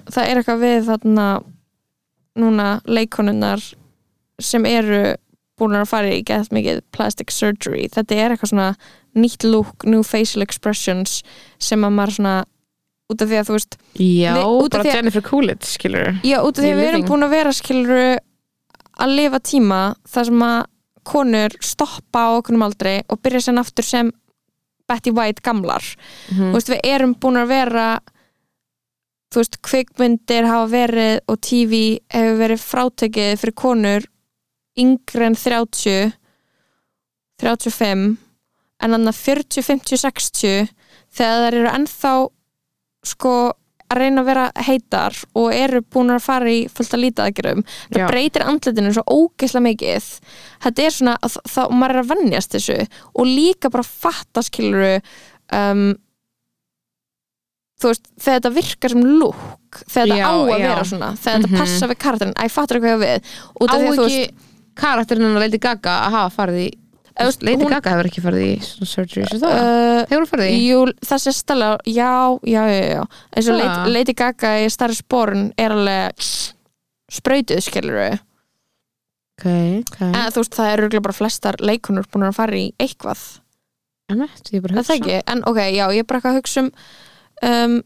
það 0.10 0.28
er 0.28 0.42
eitthvað 0.42 0.62
við 0.68 0.80
þarna 0.92 1.28
núna 2.40 2.68
leikonunnar 2.88 3.64
sem 4.40 4.66
eru 4.70 5.02
búin 5.60 5.76
að 5.76 5.90
fara 5.92 6.12
í 6.16 6.22
gett 6.24 6.54
mikið 6.56 6.78
plastic 6.96 7.34
surgery. 7.36 7.90
Þetta 7.92 8.16
er 8.16 8.32
eitthvað 8.36 8.54
svona 8.54 8.68
nýtt 9.20 9.44
look 9.44 9.84
new 9.90 10.04
facial 10.08 10.46
expressions 10.46 11.18
sem 11.60 11.84
að 11.84 11.96
maður 11.98 12.16
svona 12.20 12.36
út 13.10 13.24
af 13.26 13.32
því 13.32 13.40
að 13.42 13.48
þú 13.50 13.56
veist 13.58 13.76
já, 14.00 14.34
Við- 14.38 14.70
bara 14.76 14.94
Jennifer 14.94 15.26
Coolidge 15.26 15.66
skilur 15.68 16.20
já 16.24 16.38
út 16.46 16.60
af 16.60 16.64
því 16.64 16.72
að 16.72 16.80
við 16.80 16.90
erum 16.92 17.08
búin 17.10 17.26
að 17.26 17.34
vera 17.34 17.54
skiluru 17.58 18.04
að 19.00 19.16
lifa 19.18 19.40
tíma 19.50 19.80
þar 20.08 20.30
sem 20.30 20.44
að 20.46 20.60
konur 21.04 21.50
stoppa 21.62 22.20
á 22.28 22.38
okkurum 22.40 22.62
aldrei 22.66 23.02
og 23.10 23.22
byrja 23.22 23.40
sér 23.48 23.60
aftur 23.62 23.84
sem 23.86 24.12
Betty 24.90 25.12
White 25.12 25.42
gamlar 25.46 25.84
Mhm. 26.32 26.52
þú 26.52 26.54
veist, 26.54 26.70
við 26.70 26.80
erum 26.84 27.16
búin 27.16 27.38
að 27.38 27.48
vera 27.48 28.00
þú 29.32 29.36
veist, 29.44 29.62
kvikmyndir 29.62 30.48
hafa 30.50 30.68
verið 30.72 31.20
og 31.28 31.42
TV 31.42 32.00
hefur 32.10 32.38
verið 32.40 32.64
frátekið 32.66 33.38
fyrir 33.40 33.54
konur 33.56 34.08
yngri 34.78 35.26
en 35.26 35.36
30 35.36 36.14
35 37.40 38.18
en 38.82 38.92
þannig 38.96 39.12
að 39.14 39.20
40, 39.22 39.64
50, 39.64 39.98
60 39.98 40.70
þegar 41.16 41.40
þær 41.46 41.58
eru 41.60 41.72
ennþá 41.76 42.14
sko 43.10 43.34
að 43.90 43.98
reyna 44.04 44.22
að 44.22 44.28
vera 44.30 44.44
heitar 44.68 45.16
og 45.36 45.48
eru 45.56 45.82
búin 45.82 46.12
að 46.14 46.22
fara 46.22 46.52
í 46.54 46.60
fullt 46.70 46.94
að 46.94 47.02
lítið 47.04 47.24
aðgjörum 47.26 47.64
það 47.70 48.00
Já. 48.04 48.08
breytir 48.12 48.46
andlitinu 48.46 48.92
svo 48.94 49.04
ógeðslega 49.16 49.66
mikið 49.66 50.10
þetta 50.66 50.84
er 50.86 50.94
svona, 50.98 51.16
að- 51.26 51.40
þá 51.50 51.62
maður 51.74 51.96
er 51.96 52.02
að 52.04 52.12
vennjast 52.14 52.54
þessu 52.58 52.78
og 53.16 53.26
líka 53.26 53.72
bara 53.74 53.84
fatta 53.90 54.44
skiluru 54.46 54.92
um, 55.58 55.88
þú 57.80 57.94
veist, 57.94 58.10
þegar 58.20 58.40
þetta 58.42 58.52
virkar 58.60 58.94
sem 58.94 59.04
look 59.20 59.82
þegar 59.88 60.12
þetta 60.12 60.28
á 60.28 60.34
að 60.36 60.50
já. 60.52 60.68
vera 60.68 60.84
svona 60.92 61.10
þegar 61.16 61.40
þetta 61.40 61.50
Mhm. 61.50 61.60
passa 61.64 61.88
við 61.88 62.00
karakterin, 62.04 62.34
að 62.36 62.46
ég 62.50 62.52
fattar 62.52 62.78
eitthvað 62.78 63.04
við 63.06 63.18
á 63.60 63.74
að 63.74 64.06
ekki 64.06 64.24
karakterinn 64.80 65.24
hennar 65.30 65.44
Lady 65.46 65.58
Gaga 65.60 65.94
að 66.06 66.12
hafa 66.18 66.36
farið 66.36 66.60
í 66.60 66.70
veist, 66.70 66.78
Lady 67.20 67.64
hún- 67.66 67.74
Gaga 67.74 67.92
hefur 67.96 68.08
ekki 68.10 68.22
farið 68.24 68.46
í 68.46 68.54
svona 68.64 68.88
surgery 68.94 69.26
sem 69.30 69.42
það, 69.42 69.58
uh, 69.60 70.00
hefur 70.10 70.24
hún 70.24 70.30
farið 70.32 70.52
í? 70.54 70.60
Jú, 70.70 70.80
þessi 71.10 71.34
stella, 71.36 71.70
já, 71.86 72.12
já, 72.48 72.64
já, 72.72 72.86
já. 72.96 73.04
Eins 73.36 73.50
og. 73.52 73.60
Lady, 73.60 73.92
Lady 73.98 74.14
Gaga 74.14 74.54
í 74.64 74.70
Star 74.72 74.90
is 74.96 75.02
Born 75.02 75.50
er 75.58 75.76
alveg 75.76 76.30
sprautuð, 77.12 77.62
skilur 77.66 77.98
við 78.00 78.18
ok, 79.40 79.46
ok. 79.88 80.00
En 80.10 80.32
þú 80.36 80.42
veist, 80.44 80.56
það 80.60 80.74
eru 80.78 81.02
bara 81.06 81.16
flestar 81.16 81.56
leikunur 81.64 82.08
búin 82.12 82.28
að 82.28 82.36
fara 82.36 82.58
í 82.60 82.66
eitthvað. 82.80 83.22
Emmett, 84.12 84.50
ég 84.52 84.58
er 84.60 84.64
bara 84.66 84.74
að 84.74 84.80
Er 84.82 84.84
það 84.84 84.98
hugsa. 84.98 85.00
ekki, 85.00 85.18
en 85.32 85.44
ok, 85.48 85.60
já, 85.76 85.86
ég 85.96 86.00
er 86.04 86.08
bara 86.10 86.20
eitthvað 86.20 86.34
að 86.34 86.40
hugsa 86.42 86.64
um, 86.66 86.72
um 87.50 87.78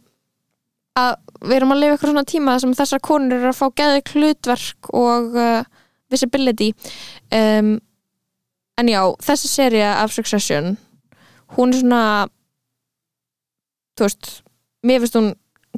að 0.97 1.15
við 1.43 1.55
erum 1.57 1.73
að 1.75 1.79
lifa 1.81 1.95
eitthvað 1.97 2.11
svona 2.13 2.25
tíma 2.31 2.59
sem 2.63 2.73
þessar 2.79 3.01
konur 3.05 3.37
eru 3.39 3.49
að 3.51 3.57
fá 3.59 3.65
geðið 3.81 4.11
hlutverk 4.13 4.89
og 4.93 5.35
uh, 5.35 5.63
visibility. 6.13 6.69
Um, 7.33 7.73
en 8.81 8.89
já, 8.89 9.01
þessi 9.21 9.49
seria 9.51 9.91
af 10.01 10.13
Succession 10.15 10.77
hún 11.57 11.73
er 11.73 11.81
svona 11.81 12.03
þú 13.97 14.07
veist, 14.07 14.29
mér 14.85 15.03
finnst 15.03 15.17
hún 15.19 15.33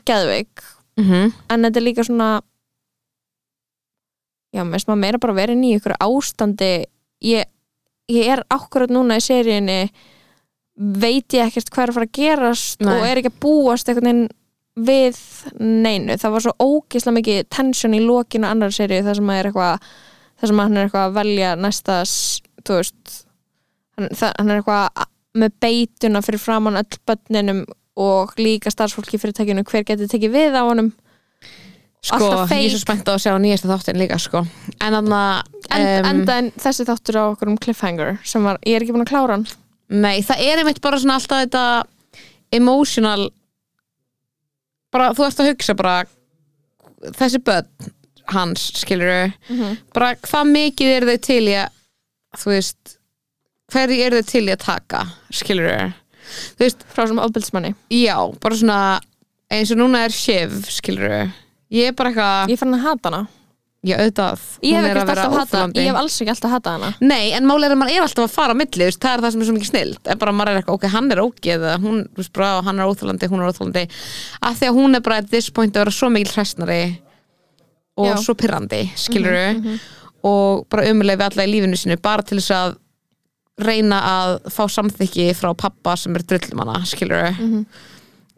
geðveik. 0.08 0.64
Mm 1.00 1.32
en 1.50 1.68
þetta 1.68 1.80
er 1.80 1.84
líka 1.86 2.06
svona 2.08 2.30
já, 4.56 4.64
mér 4.64 4.78
finnst 4.78 4.88
maður 4.88 5.04
meira 5.04 5.20
bara 5.20 5.34
að 5.34 5.54
inn 5.56 5.64
í 5.64 5.76
ykkur 5.76 5.98
ástandi. 6.00 6.86
Ég, 7.26 7.46
ég 8.12 8.32
er 8.32 8.44
akkurat 8.50 8.90
núna 8.90 9.18
í 9.20 9.24
seríunni 9.24 9.90
veit 10.76 11.34
ég 11.34 11.48
ekkert 11.48 11.72
hvað 11.72 11.84
er 11.84 11.90
að 11.90 11.96
fara 11.96 12.06
að 12.10 12.18
gerast 12.18 12.82
Nei. 12.84 12.92
og 12.96 13.06
er 13.08 13.18
ekki 13.22 13.32
að 13.32 13.40
búast 13.40 13.90
einhvern 13.90 14.10
veginn 14.10 14.28
við 14.76 15.20
neinu, 15.60 16.18
það 16.20 16.34
var 16.34 16.44
svo 16.44 16.54
ógislega 16.60 17.16
mikið 17.16 17.46
tension 17.48 17.94
í 17.96 18.02
lokinu 18.04 18.50
annar 18.50 18.74
seríu 18.76 19.06
þar 19.06 19.16
sem 19.16 19.24
maður 19.24 19.40
er 19.40 19.48
eitthvað 19.50 19.86
þar 20.36 20.52
sem 20.52 20.60
hann 20.60 20.76
er 20.76 20.84
eitthvað 20.84 21.06
að 21.06 21.16
velja 21.16 21.52
næsta 21.56 21.96
þú 22.68 22.80
veist 22.82 23.16
hann, 23.98 24.10
það, 24.12 24.32
hann 24.40 24.52
er 24.52 24.62
eitthvað 24.62 25.08
með 25.36 25.58
beituna 25.66 26.22
fyrir 26.26 26.42
framann 26.42 26.80
öll 26.80 27.02
börninum 27.08 27.66
og 27.96 28.36
líka 28.40 28.72
starfsfólki 28.72 29.20
fyrirtækinu 29.20 29.64
hver 29.68 29.86
getur 29.88 30.10
tekið 30.12 30.36
við 30.36 30.58
á 30.60 30.64
honum? 30.68 30.92
Sko, 32.06 32.28
ég 32.52 32.68
er 32.68 32.74
svo 32.76 32.82
spennt 32.84 33.08
að 33.10 33.24
sjá 33.24 33.34
nýjasta 33.42 33.70
þáttin 33.72 33.98
líka 33.98 34.20
sko. 34.22 34.44
en 34.78 34.94
en, 34.94 35.06
um, 35.10 36.10
enda 36.12 36.38
en 36.38 36.52
þessi 36.62 36.86
þáttur 36.86 37.18
á 37.18 37.24
okkur 37.32 37.50
um 37.50 37.58
cliffhanger 37.58 38.20
sem 38.24 38.44
var, 38.46 38.60
ég 38.62 38.78
er 38.78 38.86
ekki 38.86 38.94
búin 38.94 39.06
að 39.08 39.14
klára 39.14 39.38
hann. 39.40 39.48
Nei, 39.90 40.22
það 40.22 40.44
er 40.46 40.62
einmitt 40.62 40.82
bara 40.82 41.00
svona 41.02 41.18
alltaf 41.18 41.42
þetta 41.46 41.64
emotional 42.54 43.30
bara, 44.94 45.12
þú 45.18 45.26
ert 45.26 45.42
að 45.42 45.50
hugsa 45.52 45.76
bara 45.78 45.96
þessi 47.18 47.42
börn 47.46 47.92
hans, 48.34 48.70
skilur 48.82 49.34
bara 49.94 50.14
hvað 50.26 50.52
mikið 50.52 50.94
er 50.96 51.08
þau 51.10 51.18
til 51.28 51.42
í 51.46 51.58
að 51.62 51.75
þú 52.42 52.52
veist 52.54 52.98
hverju 53.74 54.02
er 54.06 54.18
þau 54.18 54.28
til 54.32 54.44
í 54.46 54.54
að 54.54 54.66
taka, 54.66 55.06
skilur 55.34 55.72
þú 56.58 56.66
veist, 56.66 56.86
frá 56.94 57.08
sem 57.10 57.22
ofbeldsmanni 57.22 57.74
já, 57.94 58.18
bara 58.42 58.60
svona 58.60 58.80
eins 59.54 59.72
og 59.74 59.82
núna 59.82 60.06
er 60.06 60.14
Shiv, 60.14 60.62
skilur 60.74 61.18
ég 61.74 61.90
er 61.90 61.98
bara 61.98 62.12
eitthvað, 62.12 62.54
ég 62.54 62.62
fann 62.62 62.78
að 62.78 62.86
hata 62.86 63.12
hana. 63.12 63.26
Já 63.86 64.00
auðvitað. 64.00 64.44
Ég 64.66 64.82
hef 64.82 65.10
að 65.14 65.34
hata, 65.36 65.60
ég 65.78 65.88
hef 65.92 65.98
alls 66.00 66.16
ekki 66.18 66.32
alltaf 66.34 66.54
hata 66.56 66.72
hana. 66.74 66.88
Nei, 67.06 67.36
en 67.38 67.46
málið 67.46 67.68
er 67.68 67.76
að 67.76 67.80
maður 67.84 67.98
er 68.00 68.06
alltaf 68.08 68.24
að 68.26 68.32
fara 68.34 68.56
á 68.56 68.58
milli, 68.58 68.88
veist, 68.88 69.02
það 69.04 69.14
er 69.14 69.24
það 69.26 69.34
sem 69.36 69.44
er 69.44 69.48
svo 69.50 69.56
mikið 69.58 69.70
snilt. 69.70 70.10
Er 70.10 70.18
bara 70.22 70.34
að 70.34 70.38
maður 70.40 70.52
er 70.52 70.62
eitthvað, 70.62 70.80
ok, 70.80 70.88
hann 70.96 71.14
er 71.14 71.22
ógeð 71.22 71.66
hún, 71.84 72.00
veist, 72.18 72.32
bara, 72.34 72.48
hann 72.66 72.82
er 72.82 72.90
óþólandi, 72.90 73.30
hún 73.30 73.44
er 73.44 73.52
óþólandi 73.52 73.84
að 74.50 74.58
því 74.58 74.70
að 74.72 74.80
hún 74.80 74.98
er 74.98 75.04
bara 75.06 75.20
at 75.22 75.30
this 75.30 75.52
point 75.54 75.78
að 75.78 75.86
vera 75.86 75.94
svo 76.00 76.10
mikil 76.16 76.34
hræstnari 76.34 76.80
og 78.02 78.10
Já. 78.10 78.16
svo 78.26 78.36
pyrrandi, 78.42 78.82
skilur 78.98 79.38
og 80.26 80.66
bara 80.72 80.88
umulega 80.92 81.22
við 81.22 81.28
alla 81.32 81.46
í 81.48 81.52
lífinu 81.54 81.78
sinu 81.80 81.98
bara 82.02 82.26
til 82.26 82.40
þess 82.42 82.56
að 82.58 82.78
reyna 83.66 84.00
að 84.04 84.32
fá 84.52 84.66
samþykki 84.68 85.30
frá 85.38 85.54
pappa 85.56 85.94
sem 85.98 86.16
er 86.18 86.26
drullum 86.28 86.66
hana, 86.66 86.82
skilur 86.86 87.30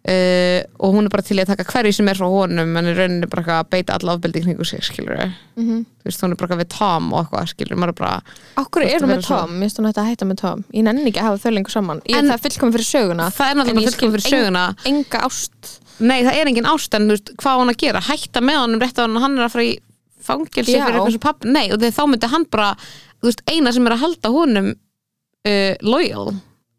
Uh, 0.08 0.62
og 0.80 0.94
hún 0.96 1.04
er 1.04 1.12
bara 1.12 1.24
til 1.26 1.36
að 1.42 1.50
taka 1.50 1.66
hverju 1.68 1.92
sem 1.98 2.08
er 2.08 2.16
frá 2.16 2.30
honum 2.32 2.78
en 2.80 2.86
í 2.88 2.94
rauninni 2.96 3.28
bara 3.28 3.58
að 3.58 3.66
beita 3.74 3.98
alla 3.98 4.14
ofbeldi 4.16 4.40
í 4.40 4.44
kringu 4.46 4.64
sig, 4.64 4.80
skilur 4.88 5.18
Mhm. 5.58 5.82
þú 6.00 6.06
veist, 6.08 6.22
hún 6.24 6.32
er 6.32 6.38
bara 6.40 6.56
við 6.62 6.70
Tom 6.72 7.10
og 7.14 7.26
eitthvað, 7.26 7.50
skilur 7.52 7.76
maður 7.76 7.90
er 7.92 7.98
bara 8.00 8.22
okkur 8.56 8.84
er 8.86 8.96
að 8.96 9.02
hún 9.04 9.12
með. 9.18 9.26
Tom, 9.28 9.60
minnst 9.60 9.78
hún 9.82 9.90
ætti 9.90 10.00
að 10.00 10.08
hætta 10.08 10.26
með 10.30 10.38
Tom. 10.40 10.64
Ég 10.74 10.84
nenni 10.88 11.04
ekki 11.12 11.20
að 11.20 11.28
hafa 11.28 11.44
þau 11.44 11.52
lengur 11.58 11.72
saman. 11.76 12.02
Ég, 12.08 12.16
En- 12.16 12.30
það 12.30 12.38
er 12.38 12.44
fullkomin 12.46 12.74
fyrir 12.78 12.88
söguna 12.94 13.26
það 13.36 13.46
er 13.48 13.52
En 13.52 13.58
náttúrulega 13.58 13.84
ég 13.84 13.92
fullkom 13.92 14.16
fyrir 14.16 14.28
söguna. 14.32 14.64
enga 14.86 15.20
ást. 15.28 15.80
Nei 16.00 16.24
það 16.24 16.34
er 16.40 16.46
engin 16.48 16.72
ást 16.72 16.94
en 16.96 17.02
þú 17.10 17.12
veist, 17.18 17.36
hvað 17.36 17.58
hann 17.60 17.70
að 17.76 17.78
gera? 17.84 18.00
Hætta 18.00 18.40
með 18.40 18.58
honum 18.64 18.80
rétt 18.80 18.96
hann 19.04 19.16
hann 19.18 19.38
er 19.38 19.44
að 19.44 19.52
fara 19.52 19.64
í 19.68 19.78
fangilsi 20.28 20.76
Já. 20.76 20.84
fyrir 20.86 20.98
eitthvað 21.00 21.16
sem 21.18 21.24
papp 21.28 21.48
nei 21.48 21.66
og 21.72 21.80
þegar 21.82 21.96
þá 21.98 22.04
myndi 22.12 22.30
hann 22.34 22.46
bara 22.54 22.70
þú 22.82 23.30
veist, 23.30 23.44
eina 23.50 23.74
sem 23.76 23.88
er 23.90 23.96
að 23.98 24.04
halda 24.06 24.34
honum 24.36 24.70
uh, 24.74 25.74
loyal 25.82 26.34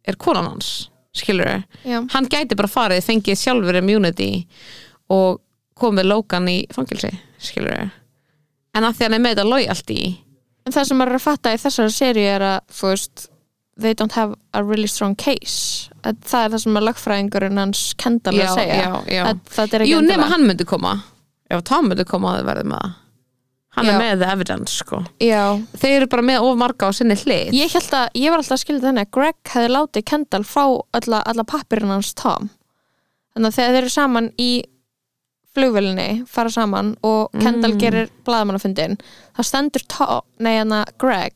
er 0.09 0.17
konan 0.21 0.51
hans 0.53 0.73
skilur 1.19 1.63
Já. 1.85 2.03
hann 2.15 2.29
gæti 2.31 2.57
bara 2.59 2.71
farið, 2.71 3.03
fengið 3.09 3.41
sjálfur 3.41 3.81
immunity 3.81 4.31
og 5.11 5.41
komið 5.79 6.09
Logan 6.11 6.49
í 6.51 6.61
fangilsi 6.75 7.11
skilur 7.43 7.89
en 7.89 8.85
að 8.87 8.95
því 8.99 9.07
hann 9.09 9.17
er 9.19 9.25
með 9.25 9.35
þetta 9.37 9.49
loyalty 9.49 9.99
en 10.69 10.75
það 10.77 10.89
sem 10.91 10.99
maður 11.01 11.15
er 11.17 11.19
að 11.21 11.27
fatta 11.27 11.53
í 11.57 11.61
þessari 11.65 11.95
seríu 11.97 12.31
er 12.37 12.45
að 12.53 12.59
þú 12.79 12.93
veist 12.93 13.29
they 13.79 13.95
don't 13.95 14.13
have 14.19 14.35
a 14.59 14.63
really 14.67 14.89
strong 14.91 15.15
case. 15.15 15.87
Að 16.03 16.17
það 16.27 16.45
er 16.45 16.51
það 16.51 16.63
sem 16.65 16.79
að 16.81 16.85
lögfræðingurinn 16.89 17.61
hans 17.63 17.83
kendal 18.03 18.33
Já, 18.35 18.49
að 18.49 18.57
segja. 18.57 18.79
já, 18.83 18.89
já. 19.15 19.21
Að, 19.31 19.43
það 19.55 19.77
er 19.77 19.85
ekki 19.85 19.93
jú, 19.93 20.01
nema 20.03 20.09
endilega- 20.17 20.31
hann 20.33 20.47
myndi 20.49 20.67
koma. 20.67 20.95
Ef 21.55 21.63
Tom 21.71 21.87
myndi 21.87 22.05
koma 22.11 22.33
að 22.33 22.41
þið 22.41 22.49
verði 22.51 22.65
með 22.73 22.83
það 22.83 22.97
hann 23.77 23.87
Já. 23.87 23.93
er 23.93 23.99
með 24.01 24.23
the 24.23 24.31
evidence 24.33 24.73
sko. 24.81 25.03
Já, 25.21 25.43
þeir 25.77 25.97
eru 26.01 26.07
bara 26.15 26.23
með 26.23 26.47
of 26.49 26.57
marga 26.59 26.89
á 26.89 26.93
sinni 26.97 27.15
hlið. 27.21 27.53
Ég 27.55 27.75
held 27.77 27.93
að 27.99 28.09
ég 28.15 28.31
var 28.33 28.39
alltaf 28.43 28.57
að 28.57 28.63
skilja 28.65 28.85
þenni 28.87 29.05
að 29.05 29.11
Greg 29.19 29.53
hefði 29.53 29.69
látið 29.75 30.05
Kendall 30.13 30.45
fá 30.49 30.65
alla, 30.99 31.23
alla 31.27 31.45
pappirinn 31.45 31.93
hans 31.93 32.15
Tom. 32.19 32.51
Þannig 33.37 33.53
að 33.53 33.59
þegar 33.59 33.75
þeir 33.77 33.83
eru 33.85 33.95
saman 33.95 34.31
í 34.41 34.51
flugvölinni, 35.55 36.09
fara 36.29 36.51
saman 36.53 36.93
og 37.03 37.31
Kendall 37.41 37.73
Mm. 37.75 37.79
gerir 37.81 38.11
blaðamannafundin 38.27 38.99
þá 39.37 39.41
stendur 39.45 39.83
Tom, 39.89 40.21
nei 40.39 40.59
hana 40.59 40.85
Greg 40.99 41.35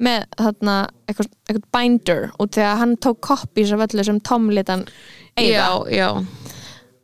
með 0.00 0.24
þarna 0.38 0.74
eitthvað, 1.08 1.28
eitthvað 1.48 1.70
binder 1.76 2.30
og 2.38 2.50
þegar 2.50 2.76
hann 2.80 2.96
tók 2.96 3.20
copies 3.20 3.72
af 3.72 3.82
öllu 3.88 4.04
sem 4.04 4.20
Tom 4.20 4.48
lit 4.50 4.68
hann 4.68 4.86
eiga, 5.36 5.50
já, 5.50 5.66
já, 5.90 6.08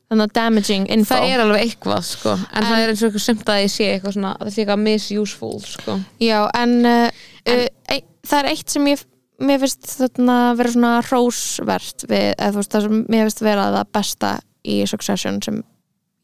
þannig 0.07 0.29
að 0.29 0.35
damaging 0.39 0.87
info. 0.95 1.17
Það 1.17 1.33
er 1.33 1.43
alveg 1.43 1.65
eitthvað 1.67 2.03
sko. 2.07 2.37
En, 2.37 2.67
það 2.69 2.83
er 2.83 2.93
eins 2.93 3.03
og 3.03 3.09
eitthvað 3.09 3.27
semt 3.27 3.53
að 3.53 3.63
ég 3.63 3.73
sé 3.75 3.89
eitthvað 3.93 4.17
svona 4.17 4.33
að 4.37 4.47
það 4.47 4.55
sé 4.55 4.63
eitthvað 4.63 4.83
misuseful 4.85 5.57
sko. 5.67 5.99
Já, 6.23 6.39
en, 6.61 6.77
uh, 6.87 7.25
uh, 7.51 7.67
e 7.91 8.01
það 8.27 8.39
er 8.41 8.51
eitt 8.53 8.75
sem 8.75 8.91
ég 8.91 9.05
mér 9.47 9.61
finnst 9.61 9.89
þarna 9.99 10.37
vera 10.57 10.73
svona 10.73 10.93
hrósvert 11.05 12.07
við, 12.09 12.29
eða 12.35 12.53
þú 12.53 12.61
veist 12.61 12.77
það 12.77 12.87
sem 12.87 13.01
mér 13.05 13.27
finnst 13.27 13.43
vera 13.45 13.67
það 13.75 13.91
besta 13.99 14.31
í 14.67 14.77
Succession 14.89 15.41
sem 15.45 15.59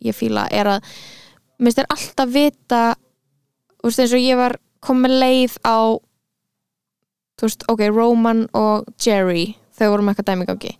ég 0.03 0.17
fíla 0.17 0.47
er 0.51 0.71
að 0.77 0.87
mér 1.59 1.69
finnst 1.69 1.83
þér 1.83 1.91
alltaf 1.97 2.33
vita 2.33 2.81
þú 3.83 3.91
veist 3.91 4.05
eins 4.05 4.17
og 4.17 4.25
ég 4.25 4.41
var 4.41 4.57
komið 4.83 5.19
leið 5.23 5.59
á 5.67 5.79
þú 7.39 7.49
veist, 7.49 7.67
ok, 7.69 7.85
Roman 7.93 8.47
og 8.57 8.89
Jerry 9.03 9.53
þau 9.77 9.93
voru 9.93 10.07
með 10.07 10.15
eitthvað 10.15 10.31
dæmingangi 10.33 10.75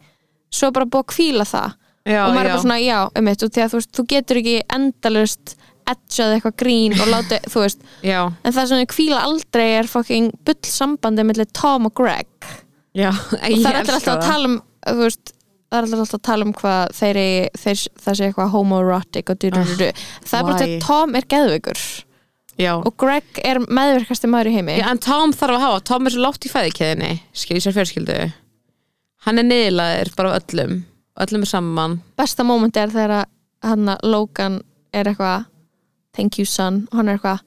svo 0.53 0.69
er 0.71 0.77
bara 0.79 0.89
búið 0.89 1.05
að 1.05 1.13
kvíla 1.13 1.49
það 1.49 1.79
já, 2.09 2.23
og 2.27 2.33
maður 2.35 2.47
er 2.47 2.55
bara 2.55 2.63
svona, 2.63 2.79
já, 2.83 2.97
um 3.19 3.29
eitt 3.31 3.45
og 3.45 3.53
því 3.53 3.65
að 3.65 3.73
þú 3.73 3.81
veist, 3.81 3.93
þú 3.99 4.05
getur 4.13 4.41
ekki 4.43 4.57
endalust 4.77 5.55
edgjað 5.93 6.35
eitthvað 6.37 6.57
grín 6.63 6.97
og 6.97 7.11
láta, 7.11 7.39
þú 7.51 7.65
veist. 7.65 7.87
Já, 8.07 8.21
En 8.31 8.55
það 8.55 8.69
sem 8.71 8.83
ég 8.83 8.91
kvíla 8.93 9.23
aldrei 9.27 9.67
er 9.81 9.91
fucking 9.91 10.31
bull 10.47 10.71
sambandi 10.71 11.25
millir 11.27 11.49
Tom 11.59 11.89
og 11.91 11.95
Greg. 11.99 12.51
Já, 12.95 13.11
og 13.11 13.57
það 13.65 13.71
er 13.73 13.81
alltaf 13.83 14.11
að 14.15 14.27
tala 14.29 14.51
um 14.51 14.61
þú 14.87 15.03
veist, 15.03 15.35
það 15.73 15.79
er 15.79 15.89
alltaf 15.89 16.15
að 16.19 16.25
tala 16.29 16.47
um 16.47 16.55
hvað 16.61 16.95
þeir, 16.99 17.21
þeir 17.65 17.83
það 18.05 18.19
sé 18.19 18.29
eitthvað 18.29 18.55
homoerotic 18.55 19.33
og 19.35 19.43
du, 19.43 19.51
du, 19.51 19.61
du, 19.67 19.75
du. 19.81 20.07
það 20.29 20.39
er 20.39 20.49
bara 20.49 20.63
til 20.63 20.71
að 20.71 20.81
Tom 20.87 21.19
er 21.19 21.29
geðveikur. 21.35 21.85
Já. 22.61 22.75
og 22.77 22.93
Greg 23.01 23.39
er 23.49 23.59
meðverkasti 23.65 24.29
maður 24.29 24.51
í 24.51 24.59
heimi. 24.59 24.75
Já, 24.77 24.85
en 24.93 25.01
Tom 25.03 25.33
þarf 25.33 25.57
að 25.57 25.63
hafa, 25.65 25.83
Tom 25.89 26.07
er 26.07 26.15
svo 26.15 26.21
látt 26.27 26.45
í 26.45 26.51
fæðikeðinni 26.53 27.13
skil 27.33 27.57
í 27.57 27.63
sér 27.65 27.75
fjörskildu 27.79 28.17
hann 29.27 29.41
er 29.41 29.47
niðurlaðir 29.47 30.11
bara 30.19 30.35
af 30.35 30.43
öllum 30.51 30.83
öllum 31.21 31.43
er 31.45 31.51
saman. 31.51 31.99
Besta 32.19 32.45
moment 32.47 32.77
er 32.81 32.93
þegar 32.93 33.27
hann 33.63 33.89
að 33.93 34.07
Logan 34.09 34.61
er 34.95 35.11
eitthvað 35.11 35.45
thank 36.17 36.39
you 36.39 36.47
son. 36.49 36.87
Hann 36.93 37.09
er 37.09 37.19
eitthvað 37.19 37.43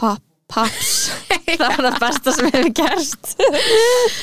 pop, 0.00 0.22
pops. 0.52 0.92
Það 1.44 1.62
er 1.68 1.82
það 1.84 1.96
besta 2.00 2.32
sem 2.34 2.46
hefur 2.48 2.70
gerst. 2.74 3.34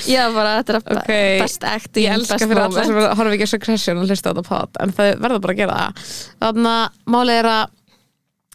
Já 0.10 0.24
bara 0.34 0.56
þetta 0.60 0.74
er 0.74 0.80
Ok. 0.98 1.12
best 1.44 1.64
acting 1.70 2.08
ég 2.08 2.16
elska 2.16 2.38
best 2.40 2.48
fyrir 2.50 2.62
alla 2.64 2.86
sem 2.88 2.98
horfa 2.98 3.36
ekki 3.36 3.46
að 3.46 3.52
Succession 3.52 4.02
og 4.02 4.10
hlusta 4.10 4.32
á 4.32 4.34
þetta 4.34 4.44
pod 4.48 4.80
en 4.82 4.94
það 4.98 5.12
verður 5.22 5.44
bara 5.46 5.54
að 5.56 5.60
gera 5.62 5.78
það. 5.78 6.10
Þannig 6.42 6.72
að 6.74 6.98
málið 7.16 7.40
er 7.44 7.50
að 7.52 7.78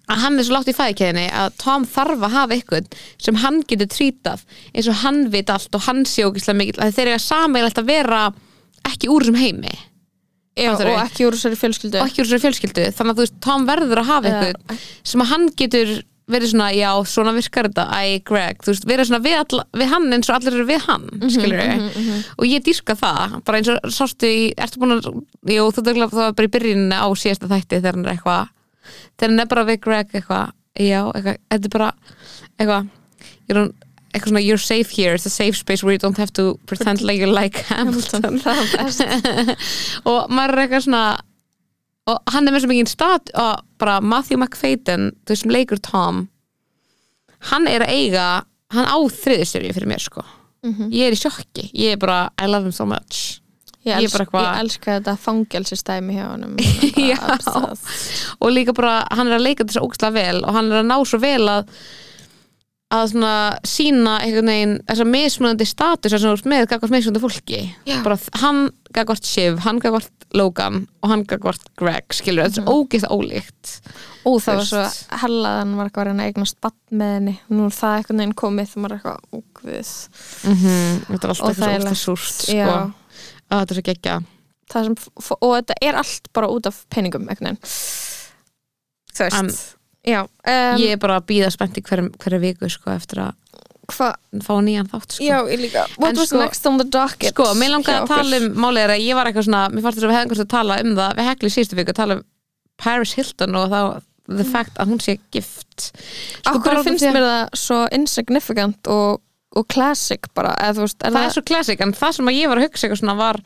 að 0.07 0.21
hann 0.23 0.39
er 0.39 0.47
svo 0.47 0.55
látt 0.57 0.69
í 0.71 0.75
fæðikeðinni 0.77 1.25
að 1.35 1.55
Tom 1.63 1.87
þarf 1.91 2.27
að 2.29 2.35
hafa 2.37 2.55
eitthvað 2.59 2.99
sem 3.27 3.39
hann 3.43 3.57
getur 3.71 3.89
trítað 3.95 4.45
eins 4.75 4.91
og 4.93 5.01
hann 5.05 5.23
veit 5.33 5.51
allt 5.55 5.79
og 5.79 5.87
hann 5.87 6.05
sé 6.07 6.27
ógislega 6.27 6.59
mikil 6.61 6.77
að 6.85 6.93
þeir 6.99 7.07
eru 7.09 7.17
að 7.21 7.25
sameiginlegt 7.27 7.81
að 7.83 7.89
vera 7.91 8.21
ekki 8.91 9.11
úr 9.15 9.27
þessum 9.27 9.41
heimi 9.41 9.73
Já, 10.57 10.71
og 10.73 11.01
ekki 11.05 11.27
úr 11.29 11.37
þessari 11.37 11.57
fjölskyldu. 11.61 12.01
Og 12.01 12.09
ekki 12.09 12.23
úr 12.23 12.29
þessari 12.29 12.45
fjölskyldu. 12.47 12.85
Þannig 12.97 13.13
að 13.13 13.19
þú 13.19 13.25
veist, 13.27 13.41
Tom 13.45 13.67
verður 13.69 14.01
að 14.01 14.07
hafa 14.09 14.31
eitthvað 14.31 14.85
sem 15.13 15.25
að 15.25 15.33
hann 15.35 15.49
getur 15.61 15.91
verið 16.27 16.51
svona, 16.51 16.69
já, 16.75 16.89
svona 17.07 17.33
virkar 17.37 17.69
þetta. 17.69 17.85
Æ, 17.93 18.23
Greg, 18.27 18.63
þú 18.65 18.73
veist, 18.73 18.87
verið 18.89 19.09
svona 19.11 19.21
við, 19.23 19.37
alla, 19.45 19.67
við 19.79 19.91
hann 19.93 20.17
eins 20.17 20.31
og 20.31 20.39
allir 20.39 20.57
eru 20.57 20.67
við 20.67 20.87
hann, 20.89 21.05
skilur 21.31 21.61
og 22.35 22.49
ég 22.49 22.65
dýrka 22.67 22.97
það, 22.99 23.37
bara 23.47 23.61
eins 23.61 23.71
og 23.71 23.93
sástu 23.95 24.27
í, 24.33 24.41
ertu 24.59 24.83
búin 24.83 24.97
að, 24.97 25.07
jú, 25.55 25.69
þú 25.77 25.85
dögla 25.87 26.09
það 26.11 26.25
var 26.25 26.35
bara 26.41 26.49
í 26.51 26.53
byrjunni 26.57 26.99
á 26.99 27.07
síðasta 27.15 27.51
þætti 27.53 27.79
þegar 27.79 28.01
hann 28.01 28.09
er 28.09 28.15
eitthvað, 28.17 28.51
þegar 29.15 29.31
hann 29.31 29.45
er 29.45 29.51
bara 29.55 29.67
við 29.71 29.81
Greg 29.87 30.17
eitthvað, 30.19 30.51
já, 30.83 31.01
eitthvað, 31.13 31.39
þetta 31.55 31.71
er 31.71 31.75
bara 31.77 31.93
eitthvað, 32.59 32.91
you 33.47 33.55
know 33.61 33.69
eitthvað 34.17 34.33
svona, 34.33 34.43
you're 34.45 34.59
safe 34.63 34.91
here, 34.97 35.15
it's 35.15 35.27
a 35.27 35.31
safe 35.31 35.57
space 35.59 35.83
where 35.85 35.93
you 35.95 35.99
don't 36.03 36.19
have 36.19 36.33
to 36.33 36.59
pretend 36.67 37.03
like 37.03 37.21
you 37.21 37.29
like 37.31 37.63
Hamilton 37.71 38.41
og 40.11 40.31
maður 40.33 40.55
er 40.57 40.63
eitthvað 40.67 40.85
svona 40.89 41.05
og 42.07 42.21
hann 42.31 42.47
er 42.47 42.55
með 42.55 42.63
svo 42.65 42.71
mikið 42.71 42.91
stat 42.93 43.31
og 43.35 43.65
bara 43.83 43.97
Matthew 44.01 44.39
McFadden 44.39 45.09
þú 45.27 45.33
veist 45.35 45.43
sem 45.47 45.55
leikur 45.55 45.81
Tom 45.83 46.27
hann 47.51 47.67
er 47.71 47.83
að 47.87 47.95
eiga 47.97 48.27
hann 48.75 48.87
á 48.91 48.97
þriðistöri 48.99 49.73
fyrir 49.75 49.91
mér 49.91 50.03
sko. 50.03 50.23
Mhm. 50.67 50.89
ég 50.91 51.07
er 51.11 51.15
í 51.15 51.19
sjokki, 51.21 51.67
ég 51.75 51.93
er 51.95 51.99
bara 52.03 52.31
I 52.43 52.47
love 52.51 52.65
him 52.67 52.73
so 52.75 52.87
much. 52.87 53.41
Ég, 53.87 53.93
Ég 54.01 54.09
els, 54.09 54.13
bara 54.17 54.25
eitthvað- 54.25 54.47
ég 54.47 54.63
elska 54.65 54.95
þetta 54.97 55.13
fangelsistæmi 55.23 56.17
hjá 56.17 56.25
obsessed. 57.37 58.35
og 58.41 58.51
líka 58.51 58.75
bara 58.75 59.07
hann 59.15 59.29
er 59.29 59.37
að 59.39 59.45
leika 59.47 59.65
þess 59.65 59.79
að 59.79 59.87
ógstlega 59.87 60.13
vel 60.17 60.41
og 60.45 60.55
hann 60.57 60.73
er 60.73 60.81
að 60.83 60.89
ná 60.91 60.97
svo 61.07 61.21
vel 61.23 61.47
að 61.53 61.69
að 62.95 63.09
svona 63.11 63.31
sína 63.67 64.13
einhvern 64.23 64.47
veginn 64.51 64.75
þessa 64.87 65.07
mismunandi 65.11 65.67
status 65.67 66.13
ert 66.15 66.45
með 66.47 66.69
gagvart 66.71 66.93
mismunandi 66.95 67.23
fólki. 67.25 67.63
Já. 67.89 67.97
bara 68.05 68.19
hann 68.43 68.61
gagvart 68.95 69.27
Shiv, 69.27 69.59
hann 69.65 69.81
gagvart 69.83 70.13
Logan 70.37 70.85
og 71.03 71.11
hann 71.11 71.25
gagvart 71.27 71.67
Greg 71.79 72.15
skilur, 72.15 72.47
þetta 72.47 72.63
er 72.63 72.67
svo 72.67 72.77
ógeðslega 72.85 73.17
ólíkt. 73.17 73.73
Ó, 74.27 74.31
það 74.39 74.53
var 74.53 74.63
Þú 74.63 74.69
svo 74.71 74.83
veist. 74.85 75.03
hellað 75.23 75.59
hann 75.59 75.75
var 75.77 75.89
eitthvað 75.91 76.03
að 76.05 76.09
reyna 76.13 76.29
eignast 76.31 76.61
bann 76.63 76.79
með 77.03 77.13
henni. 77.17 77.37
Nú 77.51 77.67
er 77.67 77.77
það 77.77 77.97
einhvern 77.99 78.23
veginn 78.23 78.37
komið 78.43 78.71
það 78.73 78.83
var 78.87 78.97
eitthvað 78.97 79.19
ógvið 79.41 79.93
-hmm. 80.47 81.05
þetta 81.11 81.25
er 81.25 81.31
alltaf 81.35 81.49
eitthvað 81.49 81.75
ógstlega 81.77 81.95
súrt 81.95 82.35
sko. 82.47 82.93
að 83.51 83.59
þetta 83.59 83.71
er 83.71 83.75
svo 83.75 83.83
f- 85.23 85.39
og 85.41 85.57
þetta 85.57 85.75
er 85.83 85.95
allt 85.95 86.33
bara 86.33 86.49
út 86.49 86.67
af 86.67 86.85
peningum 86.91 87.29
einhvern 87.29 87.57
veginn. 87.57 87.61
Þú 89.17 89.25
veist 89.27 89.76
já, 90.07 90.21
um, 90.25 90.79
ég 90.81 90.95
er 90.95 91.01
bara 91.03 91.19
að 91.21 91.27
býða 91.33 91.51
spennt 91.55 91.79
í 91.81 91.85
hverju, 91.87 92.13
hverju 92.23 92.41
viku 92.43 92.71
sko, 92.73 92.93
eftir 92.95 93.23
að 93.27 93.35
hva, 93.95 94.09
fá 94.43 94.55
nýjan 94.67 94.89
þátt 94.91 95.15
sko. 95.17 95.25
já, 95.27 95.37
ég 95.51 95.61
líka. 95.63 95.85
What 95.99 96.11
En 96.15 96.21
was 96.21 96.31
sko- 96.33 96.41
next 96.43 96.67
on 96.67 96.79
the 96.81 96.87
docket 96.91 97.31
Sko, 97.35 97.53
mér 97.59 97.75
langaði 97.77 98.03
að 98.03 98.11
tala 98.11 98.41
um 98.43 98.49
málið 98.65 98.83
er 98.85 98.95
að 98.97 99.05
ég 99.05 99.19
var 99.19 99.31
eitthvað 99.31 99.47
svona, 99.49 99.63
mér 99.71 99.85
fannst 99.85 99.99
þess 100.01 100.07
að 100.07 100.11
við 100.11 100.19
hefðum 100.19 100.33
kannski 100.33 100.47
að 100.47 100.55
tala 100.57 100.81
um 100.83 100.97
það 100.97 101.21
við 101.21 101.29
hekli 101.31 101.53
síðustu 101.55 101.79
viku 101.79 101.95
að 101.95 102.01
tala 102.01 102.17
um 102.19 102.25
Paris 102.83 103.15
Hilton 103.17 103.57
og 103.57 103.71
þá 103.71 103.81
the 104.27 104.45
fact 104.45 104.75
að 104.83 104.91
hún 104.91 105.01
sé 105.03 105.19
gift. 105.31 105.93
Út 106.51 106.67
af 106.67 106.83
finnst 106.85 107.07
mér 107.15 107.23
það 107.23 107.61
svo 107.63 107.79
insignificant 107.95 108.91
og, 108.91 109.21
og 109.55 109.69
classic 109.71 110.27
bara, 110.35 110.55
þú 110.75 110.83
veist 110.83 111.07
er 111.07 111.15
það 111.15 111.29
er 111.29 111.37
svo 111.37 111.45
classic, 111.47 111.81
en 111.85 111.95
það 111.95 112.17
sem 112.19 112.33
ég 112.35 112.51
var 112.51 112.59
að 112.61 112.67
hugsa 112.67 112.87
eitthvað 112.89 113.03
svona 113.05 113.19
var 113.21 113.41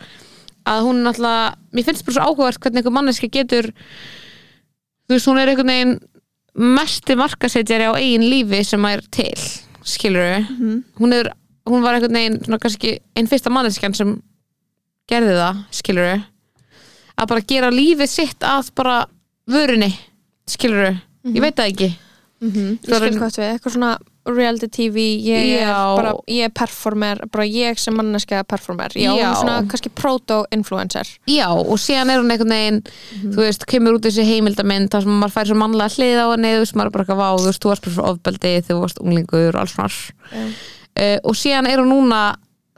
að 0.71 0.87
hún 0.87 1.03
náttúrulega 1.05 1.53
mér 1.77 1.87
finnst 1.89 2.07
bara 2.07 2.17
svo 2.17 2.31
áhugavert 2.31 2.61
hvernig 2.65 2.81
einhver 2.81 2.97
manneski 2.97 3.29
getur 3.33 3.71
þú 5.11 5.17
veist, 5.17 5.29
hún 5.29 5.41
er 5.43 5.53
einhvern 5.53 5.73
veginn 5.75 5.95
mesti 6.61 7.17
markasetjari 7.17 7.89
á 7.89 7.93
eigin 7.97 8.25
lífi 8.29 8.63
sem 8.69 8.85
er 8.85 9.01
til 9.11 9.33
skilur 9.87 10.45
Mhm. 10.45 10.83
hún, 11.01 11.13
er, 11.17 11.31
hún 11.67 11.83
var 11.83 11.95
einhvern 11.97 12.13
veginn 12.19 12.41
svona 12.45 12.59
kannski 12.61 12.99
einn 13.17 13.27
fyrsta 13.31 13.51
manneskjan 13.51 13.95
sem 13.97 14.15
gerði 15.11 15.35
það, 15.41 15.65
skilur 15.73 16.23
að 17.19 17.27
bara 17.29 17.41
gera 17.49 17.71
lífið 17.71 18.09
sitt 18.09 18.41
að 18.47 18.71
bara 18.77 19.07
vörunni, 19.51 19.91
skilur 20.47 21.01
ég 21.25 21.41
veit 21.43 21.57
það 21.57 21.73
ekki. 21.73 21.89
Mhm, 22.41 22.79
ég 22.81 22.87
Það 22.87 22.93
er 22.93 23.01
skil 23.01 23.09
ein- 23.11 23.19
hvað 23.21 23.37
við, 23.37 23.49
eitthvað 23.55 23.73
svona 23.75 23.99
reality 24.29 24.69
TV, 24.69 25.05
ég 25.25 25.55
er 25.61 25.69
Já. 25.71 25.77
bara 25.97 26.13
ég 26.29 26.45
er 26.45 26.53
performer, 26.55 27.23
bara 27.33 27.47
ég 27.49 27.79
sem 27.81 27.95
manneska 27.97 28.43
performer, 28.45 28.93
já, 28.95 29.15
Já. 29.17 29.31
svona 29.41 29.61
kannski 29.71 29.91
proto-influencer. 29.97 31.09
Já, 31.31 31.49
og 31.49 31.79
síðan 31.81 32.13
er 32.13 32.21
hún 32.21 32.31
einhvern 32.35 32.55
veginn 32.55 32.83
þú 33.33 33.41
veist, 33.41 33.67
kemur 33.71 33.97
út 33.97 34.05
þessi 34.05 34.27
heimildamind 34.29 34.93
þar 34.93 35.07
sem 35.07 35.17
maður 35.23 35.37
fær 35.39 35.51
svo 35.51 35.59
mannlega 35.63 35.97
hlið 35.97 36.21
á 36.21 36.27
henni 36.35 36.53
þú 36.55 36.65
veist, 36.65 36.77
maður 36.77 36.91
er 36.91 36.97
bara 36.97 37.05
eitthvað 37.05 37.23
vá, 37.23 37.31
þú 37.41 37.49
veist, 37.49 37.63
þú 37.65 37.73
varst 37.73 37.87
bara 37.87 37.97
svo 37.97 38.11
ofbeldi 38.13 38.55
þú 38.69 38.81
varst 38.85 39.03
unglingur 39.03 39.55
og 39.55 39.61
alls 39.65 39.75
svona 39.75 40.47
uh, 41.01 41.19
og 41.25 41.37
síðan 41.39 41.71
er 41.71 41.83
hún 41.83 41.93
núna 41.95 42.23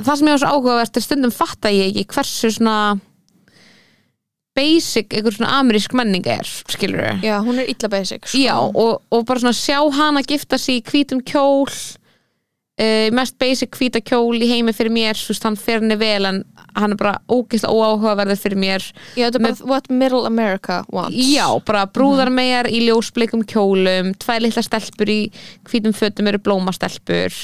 það 0.03 0.19
sem 0.19 0.29
ég 0.29 0.37
var 0.37 0.43
svo 0.43 0.53
áhugavert 0.57 0.99
er 0.99 1.05
stundum 1.05 1.35
fatta 1.35 1.73
ég 1.73 1.91
ekki 1.93 2.07
hversu 2.17 2.51
svona 2.57 2.77
basic, 4.59 5.15
einhver 5.17 5.35
svona 5.37 5.59
amerísk 5.61 5.95
menning 5.97 6.27
er, 6.29 6.49
skilur 6.69 7.01
við 7.07 7.27
já, 7.29 7.39
hún 7.45 7.61
er 7.63 7.71
illa 7.73 7.89
basic 7.93 8.27
sko. 8.27 8.41
Já, 8.43 8.57
og, 8.61 9.03
og 9.13 9.27
bara 9.29 9.43
svona 9.45 9.57
sjá 9.57 9.81
hana 9.97 10.23
gifta 10.27 10.61
sig 10.61 10.83
í 10.83 10.87
hvítum 10.91 11.23
kjól 11.25 11.73
uh, 12.81 13.09
mest 13.15 13.37
basic 13.41 13.77
hvíta 13.77 14.01
kjól 14.05 14.39
í 14.41 14.49
heimi 14.51 14.73
fyrir 14.77 14.93
mér, 14.95 15.19
þú 15.19 15.35
veist, 15.35 15.45
hann 15.47 15.59
fer 15.61 15.83
henni 15.83 15.99
vel 16.01 16.29
en 16.29 16.41
hann 16.73 16.95
er 16.95 17.01
bara 17.01 17.19
ógeðslega 17.29 17.73
óáhugaverður 17.73 18.41
fyrir 18.41 18.61
mér. 18.61 18.87
Já, 19.19 19.27
þetta 19.27 19.41
er 19.41 19.45
bara 19.45 19.69
what 19.69 19.91
middle 19.93 20.25
America 20.29 20.81
wants. 20.93 21.19
Já, 21.33 21.47
bara 21.67 21.85
brúðar 21.93 22.33
megar 22.33 22.71
í 22.71 22.85
ljósblikum 22.87 23.45
kjólum, 23.49 24.15
tvær 24.23 24.45
litla 24.47 24.65
stelpur 24.65 25.13
í 25.13 25.21
hvítum 25.69 25.97
fötum 25.97 26.31
eru 26.31 26.41
blómastelpur. 26.43 27.37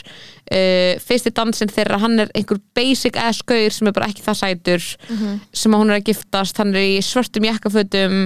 Uh, 0.49 0.97
fyrsti 1.05 1.35
dansinn 1.37 1.68
þeirra 1.68 1.99
hann 2.01 2.22
er 2.22 2.31
einhver 2.33 2.57
basic 2.76 3.18
ass 3.20 3.43
gaur 3.45 3.74
sem 3.74 3.91
er 3.91 3.93
bara 3.93 4.09
ekki 4.09 4.24
það 4.24 4.39
sætur 4.39 4.87
sem 5.53 5.74
að 5.74 5.83
hún 5.83 5.93
er 5.93 5.99
að 5.99 6.07
giftast, 6.07 6.57
hann 6.57 6.72
er 6.72 6.87
í 6.87 7.03
svörtum 7.05 7.45
jakkafötum. 7.51 8.16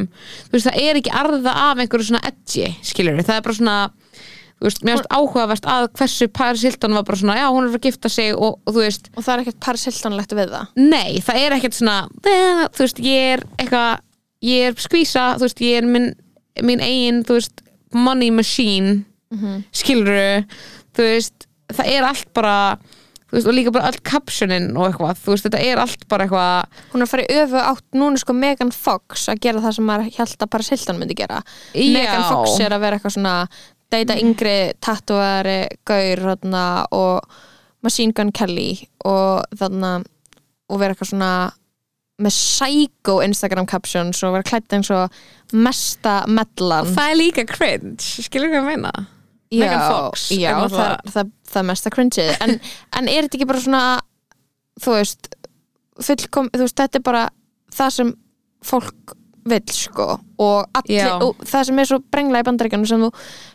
Þú 0.46 0.55
veist, 0.55 0.68
það 0.68 0.78
er 0.84 1.00
ekki 1.00 1.16
arða 1.18 1.57
af 1.64 1.82
einhverju 1.82 2.12
svona 2.12 2.22
edgi, 2.30 2.68
skilur 2.86 3.18
það 3.26 3.40
er 3.40 3.44
bara 3.48 3.59
svona 3.59 3.76
veist, 4.68 4.82
mér 4.86 4.98
finnst 5.00 5.12
áhugavert 5.16 5.66
að 5.72 5.88
hversu 5.98 6.28
Paris 6.28 6.62
Hilton 6.66 6.94
var 6.98 7.04
bara 7.08 7.18
svona, 7.20 7.36
já, 7.40 7.46
hún 7.50 7.66
er 7.68 7.76
að 7.76 7.86
gifta 7.88 8.08
sig 8.12 8.32
og, 8.36 8.58
og 8.66 8.74
þú 8.76 8.84
veist, 8.84 9.10
og 9.16 9.24
það 9.26 9.34
er 9.34 9.44
ekkert 9.44 9.60
parsiltanlegt 9.66 10.34
við 10.38 10.52
það? 10.54 10.72
Nei, 10.76 11.20
það 11.26 11.40
er 11.46 11.56
ekkert 11.58 11.78
svona 11.78 11.96
"Eh", 12.26 12.64
þú 12.76 12.84
veist, 12.86 13.02
ég 13.02 13.28
er 13.36 13.44
eitthvað 13.58 14.00
ég 14.42 14.68
er 14.70 14.74
skvísa, 14.86 15.26
þú 15.38 15.46
veist, 15.48 15.60
ég 15.62 15.78
er 15.82 15.86
minn, 15.86 16.10
minn 16.62 16.80
eigin, 16.82 17.22
þú 17.24 17.38
veist 17.40 17.62
money 17.94 18.30
machine 18.30 19.04
mm 19.32 19.62
skiluru, 19.72 20.44
þú 20.96 21.02
veist 21.08 21.46
það 21.72 21.86
er 21.88 22.04
allt 22.04 22.28
bara 22.36 22.56
þú 23.32 23.38
veist, 23.38 23.46
og 23.48 23.54
líka 23.56 23.72
bara 23.72 23.86
allt 23.88 24.02
captionin 24.04 24.66
og 24.76 24.90
eitthvað 24.90 25.16
þú 25.22 25.30
veist, 25.32 25.46
þetta 25.46 25.60
er 25.64 25.80
allt 25.80 26.02
bara 26.10 26.26
eitthvað 26.26 26.82
hún 26.92 27.00
er 27.00 27.06
að 27.06 27.12
fara 27.14 27.22
í 27.24 27.38
öfu 27.40 27.60
átt, 27.62 27.86
núna 27.96 28.20
sko 28.20 28.34
Megan 28.36 28.72
Fox 28.76 29.24
að 29.32 29.40
gera 29.46 29.62
það 29.64 29.72
sem 29.78 29.86
maður 29.88 30.10
held 30.18 30.36
að 30.44 30.50
Paris 30.52 30.68
Hilton 30.74 30.98
myndi 31.00 31.16
gera. 31.16 31.38
Megan 31.72 32.26
Fox 32.28 32.58
er 32.60 32.74
að 32.76 32.80
vera 32.84 32.98
eitthvað 32.98 33.16
svona 33.16 33.36
deyta 33.93 34.18
yngri 34.20 34.57
tattúari 34.82 35.59
gaur 35.88 36.22
þarna, 36.28 36.66
og 36.97 37.26
Machine 37.82 38.14
Gun 38.16 38.32
Kelly 38.34 38.84
og 39.09 39.43
þarna 39.59 39.97
og 40.72 40.80
vera 40.80 40.95
eitthvað 40.95 41.12
svona 41.12 41.32
með 42.22 42.36
psycho 42.36 43.18
Instagram 43.24 43.66
captions 43.66 44.20
og 44.22 44.36
vera 44.36 44.47
klætt 44.47 44.74
eins 44.76 44.90
og 44.95 45.12
mesta 45.53 46.22
mellan. 46.30 46.93
Það 46.95 47.11
er 47.11 47.18
líka 47.18 47.45
cringe, 47.49 47.99
skilur 48.03 48.53
hvað 48.53 48.62
ég 48.62 48.68
meina? 48.70 48.93
Megan 49.53 49.82
Fox 49.84 50.30
já, 50.32 50.55
það, 50.72 50.95
það, 51.12 51.32
það 51.51 51.61
er 51.61 51.68
mesta 51.68 51.93
cringeið. 51.93 52.32
En, 52.40 52.55
en 52.99 53.11
er 53.11 53.26
þetta 53.26 53.38
ekki 53.38 53.49
bara 53.51 53.64
svona 53.64 53.82
þú 54.80 54.95
veist 54.97 55.28
fullkom, 56.03 56.49
þú 56.55 56.64
veist, 56.64 56.78
þetta 56.78 57.01
er 57.01 57.05
bara 57.05 57.24
það 57.72 57.97
sem 57.97 58.12
fólk 58.64 59.16
vill 59.49 59.74
sko 59.74 60.09
og, 60.38 60.70
allir, 60.78 61.09
og 61.24 61.43
það 61.49 61.68
sem 61.68 61.82
er 61.82 61.88
svo 61.90 61.99
brengla 62.14 62.43
í 62.43 62.47
bandaríkjunum 62.47 62.86
sem, 62.88 63.05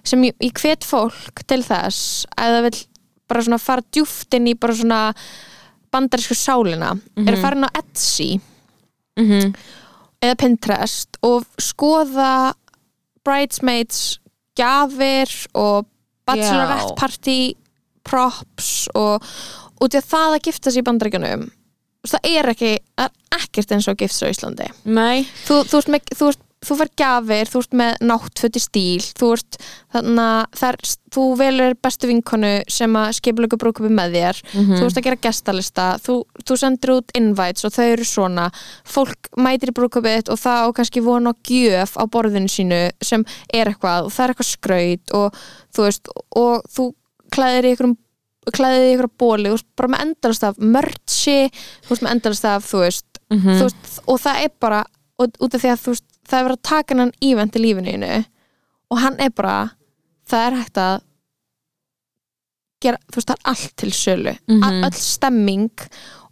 sem 0.03 0.27
ég, 0.27 0.35
ég 0.43 0.61
hvet 0.61 0.83
fólk 0.87 1.43
til 1.47 1.61
þess 1.63 2.25
að 2.35 2.57
það 2.57 2.67
vill 2.67 2.81
bara 3.27 3.43
svona 3.47 3.61
fara 3.61 3.85
djúft 3.95 4.35
inn 4.37 4.49
í 4.51 4.55
bara 4.59 4.75
svona 4.75 5.01
bandarísku 5.95 6.35
sálina 6.35 6.93
er 7.23 7.35
að 7.35 7.43
fara 7.43 7.59
inn 7.59 7.67
á 7.67 7.77
Etsy 7.79 8.31
mm 9.19 9.53
eða 10.17 10.37
Pinterest 10.41 11.19
og 11.25 11.45
skoða 11.61 12.53
bridesmaids 13.27 14.17
gafir 14.57 15.29
og 15.53 15.85
bachelorette 16.27 16.95
party 16.97 17.39
props 18.07 18.87
og 18.97 19.25
út 19.83 19.93
að 19.93 20.07
það 20.09 20.37
að 20.37 20.47
gifta 20.47 20.73
sig 20.73 20.81
í 20.81 20.87
bandaríkjunum 20.87 21.45
það 22.11 22.33
er 22.33 22.51
ekki, 22.53 22.73
það 22.97 23.07
er 23.09 23.41
ekkert 23.41 23.77
eins 23.77 23.87
og 23.91 24.03
sig 24.07 24.27
á 24.27 24.33
Íslandi. 24.33 24.67
Nei, 24.85 25.25
þú, 25.47 25.63
þú, 25.67 25.81
ert 25.81 25.93
með, 25.93 26.11
þú, 26.17 26.29
ert, 26.31 26.43
þú 26.67 26.77
fær 26.79 26.91
gafir, 26.97 27.49
þú 27.51 27.61
ert 27.63 27.75
með 27.81 27.99
náttföt 28.09 28.57
í 28.57 28.61
stíl, 28.61 29.03
þú 29.19 29.29
ert 29.35 29.57
þannig 29.93 30.21
að 30.67 30.95
þú 31.13 31.25
velur 31.39 31.75
bestu 31.83 32.09
vinkonu 32.09 32.51
sem 32.71 32.97
að 32.99 33.13
skipulegu 33.19 33.59
brúkupi 33.61 33.91
með 33.93 34.17
þér 34.17 34.41
þú 34.53 34.81
ert 34.87 34.99
að 34.99 35.05
gera 35.07 35.19
gestalista 35.27 35.85
þú, 36.03 36.17
þú 36.43 36.57
sendir 36.59 36.93
út 36.97 37.13
invites 37.17 37.67
og 37.67 37.75
þau 37.77 37.85
eru 37.85 38.07
svona. 38.07 38.47
Fólk 38.87 39.31
mætir 39.37 39.71
í 39.71 39.77
brúkupið 39.77 40.33
og 40.33 40.41
það 40.41 40.65
á 40.65 40.67
kannski 40.79 41.05
vona 41.05 41.33
á 41.33 41.39
gjöf 41.47 41.95
á 41.97 42.03
borðinu 42.09 42.51
sínu 42.51 42.81
sem 43.01 43.25
er 43.53 43.71
eitthvað 43.71 44.09
og 44.09 44.15
það 44.15 44.25
er 44.25 44.33
eitthvað 44.35 44.51
skraut 44.51 45.15
og 45.17 45.41
þú 45.75 45.87
veist, 45.87 46.11
og 46.37 46.67
þú 46.73 46.91
klæðir 47.33 47.67
í 47.67 47.73
einhverjum 47.73 47.97
klæðið 48.55 48.85
í 48.87 48.93
ykkur 48.95 49.09
bóli, 49.19 49.49
veist, 49.51 49.65
bara 49.75 49.87
með 49.93 50.01
endalast 50.05 50.43
af 50.43 50.55
veist, 51.89 52.01
með 52.03 52.11
endalast 52.11 52.45
af 52.45 52.63
þú 52.71 52.79
veist, 52.85 53.19
þú 53.57 53.63
veist, 53.67 53.99
og 54.07 54.19
það 54.19 54.43
er 54.43 54.51
bara 54.59 54.83
og, 55.19 55.31
út 55.39 55.53
af 55.55 55.61
því 55.61 55.69
að 55.73 55.87
veist, 55.87 56.05
það 56.27 56.39
er 56.39 56.45
verið 56.47 56.57
að 56.57 56.69
taka 56.69 56.95
hann 56.97 57.11
ívent 57.21 57.55
í 57.55 57.59
lífinu 57.59 57.91
þínu 57.91 58.25
og 58.91 58.97
hann 59.03 59.19
er 59.19 59.29
bara, 59.35 59.57
það 60.29 60.45
er 60.47 60.57
hægt 60.61 60.77
að 60.77 61.01
gera, 62.83 62.97
þú 63.11 63.15
veist, 63.19 63.27
það 63.27 63.37
er 63.37 63.51
allt 63.51 63.75
til 63.81 63.91
sölu 63.91 64.33
mm 64.47 64.61
Mhm. 64.61 64.83
öll 64.85 64.93
stemming 64.93 65.71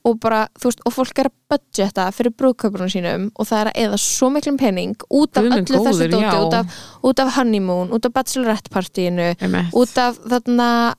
og 0.06 0.20
bara, 0.22 0.48
þú 0.60 0.70
veist, 0.70 0.82
og 0.86 0.94
fólk 0.94 1.18
er 1.20 1.26
að 1.26 1.34
budgeta 1.50 2.12
fyrir 2.14 2.32
brúðköpunum 2.38 2.90
sínum 2.94 3.32
og 3.36 3.48
það 3.48 3.60
er 3.62 3.68
að 3.72 3.80
eða 3.86 3.98
svo 3.98 4.30
miklum 4.30 4.58
pening 4.58 4.96
út 5.10 5.38
af 5.38 5.44
öllu 5.44 5.66
þessu 5.88 6.10
dóti, 6.12 6.46
út 6.46 6.54
af, 6.54 6.66
út 7.04 7.20
af 7.20 7.34
honeymoon, 7.36 7.90
út 7.92 8.06
af 8.06 8.14
bachelorette 8.14 8.70
partíinu 8.70 9.36
út 9.74 9.98
af 9.98 10.18
þarna 10.30 10.94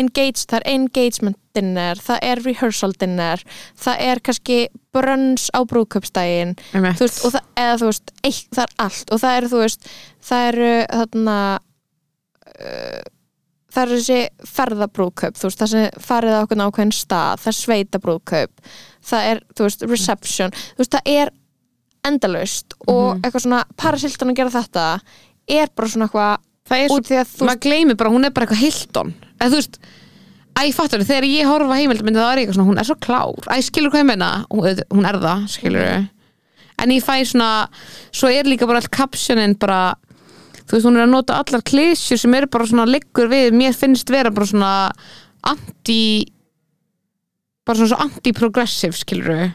engage, 0.00 0.46
það 0.48 0.58
er 0.60 0.68
engagement 0.72 1.38
dinner, 1.52 2.00
það 2.00 2.22
er 2.24 2.40
rehearsal 2.46 2.92
dinner 2.96 3.42
það 3.76 4.04
er 4.06 4.22
kannski 4.24 4.58
brönns 4.94 5.48
á 5.52 5.60
veist, 7.04 7.24
það, 7.24 7.42
eða 7.64 7.80
þú 7.80 7.90
veist, 7.90 8.14
eitt, 8.24 8.46
það 8.52 8.62
er 8.64 8.76
allt. 8.86 9.12
Og 9.12 9.20
það 9.20 9.36
eru, 9.36 9.50
þú 9.52 9.60
veist, 9.64 9.90
það 10.28 10.46
eru 10.52 10.70
þarna 10.92 11.36
uh, 12.52 13.02
það 13.72 13.82
er 13.82 13.92
þessi 13.96 14.18
ferðabrúðkaup 14.52 15.38
þú 15.38 15.48
veist, 15.48 15.60
það 15.62 15.72
sem 15.72 16.00
farið 16.08 16.36
á 16.36 16.42
okkur 16.44 16.64
ákveðin 16.66 16.96
stað 16.96 17.42
það 17.42 17.52
er 17.52 17.58
sveitabrúðkaup 17.58 18.72
það 19.12 19.28
er, 19.30 19.42
þú 19.56 19.68
veist, 19.68 19.84
reception 19.88 20.56
þú 20.56 20.82
veist, 20.82 20.96
það 20.96 21.12
er 21.12 21.32
endalaust 22.08 22.76
og 22.90 23.20
eitthvað 23.20 23.44
svona, 23.46 23.60
parasiltan 23.78 24.32
að 24.32 24.40
gera 24.40 24.54
þetta 24.56 24.86
er 25.52 25.72
bara 25.76 25.92
svona 25.92 26.08
eitthvað 26.08 26.48
það 26.68 26.84
er 26.84 26.94
út 26.94 27.08
því 27.08 27.20
að 27.20 27.30
þú 27.32 27.48
maður 27.48 27.62
gleymi 27.66 27.98
bara, 27.98 28.12
hún 28.14 28.26
er 28.26 28.34
bara 28.34 28.46
eitthvað 28.46 28.62
Hilton 28.62 29.14
eða 29.42 29.50
þú 29.50 29.58
veist, 29.60 29.78
æ, 30.56 30.62
fattur 30.76 31.04
þegar 31.04 31.26
ég 31.28 31.50
horfa 31.50 31.78
heimildmyndi 31.80 32.22
þá 32.22 32.28
er 32.30 32.40
ég 32.40 32.46
eitthvað 32.46 32.58
svona, 32.60 32.70
hún 32.70 32.82
er 32.82 32.88
svo 32.88 32.98
klár. 33.02 33.46
Æ, 33.50 33.56
skilur 33.66 33.92
hvað 33.92 34.04
ég 34.04 34.10
meina, 34.12 34.32
hún, 34.52 34.82
hún 34.94 35.08
er 35.10 35.18
það 35.22 35.46
skilur 35.56 35.88
en 36.82 36.90
ég 36.94 37.04
fæ 37.04 37.20
svona 37.28 37.50
svo 38.10 38.30
er 38.32 38.48
líka 38.48 38.66
bara 38.66 38.80
all 38.82 38.92
captionin 38.92 39.54
bara, 39.60 39.94
þú 40.66 40.76
veist, 40.76 40.86
hún 40.88 40.98
er 40.98 41.06
að 41.06 41.14
nota 41.14 41.38
allar 41.38 41.64
klísjur 41.68 42.20
sem 42.20 42.34
eru 42.38 42.50
bara 42.50 42.68
svona 42.68 42.88
liggur 42.88 43.30
við 43.30 43.54
mér 43.56 43.76
finnst 43.76 44.10
vera 44.10 44.32
bara 44.34 44.48
svona 44.50 44.72
anti 45.46 46.00
bara 47.66 47.78
svona 47.78 47.92
svo 47.92 48.00
anti-progressive 48.06 48.98
skilur 48.98 49.52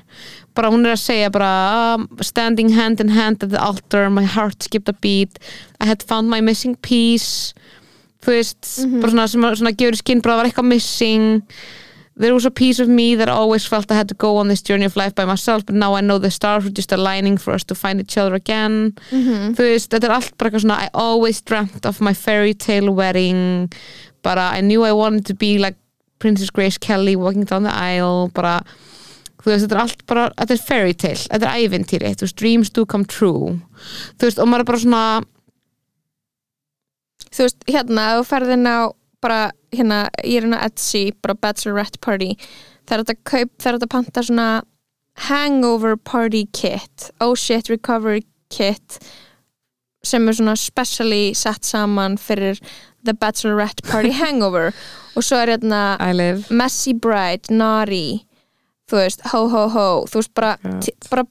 bara 0.58 0.72
hún 0.74 0.88
er 0.88 0.96
að 0.96 1.04
segja 1.04 1.32
bara 1.34 1.52
um, 1.98 2.08
standing 2.24 2.72
hand 2.74 3.04
in 3.04 3.12
hand 3.14 3.44
at 3.44 3.52
the 3.52 3.60
altar 3.62 4.10
my 4.10 4.24
heart 4.26 4.64
skipped 4.64 4.90
a 4.90 4.96
beat 5.04 5.38
I 5.82 5.86
had 5.86 6.04
found 6.04 6.32
my 6.32 6.40
missing 6.42 6.76
piece 6.76 7.54
þú 8.24 8.34
veist, 8.34 8.62
bara 9.02 9.12
svona 9.12 9.28
að- 9.28 9.58
svona 9.62 9.76
gefur 9.78 9.94
í 9.94 10.02
skinn 10.04 10.22
bara 10.22 10.34
að 10.34 10.38
það 10.38 10.44
var 10.44 10.50
eitthvað 10.52 10.68
missing. 10.74 11.42
There 12.20 12.34
was 12.34 12.46
a 12.46 12.52
piece 12.52 12.80
of 12.80 12.88
me 12.90 13.14
that 13.16 13.30
always 13.30 13.68
felt 13.68 13.92
I 13.92 13.96
had 13.96 14.08
to 14.10 14.16
go 14.16 14.38
on 14.38 14.48
this 14.48 14.64
journey 14.64 14.86
of 14.86 14.96
life 14.96 15.14
by 15.14 15.24
myself 15.26 15.64
but 15.68 15.76
now 15.76 15.94
I 15.94 16.02
know 16.02 16.18
the 16.18 16.32
stars 16.32 16.64
were 16.64 16.72
just 16.72 16.92
aligning 16.92 17.38
for 17.38 17.54
us 17.54 17.64
to 17.66 17.76
find 17.76 18.00
each 18.00 18.18
other 18.18 18.34
again. 18.34 18.94
Þú 19.12 19.56
veist, 19.56 19.90
þetta 19.92 20.06
er 20.10 20.16
allt 20.16 20.38
bara 20.38 20.50
eitthvað 20.50 20.64
svona 20.66 20.80
I 20.82 20.90
always 20.96 21.42
dreamt 21.42 21.86
of 21.86 22.02
my 22.02 22.14
fairy 22.16 22.56
tale 22.56 22.90
wedding 22.92 23.72
bara 24.24 24.50
I 24.58 24.62
knew 24.62 24.84
I 24.84 24.94
wanted 24.94 25.26
to 25.28 25.36
be 25.36 25.60
like 25.60 25.76
Princess 26.18 26.50
Grace 26.50 26.80
Kelly 26.80 27.16
walking 27.16 27.44
down 27.44 27.62
the 27.62 27.70
aisle 27.76 28.32
bara 28.34 28.64
þú 29.44 29.52
veist, 29.54 29.68
þetta 29.68 29.76
er 29.78 29.82
allt 29.86 30.06
bara, 30.08 30.32
þetta 30.40 30.52
er 30.58 30.58
fairy 30.66 30.94
tale 30.94 31.22
þetta 31.30 31.54
er 31.54 31.70
ævintýri, 31.70 32.16
þú 32.18 32.26
veist, 32.26 32.36
dreams 32.36 32.70
do 32.72 32.84
come 32.88 33.06
true. 33.06 33.62
Þú 34.18 34.26
veist, 34.26 34.40
og 34.42 34.48
maður 34.50 34.60
er 34.66 34.70
bara 34.74 34.82
svona 34.82 35.04
þú 37.34 37.48
veist, 37.48 37.60
hérna, 37.68 38.08
þú 38.18 38.26
ferðin 38.32 38.68
á 38.70 38.80
bara, 39.24 39.52
hérna, 39.74 40.02
ég 40.24 40.42
er 40.42 40.48
hérna 40.48 40.62
á 40.62 40.68
Etsy 40.70 41.12
bara 41.22 41.38
bachelorette 41.38 42.02
party 42.02 42.34
það 42.88 42.98
er 42.98 43.04
þetta 43.04 43.18
kaup, 43.24 43.54
það 43.58 43.70
er 43.70 43.80
þetta 43.80 43.94
panta 43.96 44.24
svona 44.24 44.50
hangover 45.28 45.98
party 45.98 46.46
kit 46.54 47.10
oh 47.20 47.34
shit 47.36 47.72
recovery 47.74 48.22
kit 48.54 49.00
sem 50.08 50.28
er 50.30 50.38
svona 50.38 50.56
specially 50.60 51.34
sett 51.36 51.66
saman 51.68 52.18
fyrir 52.22 52.60
the 53.04 53.14
bachelorette 53.14 53.84
party 53.90 54.12
hangover. 54.22 54.74
Og 55.16 55.26
svo 55.26 55.40
er 55.42 55.56
hérna 55.56 55.98
messy 56.54 56.94
bride, 56.94 57.50
naughty 57.50 58.24
þú 58.88 59.02
veist, 59.02 59.26
ho 59.34 59.48
ho 59.52 59.66
ho 59.74 59.88
þú 60.08 60.22
veist, 60.22 60.34
bara, 60.38 60.54
bara 61.10 61.26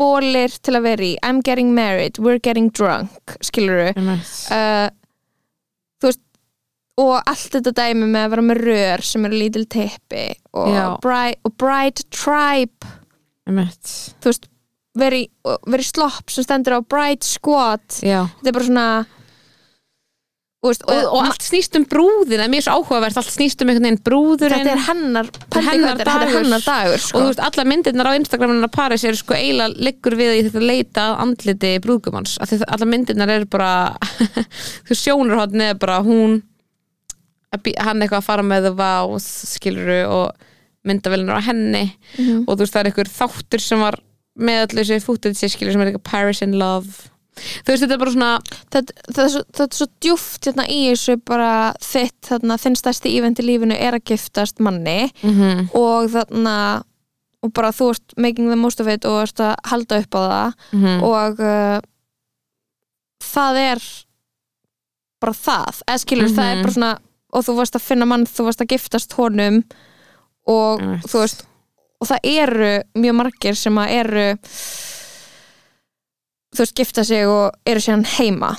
bólir 0.00 0.54
til 0.64 0.78
að 0.78 0.86
vera 0.86 1.08
í. 1.10 1.12
I'm 1.22 1.42
getting 1.44 1.74
married, 1.74 2.18
we're 2.18 2.40
getting 2.40 2.70
drunk 2.70 3.36
skilur 3.44 3.92
uh, 3.92 4.88
og 7.00 7.14
allt 7.24 7.54
þetta 7.56 7.72
dæmi 7.76 8.08
með 8.08 8.26
að 8.26 8.34
vera 8.34 8.46
með 8.50 8.62
rör 8.66 9.06
sem 9.06 9.28
eru 9.28 9.40
lítil 9.40 9.64
teppi 9.70 10.26
og 10.52 10.98
bride, 11.04 11.38
og 11.46 11.56
bride 11.60 12.04
tribe 12.12 12.92
þú 13.48 14.28
veist, 14.28 14.46
veri, 14.98 15.24
veri 15.42 15.88
slopp 15.88 16.30
sem 16.32 16.44
stendur 16.44 16.78
á 16.78 16.80
bride 16.84 17.24
squad 17.24 17.84
Já. 18.04 18.26
þetta 18.36 18.52
er 18.52 18.56
bara 18.58 18.68
svona 18.68 18.86
veist, 20.62 20.84
og, 20.84 21.00
og 21.16 21.30
allt 21.30 21.48
snýst 21.48 21.80
um 21.80 21.88
brúðina 21.88 22.50
mér 22.52 22.60
er 22.60 22.68
svo 22.68 22.76
áhugavert, 22.82 23.16
allt 23.18 23.32
snýst 23.38 23.64
um 23.64 23.72
einhvern 23.72 23.88
veginn 23.88 24.04
brúðurinn 24.04 24.60
þetta 24.60 24.76
er 24.76 24.84
hennar 24.90 25.32
hennar 25.56 25.96
er, 25.96 26.04
er 26.04 26.12
dagur. 26.12 26.52
dagur 26.68 26.98
og 27.00 27.04
sko. 27.08 27.24
þú 27.24 27.32
veist, 27.32 27.44
alla 27.48 27.68
myndirnar 27.72 28.12
á 28.12 28.18
Instagramina 28.20 28.72
Paris 28.76 29.08
eru 29.08 29.16
sko 29.16 29.40
eiginlega 29.40 29.88
liggur 29.88 30.20
við 30.20 30.36
í 30.36 30.46
þetta 30.50 30.68
leita 30.68 31.10
andliti 31.24 31.74
brúðgumans 31.82 32.36
alla 32.44 32.92
myndirnar 32.92 33.36
eru 33.40 33.48
bara 33.56 33.74
þú 34.86 35.02
sjónarhóttni 35.06 35.72
er 35.72 35.80
bara 35.80 36.02
hún 36.04 36.42
hann 37.52 38.00
eitthvað 38.02 38.20
að 38.22 38.28
fara 38.30 38.42
með 38.42 38.66
það 38.70 38.76
váð 38.80 39.20
skiluru 39.52 40.00
og 40.08 40.32
myndavélunar 40.88 41.38
á 41.38 41.46
henni 41.46 41.84
Mhm. 42.18 42.44
og 42.48 42.56
þú 42.56 42.60
veist 42.64 42.72
það 42.74 42.80
er 42.80 42.90
einhver 42.90 43.10
þáttur 43.20 43.60
sem 43.60 43.80
var 43.80 43.98
með 44.38 44.62
allir 44.66 44.84
þessi 44.88 45.04
fútið 45.06 45.36
sér 45.38 45.50
skilur 45.52 45.72
sem 45.72 45.80
er 45.82 45.86
eitthvað 45.92 46.10
Paris 46.10 46.42
in 46.42 46.58
Love 46.58 47.08
þú 47.36 47.68
veist 47.72 47.82
þetta 47.84 47.92
er 47.94 47.98
bara 48.02 48.10
svona 48.12 48.30
þetta, 48.72 48.92
þetta, 49.08 49.22
er 49.24 49.28
svo, 49.28 49.42
þetta 49.52 49.62
er 49.72 49.76
svo 49.78 49.86
djúft 50.00 50.46
hérna 50.48 50.66
í 50.68 50.80
þessu 50.90 51.16
bara 51.24 51.52
þitt, 51.80 52.20
þarna, 52.28 52.56
þinn 52.60 52.76
stærsti 52.76 53.12
ívent 53.16 53.38
í 53.40 53.46
lífinu 53.46 53.76
er 53.78 53.92
að 53.94 54.04
giftast 54.04 54.58
manni 54.60 55.10
mm 55.22 55.68
og 55.74 56.10
þarna 56.10 56.56
og 57.42 57.52
bara 57.52 57.72
þú 57.72 57.90
ert 57.90 58.12
making 58.16 58.48
the 58.48 58.56
most 58.56 58.80
of 58.80 58.86
it 58.88 59.04
og 59.04 59.22
ert 59.22 59.40
að 59.40 59.54
halda 59.66 59.98
upp 59.98 60.14
á 60.14 60.20
það 60.22 60.52
-hmm. 60.72 61.02
og 61.02 61.40
uh, 61.40 61.80
það 63.22 63.56
er 63.62 63.82
bara 65.22 65.32
það, 65.38 65.82
eða 65.86 65.98
skilur 66.02 66.28
það 66.34 66.50
er 66.50 66.56
Mhm. 66.56 66.62
bara 66.62 66.72
svona, 66.72 66.98
og 67.32 67.44
þú 67.46 67.54
varst 67.56 67.76
að 67.78 67.86
finna 67.86 68.06
mann 68.08 68.26
þú 68.28 68.44
varst 68.48 68.60
að 68.64 68.72
giftast 68.74 69.12
honum 69.18 69.62
og 70.50 70.80
Einmitt. 70.82 71.06
þú 71.08 71.22
veist 71.24 71.44
og 72.02 72.08
það 72.10 72.28
eru 72.32 72.70
mjög 72.98 73.14
margir 73.20 73.54
sem 73.56 73.78
að 73.78 73.92
eru 74.00 74.26
þú 76.52 76.62
veist, 76.64 76.76
gifta 76.76 77.04
sig 77.06 77.24
og 77.28 77.54
eru 77.68 77.80
síðan 77.82 78.04
heima 78.18 78.52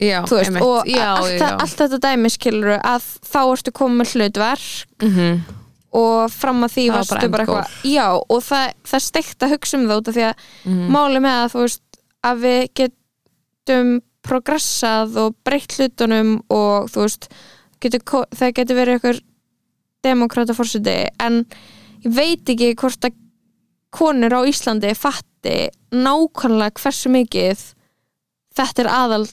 já, 0.00 0.20
þú 0.28 0.38
veist, 0.40 0.60
og 0.62 0.88
já, 0.90 1.04
allt, 1.16 1.34
já. 1.40 1.48
allt 1.64 1.76
þetta 1.82 2.00
dæmi 2.04 2.30
skilur 2.34 2.76
að 2.78 3.10
þá 3.30 3.40
ertu 3.56 3.74
komið 3.82 4.14
hlutverk 4.16 5.04
Mm 5.04 5.44
og 5.94 6.24
fram 6.34 6.64
að 6.66 6.72
því 6.74 6.84
Það 6.88 6.90
var 6.90 7.04
varstu 7.04 7.28
bara 7.30 7.44
eitthvað 7.44 7.74
já, 7.86 8.06
og 8.34 8.40
það, 8.42 8.62
það 8.90 9.02
steikt 9.04 9.44
að 9.46 9.52
hugsa 9.52 9.76
um 9.78 9.84
það 9.86 10.00
út 10.00 10.08
af 10.10 10.14
því 10.16 10.22
að 10.26 10.40
Mhm. 10.64 10.88
máli 10.90 11.20
með 11.22 11.36
að 11.44 11.52
þú 11.52 11.60
veist 11.62 11.98
að 12.26 12.40
við 12.42 12.62
getum 12.80 13.92
progressað 14.26 15.14
og 15.22 15.36
breytt 15.46 15.76
hlutunum 15.78 16.32
og 16.50 16.88
þú 16.90 17.04
veist 17.04 17.28
getur, 17.84 18.26
það 18.34 18.52
getur 18.58 18.76
verið 18.78 18.94
eitthvað 18.98 19.20
demokrata 20.04 20.54
fórseti 20.56 20.96
en 21.24 21.44
ég 22.04 22.12
veit 22.16 22.50
ekki 22.52 22.74
hvort 22.76 23.06
að 23.08 23.14
konur 23.94 24.34
á 24.36 24.40
Íslandi 24.50 24.90
fatti 24.98 25.68
nákvæmlega 25.94 26.80
hversu 26.82 27.08
mikið 27.14 27.62
þetta 28.58 28.84
er 28.84 28.90
aðal 28.90 29.24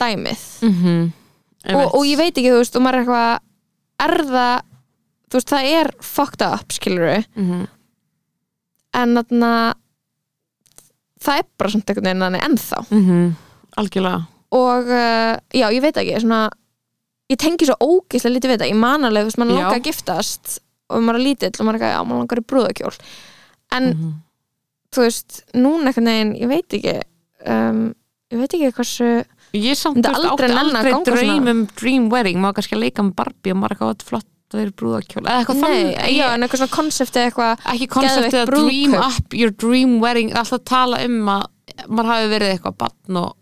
dæmið 0.00 0.42
Mhm. 0.62 1.12
og, 1.74 1.94
og 1.94 2.04
ég 2.06 2.16
veit 2.20 2.36
ekki, 2.38 2.50
þú 2.52 2.58
veist, 2.62 2.76
og 2.76 2.82
maður 2.82 2.94
er 2.94 3.04
eitthvað 3.04 3.38
er 3.98 4.14
það, 4.28 4.62
þú 5.28 5.38
veist, 5.38 5.48
það 5.52 5.70
er 5.80 5.90
fucked 6.00 6.42
up, 6.46 6.68
skilur 6.72 7.24
Mhm. 7.36 7.66
en 8.94 9.14
þarna 9.18 9.74
það 11.20 11.38
er 11.42 11.46
bara 11.58 11.70
samt 11.70 11.90
einhvern 11.90 12.22
veginn 12.22 12.40
ennþá 12.46 12.80
Mhm. 12.90 13.36
algjörlega 13.78 14.26
og 14.52 14.86
uh, 14.88 15.36
já, 15.52 15.66
ég 15.74 15.82
veit 15.82 15.96
ekki, 15.96 16.20
svona 16.22 16.48
ég 17.30 17.38
tengi 17.38 17.66
svo 17.68 17.76
ógeðslega 17.80 18.34
lítið 18.36 18.50
við 18.50 18.56
þetta. 18.58 18.70
Ég 18.72 18.78
man 18.80 19.04
alveg, 19.08 19.22
þú 19.26 19.28
veist, 19.30 19.38
mann 19.42 19.52
langar 19.54 19.78
að 19.78 19.84
giftast 19.88 20.58
og 20.88 21.02
maður 21.04 21.18
er 21.20 21.24
lítill 21.26 21.52
og 21.60 21.66
maður 21.66 21.74
er 21.74 21.78
eitthvað, 21.78 21.94
já, 21.94 22.06
maður 22.08 22.22
langar 22.22 22.40
í 22.40 22.46
brúðakjól 22.52 22.94
en, 23.76 23.84
Mhm. 23.92 24.12
þú 24.94 25.02
veist, 25.04 25.42
núna 25.54 25.90
einhvern 25.90 26.08
veginn, 26.08 26.34
ég 26.40 26.48
veit 26.48 26.68
ekki 26.78 27.02
um, 27.46 27.94
ég 28.32 28.38
veit 28.40 28.52
ekki 28.56 28.72
hversu 28.72 29.24
Ég 29.54 29.76
samt 29.76 29.96
þú 30.04 30.10
veist, 30.12 30.24
átti 30.28 30.48
aldrei 30.92 31.24
svona. 31.24 31.50
um 31.50 31.66
dream 31.76 32.08
wedding. 32.10 32.36
Maður 32.36 32.54
kannski 32.58 32.76
að 32.76 32.82
leika 32.84 33.02
með 33.02 33.14
Barbie 33.16 33.52
og 33.52 33.56
maður 33.56 33.70
er 33.70 33.76
eitthvað 33.76 33.92
"Þetta 33.94 34.04
er 34.04 34.08
flott 34.08 34.26
að 34.48 34.58
þeir 34.60 34.72
brúðakjól 34.80 35.22
eða 35.24 35.38
eitthvað 35.44 35.60
þannig. 35.62 36.16
já, 36.16 36.26
en 36.34 36.42
eitthvað 36.42 36.58
svona 36.58 36.76
konsepti 36.76 37.18
eitthvað 37.20 37.58
ekki 37.64 37.86
geðveikt 37.88 38.36
að 38.38 38.46
dream 38.52 38.94
up 38.94 39.34
your 39.34 39.50
dream 39.50 40.00
wedding 40.00 40.32
alltaf 40.32 40.64
tala 40.64 41.00
um 41.04 41.26
að 41.28 41.46
maður 41.88 42.08
hafi 42.12 42.28
verið 42.32 42.48
eitthvað 42.58 42.76
barn 42.78 43.16
og 43.16 43.34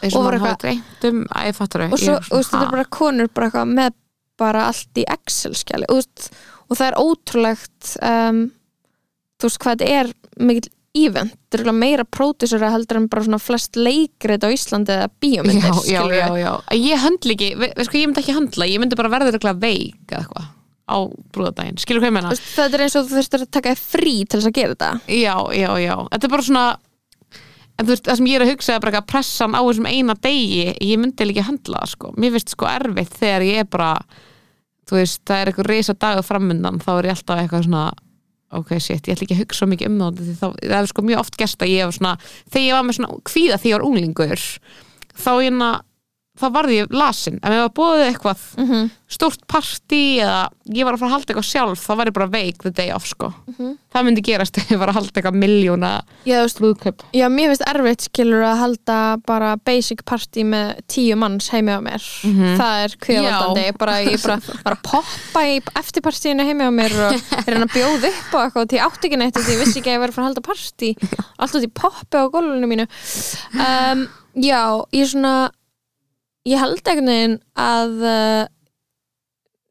eins 0.00 0.14
Og 0.14 0.24
maður 0.24 0.38
eitthvað- 0.38 0.60
dreymt 0.64 1.08
um 1.10 1.22
að 1.34 1.48
ég 1.50 1.58
fattur 1.58 1.86
og 1.86 1.98
svo, 1.98 2.16
þú 2.26 2.36
veist, 2.38 2.50
þetta 2.52 2.66
er 2.66 2.74
bara 2.76 2.88
konur 2.98 3.30
bara 3.34 3.50
eitthvað 3.50 3.74
með 3.80 3.96
bara 4.40 4.66
allt 4.70 5.00
í 5.00 5.04
Excel-skjali 5.16 5.88
og, 5.92 6.28
og 6.70 6.78
það 6.78 6.86
er 6.90 7.00
ótrúlegt 7.00 7.94
um, 8.02 8.44
þú 9.40 9.48
veist 9.48 9.60
hvað 9.64 9.80
þetta 9.80 9.98
er 10.00 10.12
mikill 10.40 10.70
event, 11.00 11.36
þetta 11.36 11.54
er 11.54 11.60
örugglega 11.60 11.78
meira 11.78 12.04
pródusera 12.04 12.70
heldur 12.74 12.98
en 12.98 13.10
bara 13.10 13.22
svona 13.26 13.38
flest 13.42 13.76
leikrið 13.78 14.46
á 14.46 14.48
Íslandi 14.50 14.94
eða 14.96 15.10
bíómyndir, 15.22 15.76
já, 15.86 16.00
já, 16.10 16.16
já, 16.18 16.30
já. 16.40 16.54
ég 16.74 17.04
höndla 17.04 17.36
ekki, 17.36 17.50
ve 17.60 17.68
veist 17.76 17.92
hvað 17.92 18.00
ég 18.00 18.08
myndi 18.10 18.24
ekki 18.24 18.38
höndla 18.38 18.66
ég 18.70 18.82
myndi 18.82 18.98
bara 18.98 19.12
verða 19.12 19.30
eitthvað 19.30 19.62
veik 19.62 20.10
eða 20.10 20.24
eitthvað 20.24 20.48
á 20.90 20.98
brúðadaginn, 21.30 21.78
skilur 21.78 22.02
hvað 22.02 22.10
ég 22.10 22.28
veist, 22.32 22.48
þetta 22.56 22.78
er 22.78 22.84
eins 22.86 22.96
og 22.98 23.06
þú 23.06 23.18
þurftir 23.20 23.44
að 23.44 23.52
taka 23.54 23.74
frí 23.78 24.14
til 24.26 24.40
þess 24.40 24.48
að 24.50 24.56
gera 24.58 24.74
þetta. 24.74 24.90
Já, 25.14 25.34
já, 25.54 25.70
já, 25.78 25.94
þetta 26.10 26.26
er 26.26 26.32
bara 26.34 26.46
svona 26.48 26.64
en 27.80 27.88
þú 27.88 27.94
veist, 27.94 28.04
það 28.08 28.20
sem 28.20 28.28
ég 28.28 28.38
er 28.38 28.44
að 28.44 28.52
hugsa 28.52 28.74
er 28.74 28.82
bara 28.82 28.92
eitthvað 28.92 29.12
pressan 29.14 29.56
á 29.56 29.60
þessum 29.64 29.88
eina 29.88 30.16
degi 30.20 30.66
ég 30.74 31.00
myndi 31.00 31.26
líka 31.26 31.46
höndla 31.46 31.80
það, 31.82 31.92
sko, 31.94 32.12
mér 32.20 32.36
finnst 32.36 32.54
sko 32.54 32.68
erfitt 32.68 33.16
þegar 33.16 33.46
ég 33.46 33.64
er 33.64 33.70
bara 33.72 33.90
þú 34.90 35.00
veist, 35.00 35.22
það 35.24 35.40
er 35.40 35.50
eitthvað 35.50 35.70
risa 35.70 35.96
dagur 35.96 36.26
framundan 36.26 36.80
þá 36.82 36.90
er 36.96 37.10
ég 37.10 37.16
alltaf 37.16 37.42
eitthvað 37.42 37.66
svona 37.68 37.84
ok, 38.60 38.72
shit, 38.82 39.06
ég 39.06 39.14
ætla 39.14 39.26
ekki 39.26 39.36
að 39.36 39.42
hugsa 39.44 39.68
mikið 39.70 39.90
um 39.90 40.00
það 40.02 40.32
þá, 40.40 40.46
það 40.58 40.78
er 40.80 40.90
sko 40.90 41.04
mjög 41.06 41.22
oft 41.22 41.38
gerst 41.38 41.62
að 41.62 41.72
ég 41.72 41.86
var 41.86 41.96
svona 41.96 42.14
þegar 42.50 42.66
ég 42.66 42.76
var 42.76 42.86
með 42.88 42.98
svona 42.98 43.20
kvíða 43.30 43.60
þegar 43.62 43.70
ég 43.70 43.78
var 43.78 43.86
unglingur 43.86 44.44
þá, 45.14 45.32
hérna, 45.38 45.70
það 46.40 46.54
varði 46.56 46.78
ég 46.80 46.94
lasin. 46.96 47.38
Ef 47.42 47.52
ég 47.54 47.62
var 47.66 47.74
búið 47.80 48.06
eitthvað 48.08 48.46
Mhm. 48.60 48.90
stórt 49.10 49.40
partí 49.50 50.20
eða 50.22 50.48
ég 50.70 50.84
var 50.86 50.94
að 50.94 51.00
fara 51.02 51.10
að 51.10 51.14
halda 51.16 51.32
eitthvað 51.32 51.48
sjálf 51.50 51.80
þá 51.82 51.96
var 51.98 52.06
ég 52.06 52.14
bara 52.14 52.28
veik 52.30 52.58
the 52.62 52.70
day 52.70 52.90
off 52.94 53.06
sko. 53.10 53.32
Mhm. 53.50 53.76
það 53.90 54.04
myndi 54.06 54.22
gerast 54.22 54.56
ef 54.60 54.68
ég 54.70 54.78
var 54.78 54.88
að 54.92 54.94
halda 55.00 55.10
eitthvað 55.18 55.38
miljóna 55.40 55.90
brúðkaup. 56.24 57.02
Já, 57.12 57.26
mér 57.28 57.50
finnst 57.50 57.64
erfitt 57.66 58.04
skilur 58.06 58.44
að 58.46 58.58
halda 58.60 58.98
bara 59.26 59.56
basic 59.56 60.04
party 60.06 60.44
með 60.46 60.78
tíu 60.86 61.16
manns 61.18 61.48
heimi 61.50 61.74
á 61.74 61.80
mér. 61.82 61.98
Það 62.56 62.84
er 62.84 62.94
kvíðavaldandi 63.02 63.78
bara, 63.78 63.96
ég 64.06 64.22
bara, 64.22 64.38
bara 64.64 64.78
poppa 64.86 65.42
í 65.42 65.58
eftirpartíinu 65.74 66.46
heimi 66.46 66.62
á 66.62 66.70
mér 66.70 66.94
og 67.08 67.18
reyna 67.50 67.66
að 67.66 67.74
bjóða 67.74 68.12
upp 68.14 68.30
á 68.30 68.38
eitthvað 68.46 68.76
ég 68.78 68.86
átti 68.86 69.10
ekki 69.10 69.18
neitt 69.18 69.36
og 69.36 69.42
því 69.42 69.56
ég 69.56 69.62
vissi 69.64 69.80
ekki 69.82 69.90
að 69.90 69.96
ég 69.98 70.02
var 70.04 70.08
að 70.14 70.14
fara 70.14 70.24
að 70.24 70.30
halda 70.30 70.46
partí. 70.46 70.90
Alltaf 71.40 71.60
því 71.66 71.72
poppi 71.82 72.14
á 72.22 72.24
gólfinu 72.30 72.70
mínu. 72.70 72.86
Um, 73.58 74.08
Já, 74.38 74.86
ég 74.94 75.08
svona 75.10 75.50
ég 76.48 76.60
held 76.60 76.80
einhvern 76.80 77.10
veginn 77.12 77.38
að 77.60 77.96
uh, 78.04 78.44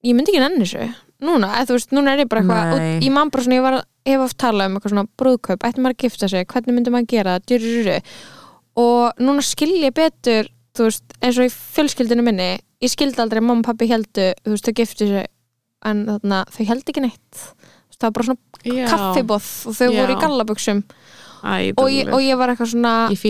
ég 0.05 0.17
myndi 0.17 0.33
ekki 0.33 0.43
nenni 0.43 0.65
þessu 0.65 0.89
núna, 1.19 1.51
eða 1.59 1.67
þú 1.69 1.77
veist, 1.77 1.95
núna 1.95 2.13
er 2.13 2.23
ég 2.23 2.29
bara 2.31 2.43
eitthvað 2.43 2.75
og 2.75 3.07
ég 3.07 3.15
man 3.15 3.31
bara 3.33 3.45
svona, 3.45 3.57
ég 3.57 3.65
var 3.65 3.79
hef 4.09 4.21
oft 4.23 4.37
talað 4.39 4.69
um 4.69 4.77
eitthvað 4.77 4.93
svona 4.93 5.09
brúðkaup, 5.19 5.65
ætti 5.67 5.83
maður 5.83 5.97
að 5.97 6.05
gifta 6.05 6.29
sig 6.31 6.47
hvernig 6.53 6.77
myndi 6.77 6.93
maður 6.93 7.09
gera 7.11 7.33
það, 7.35 7.49
djurururu 7.49 7.97
og 8.79 9.19
núna 9.19 9.43
skil 9.43 9.73
ég 9.81 9.95
betur 9.97 10.47
þú 10.77 10.87
veist, 10.87 11.17
eins 11.19 11.41
og 11.41 11.49
í 11.49 11.51
fjölskyldinu 11.51 12.23
minni 12.23 12.49
ég 12.79 12.93
skildi 12.93 13.19
aldrei 13.19 13.41
að 13.41 13.49
mamma 13.49 13.65
og 13.65 13.67
pappi 13.67 13.89
heldu 13.91 14.29
þú 14.39 14.53
veist, 14.53 14.69
þau 14.69 14.79
giftu 14.79 15.09
sig 15.09 15.27
en 15.87 16.05
þarna, 16.07 16.43
þau 16.51 16.63
held 16.73 16.91
ekki 16.91 17.03
neitt. 17.03 17.43
Það 17.99 18.05
var 18.05 18.15
bara 18.15 18.27
svona 18.29 18.85
kaffibóð 18.87 19.47
og 19.67 19.75
þau 19.75 19.87
Já. 19.89 19.95
voru 19.97 20.13
í 20.13 20.19
gallabuxum 20.21 20.81
Æ, 21.43 21.71
og 21.79 21.89
ég, 21.93 22.09
og 22.11 22.23
ég 22.23 22.39
var 22.39 22.53
eitthvað 22.53 22.73
svona 22.73 22.93
ég 23.11 23.21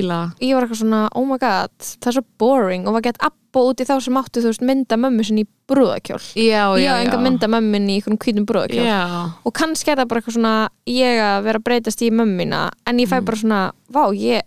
ég 0.41 0.55
var 0.57 0.66
eitthvað 0.66 0.82
svona, 0.82 1.01
oh 1.16 1.28
my 1.30 1.38
god, 1.41 1.74
það 1.80 2.12
er 2.12 2.18
svo 2.18 2.26
boring. 2.41 2.88
Og 2.88 2.97
var 2.97 3.05
gett 3.05 3.22
abbo 3.26 3.66
út 3.70 3.82
í 3.82 3.88
þá 3.88 3.95
sem 4.05 4.20
áttu 4.20 4.43
þú 4.43 4.51
veist 4.51 4.66
mynda 4.66 4.99
mömmu 4.99 5.26
sinni 5.26 5.45
í 5.45 5.49
brúðakjól 5.70 6.22
já, 6.38 6.66
já, 6.78 6.84
ég 6.84 6.89
á 6.89 7.01
enga 7.01 7.22
mynda 7.22 7.49
mömmu 7.49 7.74
minni 7.78 7.95
í 7.95 7.99
einhvern 7.99 8.20
hvítum 8.22 8.45
brúðakjól 8.49 8.86
já, 8.86 9.01
og 9.45 9.55
kannski 9.57 9.93
er 9.93 10.01
það 10.01 10.10
bara 10.12 10.22
eitthvað 10.22 10.38
svona 10.38 10.53
ég 10.89 11.22
að 11.26 11.43
vera 11.47 11.62
að 11.62 11.66
breytast 11.70 12.05
í 12.05 12.12
mömmina 12.14 12.62
en 12.89 13.01
ég 13.01 13.10
fæ 13.10 13.20
bara 13.26 13.41
svona, 13.41 13.62
vá, 13.89 14.03
ég 14.14 14.45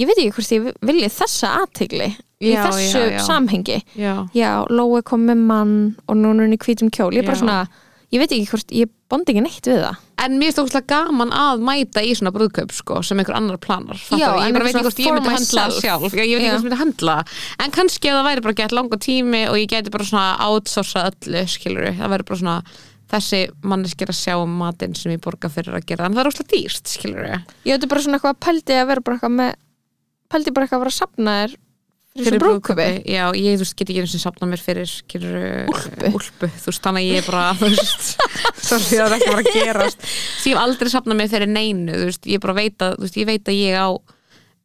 ég 0.00 0.08
veit 0.08 0.18
ekki 0.18 0.34
hvort 0.34 0.54
ég 0.56 0.70
vilji 0.88 1.10
þessa 1.12 1.52
aðtegli 1.62 2.08
í 2.44 2.54
þessu 2.58 3.02
samhengi. 3.24 3.80
Já. 3.96 4.64
Lói 4.70 5.02
kom 5.06 5.26
með 5.28 5.42
mann 5.48 5.74
og 6.08 6.18
núna 6.18 6.42
er 6.42 6.48
hún 6.48 6.56
í 6.56 6.60
hvítum 6.60 6.90
kjól. 6.92 7.12
Ég 7.14 7.22
er 7.22 7.28
bara 7.28 7.40
svona, 7.40 7.58
ég 8.14 8.22
veit 8.22 8.32
ekki 8.32 8.50
hvort 8.52 8.74
ég 8.74 8.90
bondi 9.10 9.34
ekki 9.34 9.42
neitt 9.44 9.68
við 9.68 9.80
það. 9.82 10.00
En 10.24 10.36
mér 10.40 10.50
er 10.50 10.54
stókslega 10.54 10.86
gaman 10.94 11.32
að 11.34 11.64
mæta 11.66 12.02
í 12.06 12.14
svona 12.16 12.32
brúðkaup 12.34 12.72
sko, 12.72 13.00
sem 13.04 13.20
einhver 13.20 13.36
annar 13.36 13.58
planar. 13.60 13.98
Já, 14.14 14.30
ég 14.38 14.54
bara 14.56 14.68
veit 14.68 14.78
ekki 14.78 14.86
hvort 14.86 15.02
ég 15.02 15.16
myndi 15.16 15.34
myself. 15.34 15.76
sjálf. 15.82 16.14
Já, 16.14 16.22
ég 16.24 16.38
veit 16.38 16.46
ekki 16.46 16.54
hvort 16.54 16.62
ég 16.62 16.64
myndi 16.68 16.80
höndla. 16.80 17.18
En 17.60 17.74
kannski 17.74 18.10
ef 18.10 18.18
það 18.18 18.28
væri 18.30 18.44
bara 18.46 18.58
gett 18.62 18.76
langa 18.78 19.00
tími 19.02 19.42
og 19.50 19.58
ég 19.60 19.68
geti 19.74 19.92
bara 19.94 20.08
svona 20.08 20.48
outsourca 20.48 21.08
öllu 21.10 21.44
skilur 21.50 21.90
það 21.98 22.14
væri 22.14 22.28
bara 22.30 22.40
svona 22.40 22.56
þessi 23.14 23.42
manneskir 23.66 24.10
að 24.10 24.20
sjá 24.22 24.38
um 24.40 24.54
matinn 24.62 24.96
sem 24.96 25.12
ég 25.12 25.22
borga 25.22 25.50
fyrir 25.52 25.76
að 25.76 25.86
gera. 25.90 26.08
En 26.08 26.16
það 26.16 26.24
er 26.24 26.30
óslega 26.32 26.52
dýrst 26.54 26.94
skilur 26.94 27.28
ég 27.28 27.76
veit 27.76 27.90
bara 27.90 28.06
svona 28.06 28.18
eitthvað 28.20 28.40
pældi 28.46 28.78
að 28.78 28.88
vera 28.90 29.04
bara 29.04 29.18
eitthvað 29.18 29.36
með 29.42 29.52
pældi 30.32 30.54
bara 30.54 30.66
eitthvað 30.66 30.80
að 30.80 30.84
vera 30.86 30.94
að 30.94 31.00
sapna 31.02 31.36
þér 31.42 31.56
fyrir 32.14 32.38
brúðköpi 32.38 32.84
já, 33.10 33.24
ég 33.34 33.56
þú 33.58 33.64
veist, 33.64 33.74
get 33.74 33.88
ekki 33.90 34.02
einu 34.04 34.10
sem 34.12 34.22
sapna 34.22 34.46
mér 34.46 34.60
fyrir 34.62 34.90
Úlpu. 35.10 36.46
þú 36.46 36.68
veist, 36.70 36.82
þannig 36.84 37.00
að 37.00 37.08
ég 37.08 37.16
er 37.18 37.26
bara 37.26 37.46
þú 37.58 37.70
veist, 37.72 38.10
það 38.68 38.98
er 39.00 39.14
ekki 39.16 39.30
bara 39.32 39.40
að 39.42 39.48
gerast. 39.50 40.04
Þess, 40.04 40.44
ég 40.46 40.52
hef 40.54 40.60
aldrei 40.62 40.92
sapnað 40.92 41.18
mér 41.18 41.32
fyrir 41.32 41.50
neinu 41.50 41.96
þú 41.96 42.10
veist, 42.12 42.28
ég 42.30 42.42
bara 42.44 42.54
veit 42.60 42.84
að, 42.86 42.98
þú 43.00 43.06
veist, 43.08 43.16
ég 43.18 43.30
veit 43.32 43.50
að 43.50 43.58
ég 43.58 43.78
á 43.82 43.88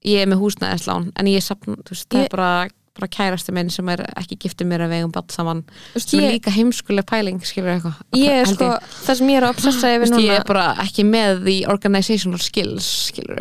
ég 0.10 0.22
er 0.22 0.30
með 0.30 0.44
húsnæðislán 0.44 1.08
en 1.18 1.32
ég 1.32 1.46
sapna, 1.46 1.80
þú 1.82 1.96
veist, 1.96 2.10
það 2.12 2.28
er 2.28 2.36
bara 2.36 2.52
bara 3.00 3.10
kærasti 3.16 3.54
minn 3.56 3.70
sem 3.72 3.88
er 3.94 4.02
ekki 4.20 4.36
giftið 4.44 4.68
mér 4.68 4.84
að 4.84 4.94
vegum 4.98 5.14
batt 5.16 5.32
saman, 5.32 5.62
Þú 5.94 5.96
veist, 5.96 6.12
sem 6.12 6.20
er 6.20 6.26
ég, 6.26 6.36
líka 6.36 6.52
heimskuleg 6.52 7.08
pæling 7.08 7.40
skilur 7.48 7.72
eitthvað. 7.72 8.02
Ég 8.20 8.42
er 8.44 8.50
sko, 8.52 8.68
það 9.08 9.20
sem 9.22 9.32
ég 9.32 9.40
er 9.40 9.48
að 9.48 9.56
obsessa 9.56 9.92
yfir 9.96 10.04
veist, 10.04 10.18
ég 10.20 10.28
núna 10.28 10.38
er 10.42 10.46
bara 10.50 10.68
ekki 10.84 11.08
með 11.08 11.42
the 11.48 11.58
organizational 11.72 12.44
skills 12.44 12.92
skilur 13.08 13.40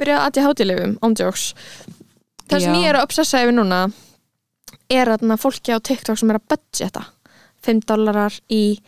byrja 0.00 0.18
að 0.26 0.40
ég 0.40 0.46
hátilifum, 0.46 0.96
ándjóks 1.04 1.44
það 2.50 2.66
sem 2.66 2.78
ég 2.80 2.90
er 2.90 2.98
að 2.98 3.06
obsessa 3.08 3.42
yfir 3.44 3.56
núna 3.56 3.80
er 4.92 5.14
að 5.14 5.24
fólki 5.42 5.74
á 5.74 5.78
TikTok 5.78 6.18
sem 6.20 6.30
er 6.30 6.40
að 6.40 6.48
budgeta 6.54 7.06
5 7.66 7.82
dólarar 7.88 8.36
í 8.52 8.78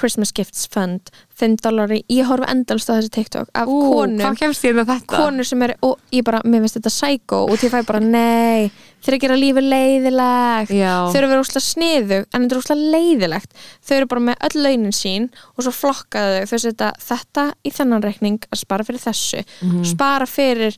Christmas 0.00 0.32
Gifts 0.32 0.68
Fund 0.70 1.10
5 1.40 1.58
dólarar 1.64 1.96
í, 1.98 2.00
ég 2.12 2.28
horfi 2.28 2.48
endalst 2.52 2.88
á 2.88 2.96
þessi 2.96 3.12
TikTok 3.14 3.50
af 3.56 3.68
konum 3.68 4.20
með 4.20 4.92
þetta? 4.92 5.16
konur 5.16 5.48
sem 5.48 5.64
er, 5.66 5.74
og 5.84 5.98
ég 6.14 6.24
bara, 6.26 6.40
mér 6.44 6.64
finnst 6.64 6.78
þetta 6.78 6.92
psycho 6.94 7.40
og 7.48 7.64
ég 7.64 7.72
fæ 7.72 7.80
bara, 7.88 8.00
nei 8.04 8.70
þeir 9.00 9.14
eru 9.14 9.16
að 9.16 9.24
gera 9.24 9.38
lífið 9.40 9.66
leiðilegt. 9.72 10.72
Já, 10.76 10.92
þau 11.08 11.18
eru 11.18 11.28
að 11.28 11.32
vera 11.32 11.44
úslega 11.44 11.64
sniðu 11.64 12.18
en 12.20 12.44
þetta 12.44 12.56
er 12.56 12.60
úslega 12.60 12.94
leiðilegt. 12.94 13.60
Þau 13.80 13.94
eru 13.96 14.08
bara 14.12 14.24
með 14.28 14.46
öll 14.48 14.64
launin 14.66 14.96
sín 14.96 15.28
og 15.54 15.64
svo 15.64 15.72
flokkaðu 15.72 16.42
þau 16.42 16.52
þau 16.52 16.62
setja 16.66 16.90
þetta 17.06 17.46
í 17.64 17.74
þennan 17.76 18.04
reikning 18.04 18.48
að 18.50 18.62
spara 18.64 18.86
fyrir 18.86 19.04
þessu. 19.04 19.44
Mhm. 19.64 19.84
spara 19.88 20.28
fyrir 20.28 20.76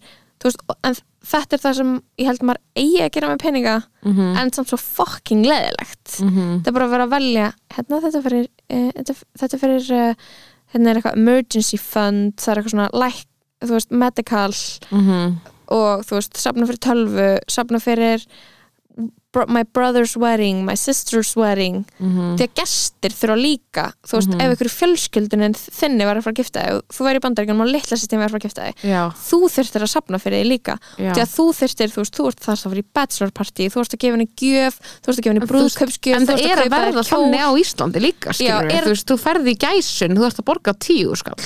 veist, 0.48 0.62
en 0.84 0.94
þetta 1.32 1.56
er 1.56 1.62
það 1.62 1.74
sem 1.78 1.90
ég 2.18 2.26
held 2.26 2.40
maður 2.42 2.60
eigi 2.76 3.02
að 3.04 3.10
gera 3.16 3.28
með 3.32 3.42
peninga 3.44 3.74
Mhm. 4.04 4.36
en 4.40 4.50
samt 4.52 4.68
svo 4.72 4.78
fucking 4.78 5.44
leiðilegt 5.46 6.20
Mhm. 6.20 6.62
það 6.62 6.66
er 6.68 6.72
bara 6.72 6.86
að 6.86 6.90
vera 6.90 7.06
að 7.06 7.14
velja 7.16 7.52
hérna 7.76 8.00
þetta 8.02 8.22
fyrir, 8.22 8.48
uh, 8.70 8.90
þetta, 8.96 9.14
þetta 9.38 9.58
fyrir 9.58 9.90
uh, 9.92 10.14
hérna 10.74 10.90
er 10.90 10.96
eitthvað 11.00 11.16
emergency 11.16 11.76
fund 11.78 12.36
það 12.36 12.48
er 12.52 12.56
eitthvað 12.62 12.74
svona 12.74 12.90
like, 12.92 13.26
veist, 13.62 13.90
medical 13.90 14.52
Mhm. 14.90 15.36
og 15.68 16.04
þú 16.04 16.16
veist, 16.18 16.34
safna 16.36 16.66
fyrir 16.66 16.78
tölvu 16.82 17.38
safna 17.48 17.78
fyrir 17.80 18.26
bro 19.32 19.46
my 19.48 19.62
brother's 19.64 20.14
wedding, 20.16 20.64
my 20.64 20.74
sister's 20.76 21.34
wedding. 21.36 21.84
Mhm. 21.98 22.36
því 22.38 22.44
að 22.48 22.54
gestir 22.60 23.14
þurfa 23.16 23.36
líka 23.40 23.84
þú 24.06 24.18
veist, 24.18 24.34
ef 24.36 24.52
ykkur 24.56 24.70
fjölskylduninn 24.76 25.54
þinni 25.56 26.04
var 26.04 26.16
að 26.20 26.26
fara 26.26 26.34
að 26.34 26.40
gifta 26.42 26.64
þig, 26.66 26.82
þú 26.92 27.06
væri 27.08 27.16
í 27.20 27.24
bandaríkjum 27.24 27.62
og 27.64 27.70
litla 27.72 27.96
sýstin 27.96 28.18
var 28.20 28.28
að 28.28 28.34
fara 28.36 28.42
að 28.42 28.46
gifta 28.46 28.66
þig, 28.68 28.76
þú 29.28 29.40
þurftir 29.56 29.82
að 29.86 29.92
safna 29.94 30.18
fyrir 30.22 30.38
þig 30.42 30.50
líka, 30.52 30.76
já. 30.98 31.12
því 31.16 31.22
að 31.24 31.32
þú 31.32 31.46
þurftir 31.62 31.88
þú 31.96 32.00
veist, 32.04 32.14
þú 32.20 32.28
ert 32.28 32.40
það 32.44 32.52
að 32.52 32.62
fara 32.68 32.82
í 32.82 32.86
bachelor 33.00 33.32
party 33.32 33.68
þú 33.72 33.80
ert 33.82 33.94
að 33.96 34.02
gefa 34.04 34.16
henni 34.16 34.28
gjöf, 34.36 34.74
þú 35.02 35.08
ert 35.08 35.18
að 35.18 35.24
gefa 35.24 35.32
henni 35.32 35.50
brúðkaupsgjöf 35.52 36.16
en 36.20 36.26
það 36.28 36.46
er 36.52 36.62
að 36.62 36.72
verða 36.76 37.02
þannig 37.08 37.40
á 37.42 37.50
Íslandi 37.62 38.00
líka 38.04 38.32
skilur 38.36 38.68
Já, 38.68 38.76
er- 38.76 38.84
þú 38.84 38.92
veist, 38.92 39.06
þú 39.08 39.16
ferði 39.22 39.50
í 39.56 39.60
gæsun 39.64 40.16
þú 40.18 40.26
ert 40.28 40.38
að 40.42 40.48
borga 40.52 40.72
tíu 40.76 41.16
skall 41.16 41.36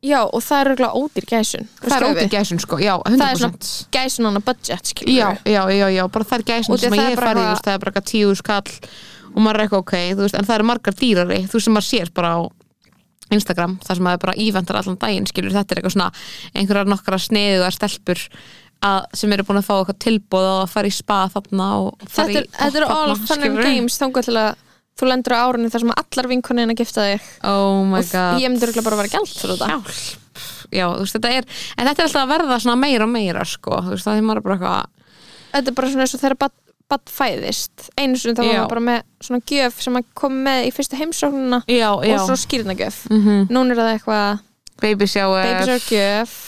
já, 0.00 0.20
og 0.24 0.42
það 0.44 0.60
er 0.60 0.70
auðvitað 0.70 0.98
ódýr 1.00 1.26
gæsun. 1.28 1.66
Það 1.82 1.96
er 1.96 2.06
ótið 2.08 2.30
gæsun 2.34 2.62
sko, 2.62 2.78
já, 2.80 2.92
100% 2.96 3.20
það 3.20 3.32
er 3.32 3.40
svona 3.40 3.72
gæsun 3.96 4.28
on 4.30 4.40
a 4.40 4.44
budget 4.46 4.92
skilur 4.92 5.12
já, 5.14 5.28
já, 5.44 5.62
já, 5.76 5.86
já, 5.96 6.04
bara 6.08 6.28
það 6.30 6.38
er 6.38 6.46
gæsun 6.50 6.80
sem 6.80 6.96
ég 6.96 7.10
er 7.10 7.24
veist, 7.40 7.66
það 7.66 7.74
er 7.74 7.82
bara 7.82 7.92
eitthvað 7.92 8.08
tíu 8.12 8.32
skall 8.38 8.72
og 9.30 9.38
maður 9.44 9.58
er 9.58 9.66
eitthvað 9.66 9.84
ok, 9.84 9.94
þú 10.14 10.24
veist, 10.24 10.38
en 10.38 10.48
það 10.48 10.56
eru 10.56 10.68
margar 10.70 10.98
dýrari 11.00 11.42
þú 11.50 11.62
sem 11.64 11.76
maður 11.76 11.88
sér 11.90 12.14
bara 12.16 12.32
á 12.34 12.40
Instagram, 13.30 13.76
það 13.84 14.00
sem 14.00 14.08
maður 14.08 14.24
bara 14.24 14.38
íventar 14.42 14.80
allan 14.80 14.98
daginn 14.98 15.28
skilur, 15.30 15.54
þetta 15.54 15.76
er 15.76 15.80
eitthvað 15.80 15.94
svona 15.94 16.10
einhverjar 16.56 16.90
nokkra 16.90 17.20
sniðu 17.20 17.62
að 17.66 17.76
stelpur 17.76 18.24
að, 18.80 19.04
sem 19.20 19.36
eru 19.36 19.46
búin 19.46 19.60
að 19.60 19.68
fá 19.68 19.74
eitthvað 19.76 20.00
tilbúð 20.06 20.48
og 20.48 20.58
að 20.64 20.72
fara 20.72 20.90
í 20.90 20.96
spa 20.96 21.20
þarna 21.34 21.68
og 21.84 22.08
fara 22.08 22.32
í 22.32 22.42
þetta 22.48 22.80
er 22.80 22.88
all 22.88 23.14
fun 23.20 23.46
and 23.46 23.62
games 23.62 24.00
að 24.00 24.50
þú 25.00 25.10
lendur 25.10 25.36
á 25.36 25.40
árunni 25.42 25.72
þar 25.72 25.84
sem 25.84 25.92
allar 25.96 26.30
vinkonina 26.30 26.76
gifta 26.78 27.06
þig. 27.08 27.28
Oh 27.48 27.82
og 27.82 28.08
god. 28.12 28.40
ég 28.42 28.56
örugglega 28.60 28.86
bara 28.86 28.98
að 28.98 29.02
vera 29.04 29.12
gælt 29.16 29.36
fyrir 29.40 29.60
þetta. 29.60 30.00
Já, 30.70 30.86
þú 30.86 31.02
veist, 31.02 31.16
þetta 31.16 31.30
er, 31.34 31.46
en 31.74 31.88
þetta 31.88 32.02
er 32.02 32.08
alltaf 32.08 32.22
að 32.22 32.32
verða 32.34 32.76
meira 32.78 33.06
og 33.06 33.12
meira, 33.12 33.44
sko, 33.48 33.80
þú 33.82 33.94
veist, 33.96 34.06
það 34.06 34.20
er 34.20 34.42
bara 34.44 34.56
eitthvað 34.56 34.98
þetta 35.50 35.72
er 35.72 35.78
bara 35.78 35.90
svona 35.90 36.06
eins 36.06 36.14
og 36.14 36.22
þegar 36.22 36.36
bad, 36.44 36.54
bad 36.90 37.10
fæðist. 37.10 37.88
Einu 37.98 38.20
sinni 38.20 38.36
þá 38.38 38.44
var 38.46 38.70
bara 38.70 38.84
með 38.86 39.02
svona 39.26 39.42
gjöf 39.50 39.82
sem 39.84 39.98
að 39.98 40.06
kom 40.22 40.38
með 40.46 40.68
í 40.68 40.70
fyrstu 40.76 41.00
heimsóknuna 41.00 41.62
já, 41.66 41.88
já, 42.06 42.14
og 42.14 42.24
svo 42.28 42.38
skýrnagjöf 42.44 43.02
mm 43.10 43.50
núna 43.50 43.74
er 43.74 43.82
það 43.82 43.92
eitthvað 43.96 44.46
baby 44.80 45.10
shower, 45.10 45.44
babysar 45.44 45.90
gjöf. 45.90 46.38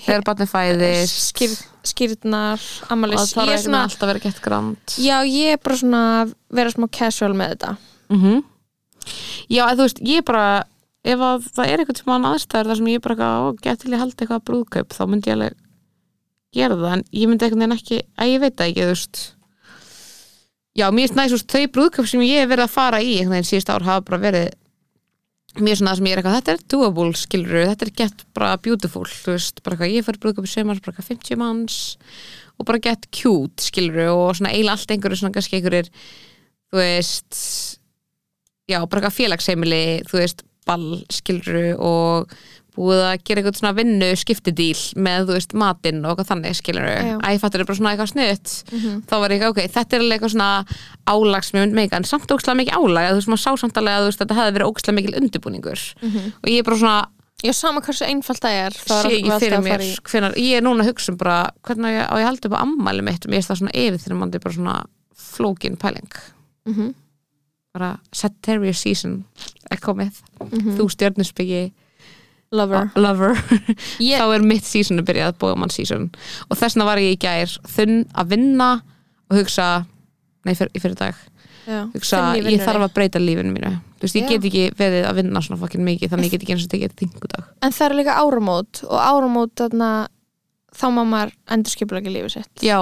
Þegar 0.00 0.22
barnið 0.24 0.48
fæðist. 0.48 1.18
Skýr, 1.28 1.56
skýrnar 1.86 2.60
og 2.60 2.92
amalis 2.94 3.20
það 3.20 3.34
þarf 3.34 3.50
ég 3.50 3.54
er 3.54 3.62
svona 3.64 3.82
alltaf 3.86 4.04
að 4.04 4.10
vera 4.12 4.22
gett 4.24 4.40
grand 4.44 4.96
já 5.00 5.16
ég 5.28 5.54
er 5.54 5.60
bara 5.62 5.78
svona 5.80 6.02
að 6.20 6.34
vera 6.60 6.74
smá 6.74 6.86
casual 6.92 7.32
með 7.36 7.54
þetta 7.54 7.70
mm 8.10 8.42
já, 9.50 9.64
en 9.66 9.78
þú 9.78 9.86
veist, 9.86 10.00
ég 10.06 10.24
bara 10.26 10.44
ef 11.02 11.22
að 11.24 11.48
það 11.56 11.72
er 11.72 11.82
eitthvað 11.82 11.98
tíma 12.00 12.18
aðstæður 12.30 12.70
þar 12.70 12.78
sem 12.80 12.88
ég 12.92 13.02
bara 13.02 13.16
eitthvað, 13.16 13.40
ó, 13.40 13.46
get 13.64 13.80
til 13.80 13.92
ég 13.94 14.02
haldi 14.02 14.16
eitthvað 14.20 14.46
brúðkaup 14.46 14.94
þá 14.94 15.02
myndi 15.08 15.30
ég 15.30 15.36
alveg 15.38 15.58
gera 16.54 16.78
það 16.78 16.94
en 16.96 17.04
ég 17.14 17.30
myndi 17.30 17.46
einhvern 17.46 17.64
veginn 17.64 17.76
ekki, 17.76 18.00
að 18.18 18.32
ég 18.32 18.42
veit 18.44 18.64
ekki 18.64 18.84
þú 18.84 18.92
veist. 18.92 19.20
Já, 20.78 20.86
mér 20.94 21.06
finnst 21.06 21.18
næst, 21.18 21.32
þú 21.32 21.38
veist, 21.38 21.54
þau 21.54 21.72
brúðkaup 21.74 22.10
sem 22.10 22.24
ég 22.26 22.42
hef 22.42 22.50
verið 22.50 22.66
að 22.66 22.74
fara 22.74 23.02
í 23.02 23.12
einhvern 23.16 23.36
veginn 23.38 23.50
síðust 23.50 23.72
ár 23.72 23.86
hafa 23.86 24.06
bara 24.06 24.22
verið 24.22 24.50
mér 25.58 25.78
svona 25.78 25.90
það 25.90 25.98
sem 25.98 26.06
ég 26.06 26.12
er 26.14 26.20
eitthvað, 26.20 26.36
þetta 26.38 26.52
er 26.54 26.64
doable 26.70 27.18
skilur, 27.18 27.64
þetta 27.72 27.86
er 27.86 27.92
gett 27.98 28.24
bara 28.38 28.52
beautiful 28.62 29.06
þú 29.10 29.34
veist, 29.34 29.62
bara 29.64 29.76
eitthvað, 29.76 29.94
ég 29.96 30.06
fyrir 30.06 30.22
brúðkaup 30.22 30.46
í 30.46 30.52
sömar 30.52 30.82
bara 30.84 30.94
eitthvað 30.94 31.10
50 31.10 31.40
manns 31.40 31.78
og 32.60 32.68
bara 32.68 32.82
gett 32.84 33.08
cute 33.10 33.64
skilur 33.64 34.12
og 34.12 34.36
svona 34.38 34.52
eiginlega 34.52 34.76
allt 34.76 34.94
einhverju 34.94 35.18
svona 35.22 35.34
kannski 35.34 35.58
einhverjir 35.58 35.90
þú 36.70 36.78
veist 36.78 37.40
já, 38.70 38.80
bara 38.88 39.10
félagsheimili 39.10 39.82
þú 40.08 40.20
veist, 40.22 40.42
ball 40.66 41.04
skilur 41.10 41.76
og 41.80 42.32
búið 42.76 43.00
að 43.02 43.22
gera 43.26 43.40
eitthvað 43.42 43.56
svona 43.58 43.72
vinnu 43.74 44.08
skiptidíl 44.16 44.78
með, 45.02 45.24
þú 45.26 45.34
veist, 45.34 45.54
matinn 45.58 46.04
og 46.06 46.12
eitthvað 46.14 46.28
þannig, 46.30 46.54
skilur 46.60 46.84
Já. 46.86 47.00
Mhm. 47.02 47.20
að 47.26 47.34
ég 47.34 47.40
fattur 47.42 47.64
bara 47.66 47.76
svona 47.80 47.92
eitthvað 47.96 48.12
snutt 48.12 48.52
þá 49.10 49.14
var 49.20 49.30
ég, 49.34 49.42
ok, 49.48 49.58
þetta 49.74 49.96
er 49.96 50.04
alveg 50.04 50.20
eitthvað 50.20 50.34
svona 50.36 50.50
álag 51.10 51.44
sem 51.44 51.58
ég 51.58 51.64
mynd 51.66 51.74
meika, 51.80 51.96
en 51.98 52.04
samt 52.06 52.30
ókslega 52.30 52.60
mikið 52.60 52.78
álag 52.78 53.08
þú 53.10 53.16
veist, 53.18 53.28
maður 53.34 53.42
sá 53.42 53.50
samt 53.64 53.80
alveg 53.82 53.96
að 53.98 54.06
veist, 54.06 54.20
þetta 54.22 54.38
hefði 54.38 54.54
verið 54.56 54.70
ókslega 54.70 54.96
mikil 55.00 55.16
undirbúningur 55.20 55.82
Mhm. 56.02 56.32
og 56.44 56.46
ég 56.48 56.58
er 56.58 56.62
bara 56.70 56.76
svona, 56.84 57.00
Já, 57.42 57.54
sama 57.56 57.80
hversu 57.80 58.04
einfalt 58.04 58.40
það 58.44 58.52
er 58.66 58.70
sé 58.70 59.10
ekki 59.16 59.40
fyrir 59.40 59.62
mér 59.64 59.84
hvenar, 60.04 60.34
ég 60.36 60.56
er 60.58 60.60
núna 60.60 60.84
að 60.84 60.90
hugsa 60.92 61.08
um 61.08 61.16
bara 61.16 61.50
hvernig 61.64 61.88
á 61.88 62.12
ég, 62.12 62.20
ég 62.20 62.26
haldi 62.28 62.44
upp 62.50 62.52
á 62.52 62.60
ammæli 62.60 63.02
mitt 63.02 63.24
og 63.24 63.32
mér 63.32 63.40
er 63.40 63.46
það 63.48 63.58
svona 63.62 63.72
yfir 63.80 63.96
þegar 64.02 64.18
mann 64.20 64.34
er 64.34 64.38
bara 64.44 64.54
svona 64.54 64.84
flókin 65.16 65.78
pæling 65.80 66.12
Mhm. 66.68 66.94
Bara 67.72 67.98
Sagittarius 68.12 68.80
season 68.82 69.24
er 69.70 69.78
komið, 69.78 70.20
Mhm. 70.40 70.76
þú 70.78 70.88
stjörnusbyggi 70.90 71.72
Lover. 72.52 72.90
lover. 72.96 73.34
Ég- 74.02 74.18
þá 74.18 74.34
er 74.34 74.42
mitt 74.42 74.64
season 74.64 74.98
að 74.98 75.06
byrjað, 75.12 75.36
bóðamann 75.38 75.70
season. 75.70 76.10
Og 76.50 76.56
þess 76.58 76.74
vegna 76.74 76.84
var 76.88 76.98
ég 76.98 77.14
í 77.14 77.18
gær 77.22 77.52
þunn 77.62 78.08
að 78.12 78.26
vinna 78.34 78.82
og 79.30 79.36
hugsa 79.38 79.86
nei, 80.44 80.54
fyr, 80.54 80.68
í 80.74 80.80
fyrir 80.82 80.96
dag 80.98 81.14
Já. 81.68 81.84
hugsa, 81.94 82.34
ég 82.40 82.58
þarf 82.64 82.88
að 82.88 82.94
breyta 82.96 83.20
lífinu 83.22 83.52
mínu. 83.54 83.70
Þú 84.00 84.02
veist, 84.02 84.16
ég 84.16 84.24
Já. 84.24 84.28
get 84.32 84.42
ekki 84.50 84.64
verið 84.74 85.04
að 85.06 85.14
vinna 85.20 85.40
svona 85.44 85.60
fokkin 85.60 85.84
mikið 85.84 86.10
þannig 86.10 86.24
ég 86.26 86.30
get 86.32 86.42
ekki 86.42 86.54
eins 86.56 86.64
og 86.64 86.70
tekið 86.72 86.94
þingudag. 86.98 87.44
En 87.62 87.70
það 87.76 87.90
er 87.90 87.94
líka 88.00 88.16
áramót 88.18 88.82
og 88.88 88.98
áramót 88.98 89.54
þarna, 89.54 90.08
þá 90.74 90.86
má 90.90 91.02
maður 91.06 91.32
endur 91.52 91.70
skipulega 91.70 92.10
lífið 92.10 92.32
sitt. 92.32 92.50
Já, 92.64 92.80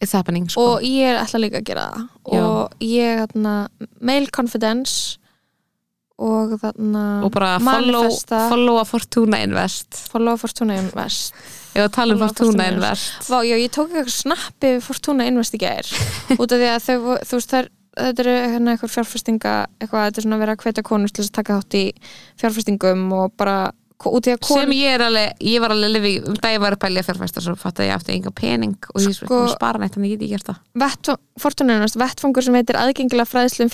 it's 0.00 0.14
happening 0.16 0.48
sko. 0.50 0.76
og 0.76 0.86
ég 0.86 1.10
er 1.12 1.20
alltaf 1.20 1.42
líka 1.42 1.60
að 1.60 1.68
gera 1.70 1.90
það. 1.90 2.08
Já. 2.24 2.40
og 2.40 2.84
ég 2.84 3.20
þarna, 3.24 3.54
mail 4.00 4.30
confidence 4.34 5.18
og 6.22 6.54
þarna 6.62 7.04
og 7.26 7.30
bara 7.34 7.58
follow, 7.58 8.04
manifesta. 8.06 8.48
follow 8.52 8.78
a 8.78 8.84
Fortuna 8.86 9.42
Invest. 9.42 10.00
Follow 10.12 10.38
Fortuna 10.38 10.78
Invest. 10.78 11.34
Að 11.74 11.88
tala 11.96 12.14
um 12.14 12.20
Follow 12.20 12.34
Fortuna 12.34 12.50
Fortuna 12.50 12.68
Invest. 12.70 13.30
Vá, 13.30 13.38
já, 13.42 13.56
ég 13.58 13.72
tók 13.74 13.90
eitthvað 13.90 14.14
snappi 14.14 14.76
við 14.76 14.84
Fortuna 14.86 15.26
Invest 15.26 15.56
í 15.56 15.62
gær. 15.64 15.94
Út 16.40 16.52
af 16.54 16.60
því 16.60 16.68
að 16.70 16.84
þau, 16.86 16.98
þú 17.24 17.40
veist, 17.40 17.56
þær 17.56 17.72
þetta 17.94 18.24
eru 18.24 18.34
hérna 18.54 18.74
eitthvað 18.74 18.92
fjárfestinga 18.94 19.54
eitthvað, 19.78 20.06
þetta 20.08 20.20
er 20.20 20.26
svona 20.26 20.36
að 20.38 20.44
vera 20.44 20.54
að 20.56 20.64
hvetja 20.64 20.84
konur 20.86 21.12
til 21.12 21.22
þess 21.22 21.32
að 21.32 21.38
taka 21.38 21.58
þátt 21.60 21.76
í 21.78 21.84
fjárfestingum 22.42 23.04
og 23.14 23.34
bara 23.38 23.58
sem 24.42 24.58
konur 24.58 24.74
ég 24.74 24.94
er 24.96 25.02
alveg, 25.06 25.36
ég 25.40 25.60
var 25.62 25.70
alveg 25.70 25.92
lifi, 25.94 26.12
um 26.26 26.34
dag 26.34 26.52
ég 26.56 26.60
var 26.60 26.74
að 26.74 26.80
pælja 26.82 27.02
fjárfæsta 27.06 27.40
svo 27.44 27.54
fatt 27.56 27.78
að 27.80 27.86
ég 27.88 27.94
átti 27.94 28.12
enga 28.16 28.32
pening 28.34 28.74
og 28.94 29.00
ég 29.00 29.14
Sko- 29.14 29.46
spara 29.54 29.78
neitt 29.78 29.94
þannig 29.94 30.10
ég 30.10 30.18
get 30.18 30.24
ekki 30.24 30.34
gert 30.34 30.48
það. 30.50 30.58
Invest, 31.78 31.96
vettfangur 32.02 32.42
sem 32.44 32.54
heitir 32.58 32.76
aðgengilega 32.80 33.30
fræðslu 33.30 33.64
um 33.64 33.70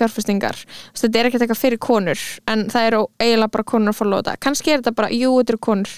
veist, 0.92 1.02
þetta 1.06 1.18
er 1.22 1.30
ekkert 1.30 1.42
eitthvað 1.46 1.62
fyrir 1.64 1.78
konur 1.78 2.18
en 2.52 2.66
það 2.68 2.86
eru 2.90 3.02
eiginlega 3.18 3.50
bara 3.56 3.64
konur 3.72 3.88
að 3.94 3.98
þetta. 4.22 4.36
Kannski 4.44 4.70
er 4.74 4.82
þetta 4.84 4.94
bara, 5.00 5.08
jú, 5.10 5.32
þetta 5.40 5.54
eru 5.56 5.62
konur. 5.70 5.96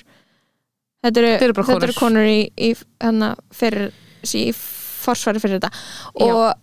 Þetta 1.03 1.19
eru, 1.19 1.31
Þetta 1.35 1.45
eru 1.49 1.55
bara 1.59 1.67
þetta 1.67 1.89
eru 1.91 1.99
konur. 1.99 2.27
í, 2.31 2.41
í 2.63 2.75
hana, 3.03 3.33
fyrir 3.51 3.91
í 4.39 4.53
forsvari 5.03 5.41
fyrir 5.43 5.59
þetta. 5.59 5.73
Og 6.23 6.31
já, 6.31 6.55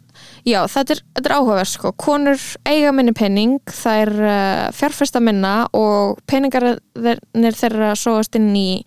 þetta 0.46 0.96
er, 0.96 1.02
þetta 1.16 1.30
er 1.30 1.36
áhugaverð 1.36 1.68
sko. 1.74 1.92
konur 2.00 2.40
eiga 2.66 2.92
minni 2.96 3.14
pening 3.14 3.60
það 3.66 4.02
er 4.06 4.12
uh, 4.24 4.72
fjárfesta 4.76 5.20
minna 5.22 5.68
og 5.74 6.20
peningar 6.28 6.80
þeir, 6.96 7.20
þeirra 7.36 7.92
sóast 8.00 8.36
inn 8.40 8.52
í 8.56 8.84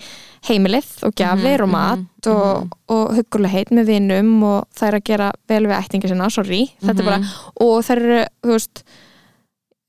heimilið 0.48 1.04
og 1.06 1.14
gjafir 1.14 1.62
Mhm, 1.62 1.64
og 1.66 1.70
mat 1.70 2.26
og, 2.32 2.72
og 2.90 3.12
huggulegheit 3.14 3.70
með 3.70 3.86
vinum 3.92 4.42
og 4.42 4.64
það 4.74 4.88
er 4.88 4.96
að 4.98 5.04
gera 5.04 5.30
vel 5.48 5.62
við 5.68 5.76
ættinga 5.78 6.08
sinna, 6.10 6.30
sorry 6.30 6.64
þetta 6.82 6.98
er 6.98 7.04
Mhm. 7.04 7.10
bara, 7.10 7.20
og 7.60 7.84
þeir 7.84 8.02
eru 8.02 8.24
þú 8.42 8.52
veist, 8.56 8.82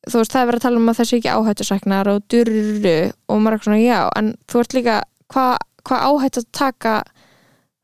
þú 0.10 0.20
veist, 0.20 0.32
það 0.34 0.42
er 0.42 0.48
verið 0.52 0.60
að 0.60 0.66
tala 0.68 0.78
um 0.78 0.90
að 0.92 0.98
það 1.00 1.10
sé 1.10 1.18
ekki 1.18 1.34
áhættusæknar 1.34 2.08
og 2.14 2.24
durru 2.30 3.14
og 3.30 3.40
eitthvað 3.40 3.64
svona, 3.64 3.82
já, 3.82 4.10
en 4.20 4.36
þú 4.48 4.60
ert 4.60 4.74
líka 4.78 5.02
hvað 5.34 5.58
hva 5.84 5.98
áhættu 6.08 6.40
að 6.44 6.52
taka 6.54 7.04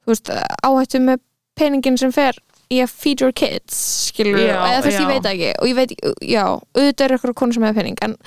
þú 0.06 0.14
veist, 0.14 0.30
áhættu 0.64 1.00
með 1.04 1.20
peningin 1.60 1.98
sem 2.00 2.12
fer 2.12 2.38
í 2.70 2.80
að 2.84 2.92
feed 2.94 3.22
your 3.24 3.32
kids 3.34 3.78
skilur, 4.12 4.38
Já, 4.40 4.56
eða 4.62 4.82
þú 4.82 4.86
veist, 4.90 4.98
já. 4.98 5.02
ég 5.02 5.14
veit 5.14 5.30
ekki 5.34 5.52
og 5.60 5.68
ég 5.72 5.76
veit, 5.80 5.94
já, 6.22 6.44
auðvitað 6.78 7.06
er 7.08 7.16
eitthvað 7.18 7.34
konur 7.40 7.54
sem 7.58 7.64
hefur 7.66 7.80
pening, 7.82 7.98
en 8.06 8.18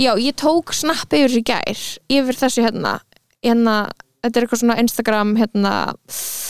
já, 0.00 0.12
ég 0.16 0.36
tók 0.40 0.72
snapp 0.72 1.12
yfir 1.12 1.28
þessu 1.28 1.42
gær 1.50 1.82
yfir 2.20 2.38
þessu 2.40 2.64
hérna, 2.64 2.94
hérna 3.44 3.74
þetta 4.20 4.36
er 4.40 4.44
eitthvað 4.46 4.60
svona 4.60 4.78
Instagram 4.80 5.30
hérna, 5.40 5.74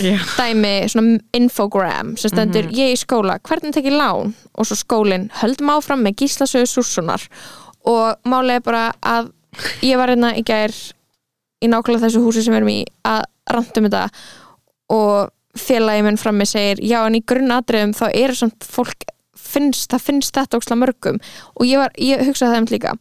Já. 0.03 0.17
dæmi, 0.39 0.73
svona 0.91 1.19
infogram 1.39 2.17
sem 2.19 2.31
stendur, 2.33 2.67
Mhm. 2.67 2.75
ég 2.75 2.95
í 2.95 2.99
skóla 2.99 3.39
hvernig 3.41 3.73
tek 3.75 3.85
ég 3.87 3.95
lán? 3.95 4.33
Og 4.59 4.67
svo 4.67 4.75
skólinn 4.77 5.31
höldum 5.43 5.71
áfram 5.71 6.03
með 6.03 6.17
gíslasögu 6.23 6.67
súrsunar 6.67 7.23
og 7.87 8.17
málega 8.27 8.63
bara 8.63 8.93
að 9.03 9.31
ég 9.83 9.97
var 9.97 10.09
hérna 10.09 10.35
í 10.37 10.43
gær 10.45 10.71
í 11.63 11.67
nákvæmlega 11.69 12.07
þessu 12.09 12.23
húsi 12.25 12.43
sem 12.43 12.55
við 12.55 12.57
erum 12.59 12.69
í 12.75 12.85
að 13.05 13.23
randum 13.51 13.87
þetta 13.91 14.11
og 14.91 15.31
félagi 15.59 16.03
minn 16.07 16.17
frammi 16.21 16.47
segir 16.47 16.79
já 16.85 17.01
en 17.07 17.15
í 17.19 17.23
grunnatriðum 17.27 17.93
þá 17.97 18.07
eru 18.15 18.35
samt 18.39 18.65
fólk 18.65 19.09
finnst, 19.37 19.89
það 19.91 20.05
finnst 20.07 20.37
þetta 20.37 20.59
óksla 20.61 20.77
mörgum. 20.79 21.17
Og 21.59 21.67
ég, 21.67 21.79
var, 21.81 21.91
ég 21.99 22.21
hugsaði 22.29 22.53
það 22.55 22.61
um 22.61 22.71
líka. 22.71 22.93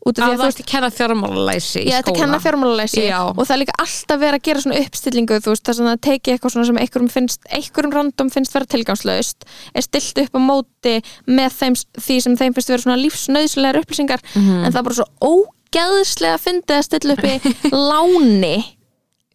Að 0.00 0.16
að 0.16 0.30
það 0.30 0.38
veist 0.46 0.60
ekki 0.62 0.70
kenna 0.72 0.88
fjármálalæsi 0.96 1.80
í 1.82 1.88
Ég 1.90 1.98
ætti 1.98 2.12
að 2.14 2.16
kenna 2.22 2.38
fjármálalæsi. 2.40 3.02
Já. 3.04 3.18
og 3.28 3.42
það 3.44 3.52
er 3.52 3.58
líka 3.60 3.74
alltaf 3.84 4.20
verið 4.22 4.38
að 4.38 4.46
gera 4.48 4.62
svona 4.64 4.78
uppstillingu 4.80 5.36
veist, 5.44 5.64
það 5.68 5.80
er 5.82 5.90
að 5.92 6.00
teki 6.06 6.32
eitthvað 6.32 6.52
svona 6.54 6.68
sem 6.70 6.78
einhverjum 6.80 7.10
finnst 7.12 7.44
einhverjum 7.52 7.92
random 7.98 8.30
finnst 8.32 8.54
vera 8.56 8.64
tilgangslaust 8.72 9.44
er 9.76 9.84
stilt 9.84 10.22
upp 10.24 10.32
á 10.32 10.40
móti 10.40 10.94
með 11.28 11.52
þeim, 11.60 11.76
því 12.00 12.16
sem 12.24 12.38
þeim 12.40 12.56
finnst 12.56 12.72
vera 12.72 12.84
svona 12.86 12.96
lífsnauðslegar 13.02 13.80
upplýsingar 13.82 14.24
Mhm. 14.32 14.64
en 14.64 14.72
það 14.72 14.80
er 14.80 14.88
bara 14.88 14.98
svo 15.02 15.08
ógeðslega 15.20 16.40
fyndið 16.48 16.76
að 16.80 16.86
stilla 16.88 17.18
upp 17.18 17.24
í 17.28 17.36
láni 17.90 18.56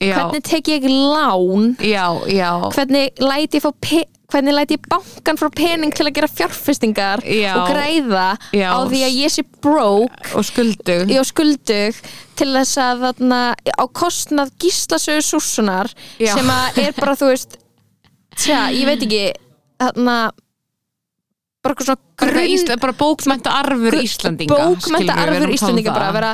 já, 0.02 0.16
hvernig 0.18 0.44
tek 0.44 0.68
ég 0.74 0.90
lán? 0.90 1.76
Já, 1.80 2.08
já, 2.28 2.52
hvernig 2.76 3.24
læti 3.24 3.60
ég 3.60 3.66
fá 3.66 3.72
hvernig 4.32 4.56
læti 4.58 4.76
ég 4.76 4.88
bankan 4.90 5.38
frá 5.40 5.50
pening 5.54 5.94
til 5.96 6.08
að 6.08 6.16
gera 6.18 6.30
fjárfestingar 6.32 7.24
Já. 7.24 7.54
og 7.56 7.70
greiða 7.70 8.28
Já. 8.56 8.70
á 8.74 8.80
því 8.90 9.02
að 9.06 9.18
ég 9.22 9.34
sé 9.34 9.44
broke? 9.62 10.32
Og 10.36 10.46
skuldu 10.48 10.98
ég 11.06 11.22
á 11.22 11.26
skuldug 11.26 12.00
til 12.36 12.50
þess 12.58 12.80
að 12.82 13.06
þarna 13.06 13.42
á 13.56 13.84
kostnað 13.94 14.54
gíslasögu 14.62 15.24
súrsunar 15.24 15.92
Já. 16.20 16.34
sem 16.34 16.50
að 16.50 16.82
er 16.88 16.98
bara 16.98 17.18
þú 17.20 17.32
veist 17.32 17.60
tja, 18.36 18.68
ég 18.74 18.90
veit 18.90 19.06
ekki 19.06 19.26
þarna 19.80 20.18
bara 21.66 21.74
eitthvað 21.74 21.90
svona 21.92 22.04
grunn 22.22 22.54
Ísla, 22.56 22.78
bara 22.82 22.98
bókmænta 22.98 23.58
arfur 23.62 24.00
Íslandinga 24.02 24.62
við 24.76 25.14
arfur 25.16 25.54
Íslandinga 25.56 25.94
bara 25.96 26.10
að 26.12 26.20
vera 26.20 26.34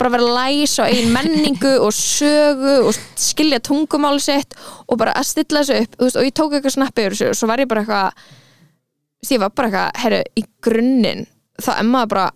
bara 0.00 0.12
vera 0.14 0.32
læs 0.38 0.78
á 0.80 0.86
eigin 0.86 1.12
menningu 1.14 1.74
og 1.84 1.92
sögu 1.94 2.74
og 2.88 2.98
skilja 3.18 3.60
tungumáli 3.64 4.22
sitt 4.22 4.56
og 4.86 4.98
bara 5.00 5.14
að 5.18 5.30
stilla 5.32 5.62
þessu 5.62 5.84
upp. 5.84 5.96
Veist, 6.02 6.18
og 6.18 6.28
ég 6.28 6.34
tók 6.34 6.56
eitthvað 6.56 6.76
snappi 6.76 7.06
yfir 7.06 7.16
þessu 7.16 7.30
og 7.32 7.38
svo 7.40 7.50
var 7.50 7.62
ég 7.62 7.70
bara 7.70 7.84
eitthvað 7.84 8.26
ég 9.28 9.40
var 9.42 9.54
bara 9.54 9.70
eitthvað, 9.70 10.02
herru, 10.04 10.20
í 10.38 10.44
grunninn 10.64 11.24
þá 11.58 11.72
maður 11.86 12.12
bara 12.14 12.26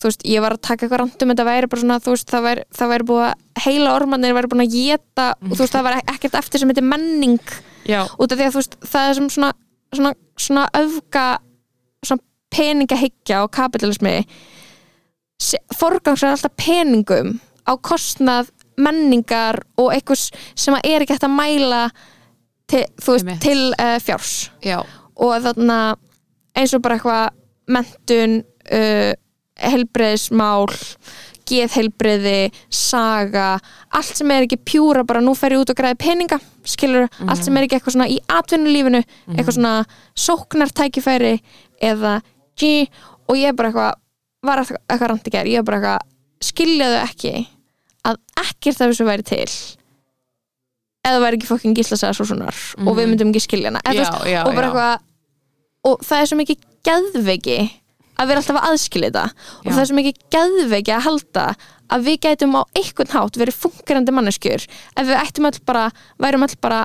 þú 0.00 0.08
veist, 0.08 0.22
ég 0.32 0.44
var 0.44 0.54
að 0.56 0.62
taka 0.64 0.86
eitthvað 0.86 1.02
randum 1.02 1.32
þetta 1.34 1.48
væri 1.50 1.70
bara 1.72 1.82
svona, 1.82 1.98
þú 2.00 2.14
veist, 2.14 2.30
það 2.30 2.46
væri, 2.46 2.68
það 2.78 2.92
væri 2.94 3.08
búið 3.10 3.24
að 3.26 3.64
heila 3.66 3.96
ormanir 3.96 4.36
væri 4.36 4.52
búin 4.52 4.64
að 4.64 4.76
geta 4.76 5.26
og 5.34 5.50
þú 5.50 5.64
veist, 5.64 5.74
það 5.74 5.88
var 5.88 5.98
ekkert 6.04 6.38
eftir 6.40 6.62
sem 6.62 6.70
heitir 6.72 6.86
menning 6.86 7.58
já, 7.84 8.04
út 8.16 8.30
af 8.30 8.38
því 8.38 8.46
að 8.46 8.54
þú 8.54 8.62
veist, 8.62 8.78
það 8.86 9.10
er 9.10 9.18
sem 9.18 9.28
svona 9.34 9.50
svona, 9.94 10.14
svona 10.38 10.68
öfga 10.76 11.26
svona 12.06 12.22
peningahyggja 12.50 13.42
og 13.44 13.52
kapitalismi 13.54 14.14
forgangsar 15.76 16.34
alltaf 16.34 16.54
peningum 16.60 17.38
á 17.64 17.72
kostnað 17.80 18.50
menningar 18.80 19.60
og 19.80 19.92
eitthvað 19.94 20.28
sem 20.58 20.76
að 20.76 20.88
er 20.88 21.04
ekki 21.04 21.16
hægt 21.16 21.26
að 21.28 21.36
mæla 21.36 21.80
til, 22.70 22.84
veist, 23.06 23.32
til 23.42 23.62
uh, 23.74 23.96
fjárs 24.02 24.34
já, 24.64 24.78
og 24.80 25.34
þarna 25.44 25.80
eins 26.56 26.74
og 26.76 26.84
bara 26.84 26.98
eitthvað 26.98 27.26
mentun 27.70 28.38
uh, 28.72 29.12
helbreiðismál 29.60 30.70
geðhelbreiði, 31.50 32.52
saga 32.70 33.56
allt 33.96 34.20
sem 34.20 34.30
er 34.30 34.46
ekki 34.46 34.60
pjúra 34.70 35.02
bara 35.06 35.22
nú 35.24 35.34
fer 35.34 35.56
ég 35.56 35.64
út 35.64 35.72
og 35.72 35.80
græði 35.80 35.98
peninga 35.98 36.38
skilur, 36.68 37.08
allt 37.26 37.42
sem 37.42 37.56
er 37.56 37.66
ekki 37.66 37.78
eitthvað 37.78 37.96
svona 37.96 38.10
í 38.10 38.20
atvinnulífinu 38.30 39.00
eitthvað 39.34 39.56
svona 39.56 39.74
sóknartækifæri 40.14 41.34
eða 41.90 42.20
gí, 42.60 42.86
og 43.26 43.40
ég 43.40 43.50
er 43.50 43.58
bara 43.58 43.72
eitthvað 43.72 43.98
var 44.46 44.62
eitthvað, 44.62 45.06
randi 45.10 45.32
ger, 45.34 45.50
ég 45.50 45.60
er 45.60 45.66
bara 45.66 45.80
eitthvað 45.80 46.48
skiljaðu 46.50 46.98
ekki 47.02 47.34
að 48.08 48.16
ekkert 48.40 48.80
af 48.80 48.90
þessu 48.92 49.06
væri 49.08 49.26
til 49.28 49.50
eða 51.04 51.20
væri 51.24 51.38
ekki 51.38 51.48
fokkin 51.48 51.76
gíslasaga 51.76 52.16
svo 52.16 52.26
svonar 52.28 52.56
og 52.84 52.96
við 52.96 53.10
myndum 53.10 53.32
ekki 53.32 53.44
skilja 53.44 53.70
hana. 53.72 53.82
Já, 53.88 54.00
veist, 54.00 54.26
já, 54.28 54.40
og 54.44 54.56
bara 54.56 54.70
eitthvað 54.70 55.90
og 55.90 56.02
það 56.04 56.22
er 56.22 56.30
svo 56.30 56.38
mikið 56.40 56.64
geðveiki 56.86 57.58
að 58.20 58.28
vera 58.28 58.42
alltaf 58.42 58.58
að 58.60 58.66
aðskilja 58.68 59.08
þetta. 59.10 59.44
Og 59.64 59.70
það 59.70 59.82
er 59.82 59.88
svo 59.88 59.96
mikið 59.96 60.18
geðveiki 60.34 60.92
að 60.92 61.04
halda 61.06 61.44
að 61.90 62.06
við 62.06 62.18
gætum 62.26 62.56
á 62.56 62.62
einhvern 62.76 63.14
hátt 63.14 63.38
verið 63.40 63.60
fungerandi 63.64 64.14
manneskjur 64.14 64.66
ef 64.68 65.08
við 65.08 65.16
ættum 65.16 65.48
öll 65.48 65.60
bara 65.66 65.86
værum 66.20 66.44
öll 66.46 66.56
bara 66.60 66.82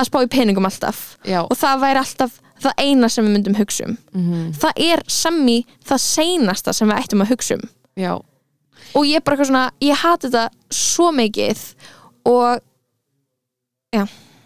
að 0.00 0.08
spá 0.08 0.18
í 0.24 0.30
peningum 0.32 0.66
alltaf. 0.66 1.16
Já, 1.28 1.44
og 1.44 1.54
það 1.58 1.84
væri 1.84 2.02
alltaf 2.02 2.38
það 2.60 2.82
eina 2.84 3.08
sem 3.08 3.26
við 3.26 3.36
myndum 3.36 3.58
hugsa 3.58 3.86
um. 3.88 3.98
Mhm. 4.14 4.48
það 4.62 4.82
er 4.86 5.04
semmi 5.06 5.58
það 5.86 6.02
seinasta 6.06 6.74
sem 6.76 6.88
við 6.88 7.02
ættum 7.04 7.24
að 7.24 7.32
hugsa 7.34 7.58
um. 7.58 7.68
Já. 7.96 8.14
Og 8.94 9.04
ég 9.06 9.22
bara 9.24 9.36
eitthvað 9.36 9.50
svona, 9.52 9.70
ég 9.80 10.02
hati 10.02 10.28
þetta 10.28 10.48
svo 10.70 11.12
mikið 11.14 11.64
og 12.26 12.60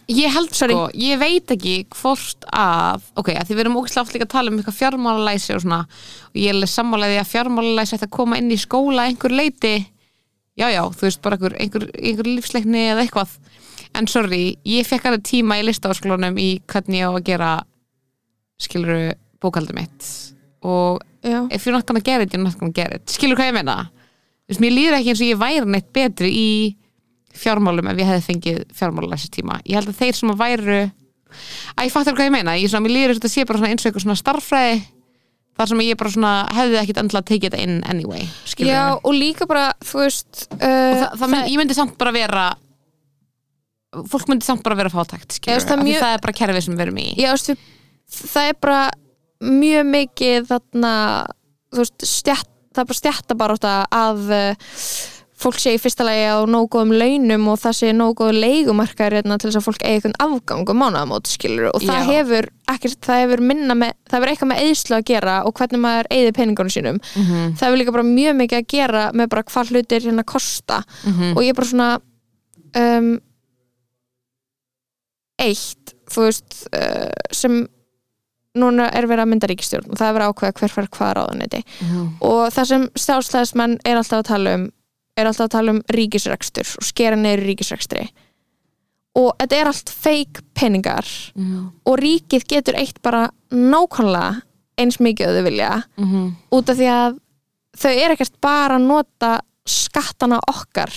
Ég 0.04 0.28
held 0.34 0.52
Sorry. 0.52 0.74
sko, 0.74 0.90
ég 1.00 1.16
veit 1.20 1.48
ekki 1.54 1.86
hvort 1.96 2.44
að, 2.52 3.04
ok, 3.16 3.30
að 3.40 3.48
því 3.48 3.54
við 3.56 3.62
erum 3.62 3.76
ógæslega 3.80 4.02
oft 4.04 4.12
líka 4.12 4.26
að 4.26 4.32
tala 4.34 4.52
um 4.52 4.58
eitthvað 4.58 4.76
fjármálalæsi 4.76 5.54
og 5.54 5.62
svona 5.64 5.78
og 5.88 6.36
ég 6.36 6.50
er 6.50 6.56
alveg 6.58 6.72
sammálaði 6.74 7.16
að 7.22 7.30
fjármálalæsi 7.30 7.96
ætti 7.96 8.08
að 8.10 8.12
koma 8.18 8.36
inn 8.40 8.52
í 8.52 8.58
skóla 8.60 9.06
einhver 9.08 9.32
leiti 9.32 9.72
já, 10.60 10.68
já, 10.68 10.82
þú 10.92 11.06
veist, 11.06 11.22
bara 11.24 11.38
einhver, 11.38 11.56
einhver, 11.56 11.86
einhver 11.96 12.28
lífsleikni 12.28 12.82
eða 12.92 13.06
eitthvað. 13.06 13.32
En 13.96 14.08
sorry, 14.10 14.42
ég 14.68 14.84
fekk 14.86 15.08
alveg 15.08 15.24
tíma 15.24 15.56
í 15.60 15.64
listafaskólunum 15.70 16.36
í 16.42 16.50
hvernig 16.68 17.00
ég 17.00 17.08
á 17.08 17.12
að 17.14 17.24
gera 17.30 17.50
skiluru 18.60 19.12
bókaldum 19.42 19.76
mitt? 19.80 20.06
Og 20.64 21.00
já, 21.24 21.42
if 21.52 21.66
you're 21.66 21.76
not 21.76 21.86
gonna 21.86 22.00
get 22.04 22.22
it, 22.22 22.32
you're 22.32 22.44
not 22.44 22.56
gonna 22.58 22.72
get 22.72 22.94
it. 22.94 23.06
Skilur 23.12 23.36
hvað 23.36 23.50
ég 23.52 23.58
meina? 23.58 23.78
Veist, 24.48 24.60
mér 24.60 24.72
líður 24.76 24.98
ekki 24.98 25.12
eins 25.14 25.20
og 25.24 25.28
ég 25.30 25.38
væri 25.40 25.68
neitt 25.72 25.92
betri 25.96 26.30
í 26.30 26.48
fjármálum 27.34 27.88
ef 27.90 27.98
ég 27.98 28.06
hefði 28.08 28.26
fengið 28.28 28.58
fjármálalæsi 28.78 29.30
tíma. 29.34 29.58
Ég 29.66 29.74
held 29.80 29.88
að 29.90 29.98
þeir 30.02 30.18
sem 30.20 30.30
að 30.30 30.42
væru 30.44 30.80
að 31.74 31.86
ég 31.88 31.92
fattar 31.94 32.14
hvað 32.14 32.28
ég 32.28 32.34
meina, 32.36 32.52
ég 32.60 32.70
svona, 32.70 32.84
mér 32.86 32.94
líður 32.94 33.16
þetta 33.18 33.30
sé 33.32 33.44
bara 33.48 33.58
svona 33.58 33.70
eins 33.74 33.82
og 33.82 33.88
eitthvað 33.90 34.04
svona 34.04 34.20
starffræði 34.20 34.76
þar 35.58 35.70
sem 35.70 35.80
ég 35.86 35.96
bara 35.98 36.10
svona 36.14 36.32
hefði 36.54 36.78
ekkit 36.80 37.00
endla 37.02 37.20
að 37.22 37.26
tekið 37.30 37.50
þetta 37.54 37.64
inn 37.64 37.80
anyway, 37.90 38.24
skilur 38.46 38.70
já 38.74 38.84
og 38.94 39.12
líka 39.14 39.46
bara, 39.50 39.64
þú 39.82 40.00
veist 40.04 40.44
uh, 40.54 41.10
og 41.12 41.18
það, 41.18 41.28
mynd, 41.34 41.50
ég 41.50 41.58
myndi 41.60 41.76
samt 41.78 41.96
bara 41.98 42.12
vera 42.14 42.44
fólk 44.10 44.26
myndi 44.30 44.46
samt 44.46 44.62
bara 44.66 44.78
vera 44.78 44.90
fátækt 44.92 45.36
skilur, 45.38 45.62
það 45.62 45.82
mjög- 45.86 46.02
það 46.02 46.14
er 46.16 46.22
bara 46.24 46.36
kerfið 46.40 46.64
sem 46.66 46.74
við 46.78 46.84
erum 46.86 46.98
í. 47.02 47.06
Já, 47.18 47.28
þú 47.30 47.34
veist, 47.36 47.50
við- 47.52 47.70
það 48.10 48.50
er 48.50 48.60
bara 48.60 48.82
mjög 49.44 49.88
mikið 49.90 50.46
þarna 50.50 50.92
þú 51.74 51.82
veist, 51.82 52.06
stjætt, 52.06 52.52
það 52.74 52.84
er 52.84 52.90
bara 52.92 53.00
stjætta 53.00 53.36
bara 53.38 53.74
að 53.94 54.30
uh, 54.34 54.78
fólk 55.44 55.58
sé 55.60 55.74
í 55.74 55.80
fyrsta 55.82 56.04
lagi 56.06 56.24
á 56.30 56.38
nógu 56.48 56.70
góðum 56.76 56.94
launum 56.96 57.48
og 57.52 57.58
það 57.60 57.76
sé 57.80 57.90
nógu 57.96 58.14
góðu 58.22 58.38
leigumarkar 58.44 59.16
hérna, 59.18 59.36
til 59.40 59.50
þess 59.50 59.60
að 59.60 59.66
fólk 59.66 59.82
eigi 59.82 59.98
eitthvað 59.98 60.14
afgang 60.24 60.70
og 60.70 60.78
mánaðamót 60.80 61.28
skilur 61.28 61.68
og 61.72 61.82
það 61.84 62.00
Já. 62.00 62.06
hefur 62.12 62.48
ekkert, 62.74 63.00
það 63.04 63.20
hefur 63.24 63.42
minna 63.50 63.76
með, 63.78 63.92
það 64.08 64.16
hefur 64.18 64.32
eitthvað 64.32 64.50
með 64.52 64.62
eðslu 64.68 64.96
að 64.98 65.06
gera 65.10 65.36
og 65.44 65.56
hvernig 65.58 65.82
maður 65.84 66.10
eigði 66.14 66.32
peningunum 66.38 66.72
sínum. 66.72 67.02
Mhm, 67.18 67.54
það 67.58 67.66
hefur 67.66 67.80
líka 67.82 67.96
bara 67.98 68.08
mjög 68.08 68.38
mikið 68.40 68.60
að 68.60 68.70
gera 68.76 69.04
með 69.12 69.30
bara 69.34 69.46
hvað 69.50 69.74
hlutir 69.74 70.06
hérna 70.06 70.26
kosta. 70.34 70.80
Mhm, 71.04 71.34
og 71.34 71.42
ég 71.44 71.52
er 71.52 71.58
bara 71.58 71.72
svona 71.72 71.90
um, 72.80 73.12
eitt 75.44 75.94
þú 76.14 76.28
veist 76.28 76.60
uh, 76.70 77.10
sem 77.34 77.64
núna 78.54 78.86
er 78.94 79.08
verið 79.10 79.24
að 79.24 79.30
mynda 79.32 79.50
ríkistjórn 79.50 79.90
og 79.90 79.98
það 79.98 80.08
er 80.08 80.16
verið 80.16 80.26
að 80.26 80.34
ákveða 80.34 80.58
hver 80.60 80.72
fær 80.74 80.88
hvað 80.94 81.12
ráðuneti 81.18 81.60
mhm. 81.64 82.08
og 82.28 82.40
það 82.54 82.70
sem 82.70 82.88
stjálfslæðismenn 83.02 83.78
er 83.84 83.98
alltaf 83.98 84.22
að 84.22 84.30
tala 84.30 84.56
um 84.60 84.66
er 85.18 85.28
alltaf 85.28 85.48
að 85.48 85.54
tala 85.54 85.74
um 85.74 85.82
ríkisrekstur 85.94 86.70
og 86.80 86.86
skera 86.86 87.18
neyri 87.18 87.46
ríkisrekstri. 87.48 88.08
Og 89.14 89.30
þetta 89.38 89.58
er 89.60 89.70
allt 89.70 89.90
feik 89.94 90.40
peningar 90.58 91.06
Mhm, 91.34 91.70
og 91.86 91.98
ríkið 91.98 92.46
getur 92.50 92.74
eitt 92.74 93.00
bara 93.02 93.30
nákvæmlega 93.50 94.42
eins 94.78 94.98
mikið 94.98 95.28
að 95.28 95.36
þau 95.36 95.44
vilja 95.44 95.82
mhm, 95.96 96.30
út 96.50 96.68
af 96.68 96.76
því 96.76 96.88
að 96.90 97.18
þau 97.78 97.92
er 97.92 98.14
ekkert 98.14 98.40
bara 98.40 98.78
að 98.78 98.86
nota 98.88 99.40
skattana 99.64 100.40
okkar 100.50 100.90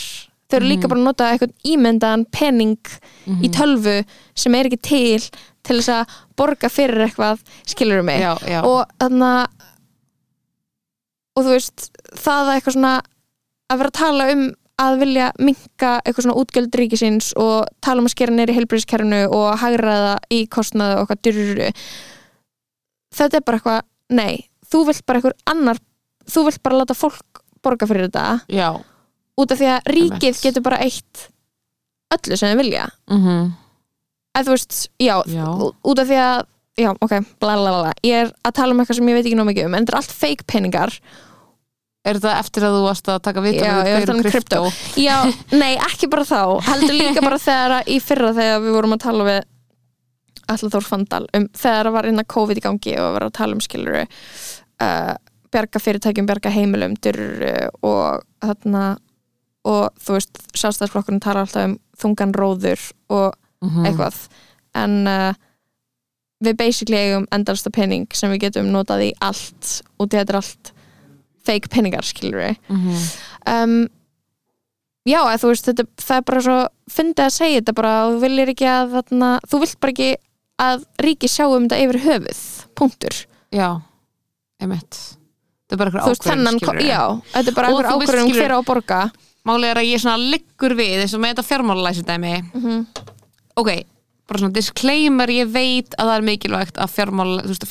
þau 0.48 0.58
eru 0.60 0.70
líka 0.72 0.90
bara 0.90 1.02
að 1.02 1.08
nota 1.10 1.30
eitthvað 1.32 1.72
ímyndaðan 1.74 2.26
pening 2.32 2.78
mhm. 3.26 3.44
í 3.44 3.52
tölvu 3.54 3.98
sem 4.38 4.56
er 4.58 4.70
ekki 4.70 4.82
til 4.90 5.22
til 5.68 5.80
þess 5.82 5.92
að 5.92 6.18
borga 6.40 6.70
fyrir 6.72 7.08
eitthvað 7.08 7.44
skilur 7.68 8.06
mig 8.08 8.22
já, 8.24 8.34
já. 8.48 8.62
og 8.64 8.86
þannig 9.02 9.28
að 9.28 9.58
og 11.38 11.46
þú 11.46 11.52
veist 11.54 11.90
það 12.18 12.40
að 12.40 12.54
eitthvað 12.56 12.78
svona 12.78 12.94
að 13.68 13.82
vera 13.82 13.92
að 13.92 14.00
tala 14.00 14.30
um 14.34 14.48
að 14.78 15.00
vilja 15.02 15.28
minka 15.42 15.92
eitthvað 16.04 16.28
svona 16.28 16.38
útgjöld 16.38 16.76
ríkisins 16.78 17.32
og 17.42 17.70
tala 17.82 18.04
um 18.04 18.10
að 18.10 18.14
skera 18.14 18.36
neyri 18.36 18.56
heilbríðiskerfinu 18.58 19.24
og 19.34 19.48
hagraða 19.62 20.18
í 20.34 20.44
kostnaðu 20.54 21.00
og 21.00 21.08
eitthvað 21.08 21.24
dyruru 21.26 21.72
þetta 23.18 23.40
er 23.40 23.46
bara 23.48 23.60
eitthvað, 23.60 23.88
nei 24.14 24.34
þú 24.70 24.84
vilt 24.90 25.06
bara 25.10 25.22
eitthvað 25.22 25.54
annar 25.54 25.82
þú 26.30 26.46
vilt 26.50 26.62
bara 26.66 26.82
láta 26.84 26.98
fólk 26.98 27.42
borga 27.66 27.90
fyrir 27.90 28.08
þetta 28.08 28.26
já. 28.54 28.70
Út 29.38 29.52
af 29.54 29.60
því 29.62 29.68
að 29.76 29.90
ríkið 29.94 30.42
getur 30.44 30.64
bara 30.66 30.80
eitt 30.86 31.28
öllu 32.16 32.38
sem 32.40 32.52
þið 32.54 32.62
vilja. 32.64 32.86
Mhm, 33.12 33.52
að 34.38 34.48
þú 34.48 34.56
veist, 34.56 34.78
já, 35.02 35.16
Já. 35.28 35.46
út 35.84 36.00
af 36.00 36.08
því 36.08 36.20
að 36.24 36.44
já, 36.78 36.90
ok, 37.02 37.14
bla 37.42 37.56
bla 37.58 37.72
bla 37.82 37.94
ég 38.06 38.20
er 38.26 38.32
að 38.46 38.54
tala 38.60 38.72
um 38.76 38.80
eitthvað 38.84 39.00
sem 39.00 39.08
ég 39.10 39.18
veit 39.18 39.26
ekki 39.26 39.38
nóg 39.40 39.48
mikið 39.50 39.66
um 39.70 39.74
en 39.80 39.86
þetta 39.88 39.96
er 39.96 40.00
allt 40.02 40.14
fake 40.14 40.46
peningar. 40.48 40.94
Er 42.08 42.16
þetta 42.22 42.38
eftir 42.40 42.64
að 42.64 42.76
þú 42.78 42.82
varst 42.86 43.10
að 43.12 43.18
taka 43.26 43.42
viðtal 43.44 43.66
Já, 43.68 43.72
við 43.76 43.88
ég 43.90 43.94
var 43.94 43.98
að 43.98 43.98
Gaurin 43.98 44.08
tala 44.08 44.18
um 44.18 44.32
krypto? 44.32 44.60
já, 44.96 45.18
nei, 45.60 45.74
ekki 45.90 46.08
bara 46.14 46.24
þá 46.30 46.42
heldur 46.70 46.96
líka 46.96 47.24
bara 47.26 47.40
þegar 47.42 47.90
í 47.92 47.98
fyrra 48.00 48.30
þegar 48.38 48.62
við 48.64 48.76
vorum 48.78 48.94
að 48.96 49.02
tala 49.04 49.26
við 49.28 49.40
Alla 50.48 50.70
Þór 50.72 50.86
Fandal 50.88 51.26
um 51.36 51.48
þegar 51.52 51.90
það 51.90 51.96
var 51.98 52.08
innan 52.08 52.30
COVID 52.32 52.62
í 52.62 52.64
gangi 52.64 52.94
og 53.04 53.10
var 53.18 53.26
að 53.28 53.34
tala 53.36 53.58
um 53.58 53.64
skiluru 53.66 54.06
uh, 54.06 55.14
bjarga 55.52 55.82
fyrirtækjum, 55.84 56.30
bjarga 56.30 56.54
heimilum 56.56 56.96
dyrru 57.04 57.52
og 57.84 58.24
þarna 58.46 58.86
og 59.68 59.90
þú 60.00 60.16
veist, 60.18 60.40
sjálfstæðsflokkurinn 60.56 61.24
tala 61.24 61.44
alltaf 61.46 61.66
um 61.68 61.76
þungan 62.00 62.34
róður 62.38 62.88
og 63.10 63.36
Mhm. 63.62 63.86
eitthvað. 63.90 64.18
En 64.78 65.08
uh, 65.10 65.34
við 66.46 66.58
basically 66.60 66.98
eigum 67.00 67.24
endalsta 67.34 67.72
pening 67.74 68.06
sem 68.14 68.30
við 68.32 68.44
getum 68.46 68.68
notað 68.72 69.08
í 69.08 69.12
allt 69.26 69.82
og 69.98 70.10
þetta 70.14 70.30
er 70.30 70.38
allt 70.38 70.72
fake 71.48 71.70
peningar 71.74 72.06
skilur 72.06 72.38
við 72.44 72.58
Mhm. 72.70 73.00
um, 73.48 73.88
já, 75.08 75.18
eða 75.24 75.40
þú 75.42 75.50
veist 75.50 75.66
þetta, 75.72 75.86
það 75.98 76.18
er 76.22 76.26
bara 76.30 76.42
svo, 76.46 76.58
fyndið 76.92 77.26
að 77.26 77.34
segja 77.40 77.62
þetta 77.62 77.74
bara 77.80 77.94
og 78.06 78.14
þú 78.14 78.22
viljir 78.28 78.50
ekki 78.54 78.68
að 78.70 78.94
þarna, 78.98 79.32
þú 79.50 79.60
vilt 79.64 79.80
bara 79.80 79.92
ekki 79.96 80.10
að 80.60 80.86
ríki 81.08 81.28
sjá 81.32 81.46
um 81.50 81.68
þetta 81.68 81.82
yfir 81.88 82.00
höfuð, 82.06 82.42
punktur. 82.76 83.26
Já, 83.52 83.82
emitt 84.62 84.98
Það 85.68 85.74
er 85.74 85.78
bara 85.78 85.90
eitthvað 85.92 86.08
veist 86.14 86.24
þennan, 86.30 86.60
ákvörðin, 86.62 86.88
já, 86.88 87.02
þetta 87.34 87.48
er 87.52 87.56
bara 87.58 87.68
Og 87.68 87.74
einhver 87.74 87.90
þú 87.92 87.98
veist, 88.00 88.10
ákvörðum 88.12 88.30
skilurðu- 88.30 88.46
hver 88.46 88.54
á 88.54 88.60
borga 88.70 89.02
Málið 89.48 89.70
er 89.72 89.80
að 89.82 89.90
ég 89.94 90.02
svona 90.04 90.32
liggur 90.32 90.76
við 90.76 91.04
eins 91.04 91.14
og 91.16 91.22
með 91.24 91.36
þetta 91.36 91.48
fjármálalæsi 91.52 92.04
dæmi 92.08 92.34
Mhm. 92.54 92.86
Ok, 93.58 93.70
bara 94.28 94.40
svona 94.42 94.54
disclaimer 94.54 95.28
ég 95.32 95.48
veit 95.50 95.96
að 95.98 96.10
það 96.12 96.18
er 96.18 96.26
mikilvægt 96.28 96.78
að 96.78 96.92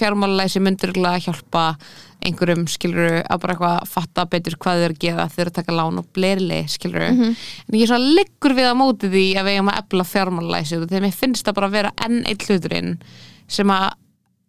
fjármálalæsi 0.00 0.60
örugglega 0.64 1.20
hjálpa 1.26 1.64
einhverjum 2.26 2.64
skiluru 2.66 3.20
að 3.22 3.40
bara 3.42 3.54
eitthvað 3.54 3.86
fatta 3.92 4.24
betur 4.26 4.56
hvað 4.56 4.78
þau 4.80 4.84
eru 4.86 4.94
að 4.96 4.98
gera 5.04 5.26
þeir 5.28 5.40
eru 5.44 5.50
að 5.50 5.58
taka 5.60 5.72
lán 5.76 5.98
og 6.00 6.06
blerli 6.16 6.62
skiluru 6.68 7.10
Mhm. 7.12 7.36
en 7.68 7.78
ég 7.78 7.86
svona 7.86 8.14
liggur 8.16 8.54
við 8.56 8.66
að 8.72 8.78
móti 8.80 9.10
því 9.12 9.26
að 9.36 9.44
við 9.44 9.54
eigum 9.56 9.70
að 9.70 9.78
efla 9.84 10.04
fjármálalæsi 10.14 10.80
þegar 10.88 11.02
mér 11.06 11.14
finnst 11.14 11.44
það 11.46 11.54
bara 11.54 11.66
að 11.68 11.72
vera 11.76 11.92
enn 12.04 12.24
eitt 12.26 12.42
hluturinn 12.48 12.98
sem 13.48 13.66
að 13.68 13.92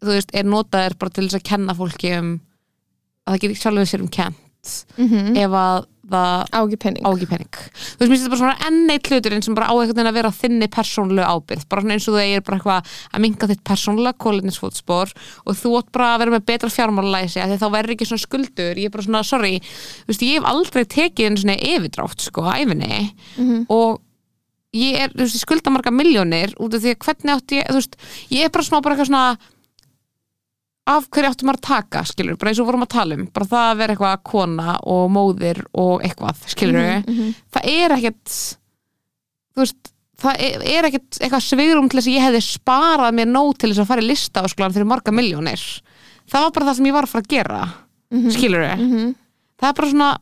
þú 0.01 0.07
veist, 0.15 0.29
er 0.33 0.43
notaðir 0.43 0.97
bara 0.97 1.09
til 1.11 1.27
þess 1.27 1.35
að 1.41 1.43
kenna 1.43 1.73
fólki 1.75 2.17
um 2.17 2.39
að 3.27 3.33
það 3.35 3.41
getur 3.41 3.61
sjálfur 3.61 3.85
sér 3.91 4.01
um 4.01 4.07
kent 4.07 4.35
mm 4.97 5.37
ef 5.37 5.51
að 5.51 5.85
það 6.07 6.45
á 6.53 6.59
ekki 6.63 6.77
pening. 6.83 7.03
Á 7.05 7.09
ekki 7.11 7.27
pening. 7.27 7.49
Þú 7.57 7.99
veist, 7.99 7.99
mér 7.99 8.11
finnst 8.13 8.23
þetta 8.23 8.31
bara 8.33 8.41
svona 8.41 8.67
enn 8.67 8.91
eitt 8.93 9.09
hluturinn 9.11 9.43
sem 9.45 9.55
bara 9.57 9.67
á 9.67 9.73
einhvern 9.75 9.97
veginn 9.97 10.09
að 10.11 10.17
vera 10.19 10.31
þinni 10.37 10.69
persónulegu 10.77 11.27
ábyrgð. 11.27 11.67
Bara 11.69 11.81
svona 11.83 11.93
eins 11.97 12.07
og 12.07 12.15
þú 12.17 12.21
eigir 12.23 12.45
bara 12.47 12.57
eitthvað 12.57 12.95
að 13.13 13.23
minga 13.25 13.49
þitt 13.51 13.63
persónulega 13.67 14.21
kólinisfótspor 14.23 15.13
og 15.45 15.59
þú 15.61 15.73
átt 15.81 15.91
bara 15.91 16.09
að 16.15 16.19
vera 16.23 16.35
með 16.37 16.45
betra 16.51 16.69
fjármálalæsi 16.77 17.41
af 17.43 17.51
því 17.51 17.59
þá 17.61 17.67
verður 17.77 17.95
ekki 17.97 18.09
svona 18.11 18.25
skuldur. 18.25 18.73
Ég 18.81 18.85
er 18.89 18.95
bara 18.97 19.07
svona, 19.07 19.23
sorry, 19.27 19.53
þú 19.59 20.11
veist, 20.13 20.25
ég 20.27 20.37
hef 20.39 20.49
aldrei 20.53 20.83
tekið 20.85 21.27
einu 21.31 21.43
svona 21.43 21.57
yfirdrátt, 21.59 22.21
sko, 22.27 22.41
æfinni 22.47 23.13
Mhm. 23.37 23.65
og 23.69 23.99
ég 24.75 24.97
er, 24.99 25.09
þú 25.09 25.23
veist, 25.25 25.39
skulda 25.41 25.71
marga 25.73 25.91
miljónir 25.91 26.53
út 26.59 26.73
af 26.75 26.81
því 26.83 26.91
að 26.95 26.99
hvernig 27.05 27.35
átti 27.35 27.57
ég, 27.61 27.67
þú 27.67 27.77
veist 27.79 27.95
ég 28.31 28.43
er 28.45 28.49
bara 28.49 28.63
smá 28.63 28.81
bara 28.81 28.95
eitthvað 28.95 29.09
svona 29.11 29.37
af 30.87 31.09
hverju 31.11 31.29
áttum 31.33 31.49
maður 31.49 31.59
að 31.59 31.67
taka, 31.67 32.01
skilur 32.07 32.37
bara 32.39 32.51
eins 32.53 32.59
og 32.63 32.67
vorum 32.69 32.85
að 32.85 32.91
tala 32.95 33.17
um, 33.17 33.25
bara 33.35 33.47
það 33.51 33.65
að 33.71 33.77
vera 33.81 33.93
eitthvað 33.95 34.23
kona 34.31 34.75
og 34.87 35.03
móðir 35.11 35.59
og 35.75 36.01
eitthvað 36.07 36.45
skilur 36.53 36.87
Mhm, 37.07 37.33
það 37.51 37.69
er 37.73 37.95
ekkert 37.97 38.35
þú 39.55 39.63
veist 39.63 39.91
það 40.17 40.39
er, 40.47 40.63
er 40.77 40.87
ekkert 40.89 41.19
eitthvað 41.21 41.43
svigrum 41.45 41.89
til 41.91 41.99
þess 41.99 42.07
að 42.09 42.15
ég 42.17 42.25
hefði 42.27 42.41
sparað 42.47 43.17
mér 43.19 43.29
nóg 43.29 43.51
til 43.59 43.69
þess 43.73 43.83
að 43.83 43.89
fara 43.91 44.01
í 44.05 44.07
lista 44.07 44.41
ásklan 44.47 44.73
fyrir 44.73 44.87
marga 44.89 45.11
miljónir 45.13 45.65
það 46.31 46.41
var 46.47 46.51
bara 46.55 46.69
það 46.71 46.79
sem 46.79 46.87
ég 46.89 46.95
var 46.97 47.07
að 47.07 47.13
fara 47.15 47.25
að 47.27 47.33
gera 47.35 47.61
Mhm. 48.11 48.29
skilur 48.31 48.63
Mhm. 48.77 49.15
það 49.59 49.69
er 49.69 49.73
bara 49.81 49.89
svona 49.91 50.17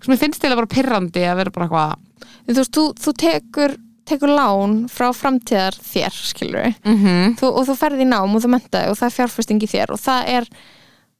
sem 0.00 0.14
ég 0.14 0.20
finnst 0.22 0.44
að 0.44 0.54
bara 0.56 0.66
pirrandi 0.66 1.24
að 1.26 1.36
vera 1.36 1.50
bara 1.50 1.66
eitthvað 1.66 1.98
þú 2.46 2.54
veist, 2.56 2.72
þú, 2.72 2.84
þú 2.94 3.12
tekur 3.18 3.76
tekur 4.10 4.32
lán 4.34 4.76
frá 4.92 5.08
framtíðar 5.16 5.76
þér 5.76 6.16
skilur 6.16 6.64
við 6.64 6.78
mm 6.84 6.96
-hmm. 7.02 7.34
þú, 7.40 7.50
og 7.50 7.66
þú 7.68 7.76
ferði 7.80 8.06
í 8.06 8.10
nám 8.10 8.36
og 8.36 8.44
þú 8.44 8.52
mentaði 8.54 8.92
og 8.92 8.98
það 9.00 9.08
er 9.08 9.16
fjárfesting 9.18 9.62
í 9.62 9.72
þér 9.74 9.92
og 9.94 10.00
það 10.00 10.32
er, 10.36 10.48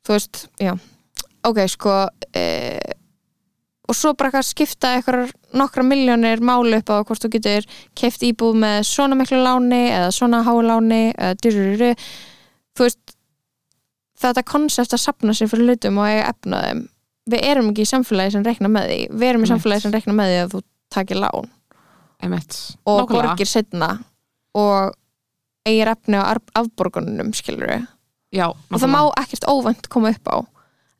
þú 0.06 0.16
veist, 0.16 0.46
já. 0.60 0.72
Ok, 1.42 1.58
sko 1.68 2.08
e, 2.36 2.44
og 3.88 3.96
svo 3.96 4.12
bara 4.14 4.28
eitthvað 4.28 4.48
skipta 4.48 4.94
eitthvað 4.96 5.32
nokkra 5.56 5.82
miljónir 5.82 6.40
máli 6.40 6.76
upp 6.76 6.90
á 6.90 7.02
hvort 7.02 7.24
þú 7.24 7.30
getur 7.36 7.64
keft 7.94 8.22
íbúð 8.22 8.60
með 8.60 8.82
svona 8.84 9.16
miklu 9.16 9.40
láni 9.40 9.88
eða 9.90 10.10
svona 10.12 10.42
hái 10.44 10.62
láni 10.62 11.02
þú 12.76 12.86
veist 12.86 13.16
þetta 14.20 14.42
konsept 14.42 14.92
að 14.92 15.04
sapna 15.04 15.34
sér 15.34 15.48
fyrir 15.48 15.70
hlutum 15.70 15.98
og 15.98 16.06
eiga 16.06 16.28
efna 16.28 16.60
þeim 16.66 16.88
við 17.30 17.46
erum 17.46 17.70
ekki 17.70 17.86
í 17.86 17.90
samfélagi 17.90 18.34
sem 18.34 18.44
rekna 18.46 18.70
með 18.72 18.90
því. 18.90 19.00
Við 19.14 19.28
erum 19.28 19.46
í 19.46 19.50
samfélagi 19.50 19.84
sem 19.84 19.94
rekna 19.94 20.16
með 20.16 20.30
því 20.30 20.38
að 20.42 20.54
þú 20.54 20.62
takir 20.90 21.20
lán 21.20 21.50
einmitt. 22.22 22.56
Og 22.86 23.02
Nákvæmlega. 23.02 23.32
borgir 23.32 23.46
setna 23.50 23.90
og 24.54 24.94
eigir 25.66 25.90
efni 25.92 26.16
á 26.20 26.36
afborgunum 26.54 27.32
skilur 27.36 27.68
við 27.68 27.86
og 28.70 28.78
það 28.78 28.90
má 28.94 29.00
ekkert 29.20 29.44
óvænt 29.50 29.88
koma 29.90 30.10
upp 30.14 30.28
á. 30.30 30.38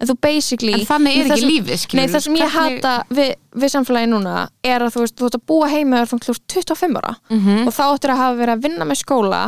En 0.01 0.09
þú 0.09 0.15
basically 0.25 0.73
En 0.73 0.87
þannig 0.89 1.17
er 1.21 1.33
ekki 1.35 1.49
lífið, 1.51 1.79
skilur 1.83 2.01
Nei, 2.01 2.09
það 2.09 2.23
sem 2.25 2.37
ég 2.41 2.55
hata 2.55 2.93
við, 3.13 3.35
við 3.53 3.73
samfélagi 3.75 4.09
núna 4.09 4.37
er 4.65 4.81
að 4.81 4.95
þú 4.95 5.03
veist, 5.05 5.17
þú 5.21 5.27
ert 5.29 5.37
að 5.37 5.45
búa 5.47 5.69
heima 5.69 6.01
þegar 6.01 6.23
þú 6.25 6.35
ert 6.35 6.47
25 6.55 6.97
ára. 6.97 7.13
Mhm. 7.29 7.67
og 7.67 7.73
þá 7.77 7.83
áttir 7.85 8.11
að 8.15 8.23
hafa 8.23 8.39
verið 8.41 8.55
að 8.57 8.63
vinna 8.65 8.85
með 8.89 9.01
skóla 9.03 9.43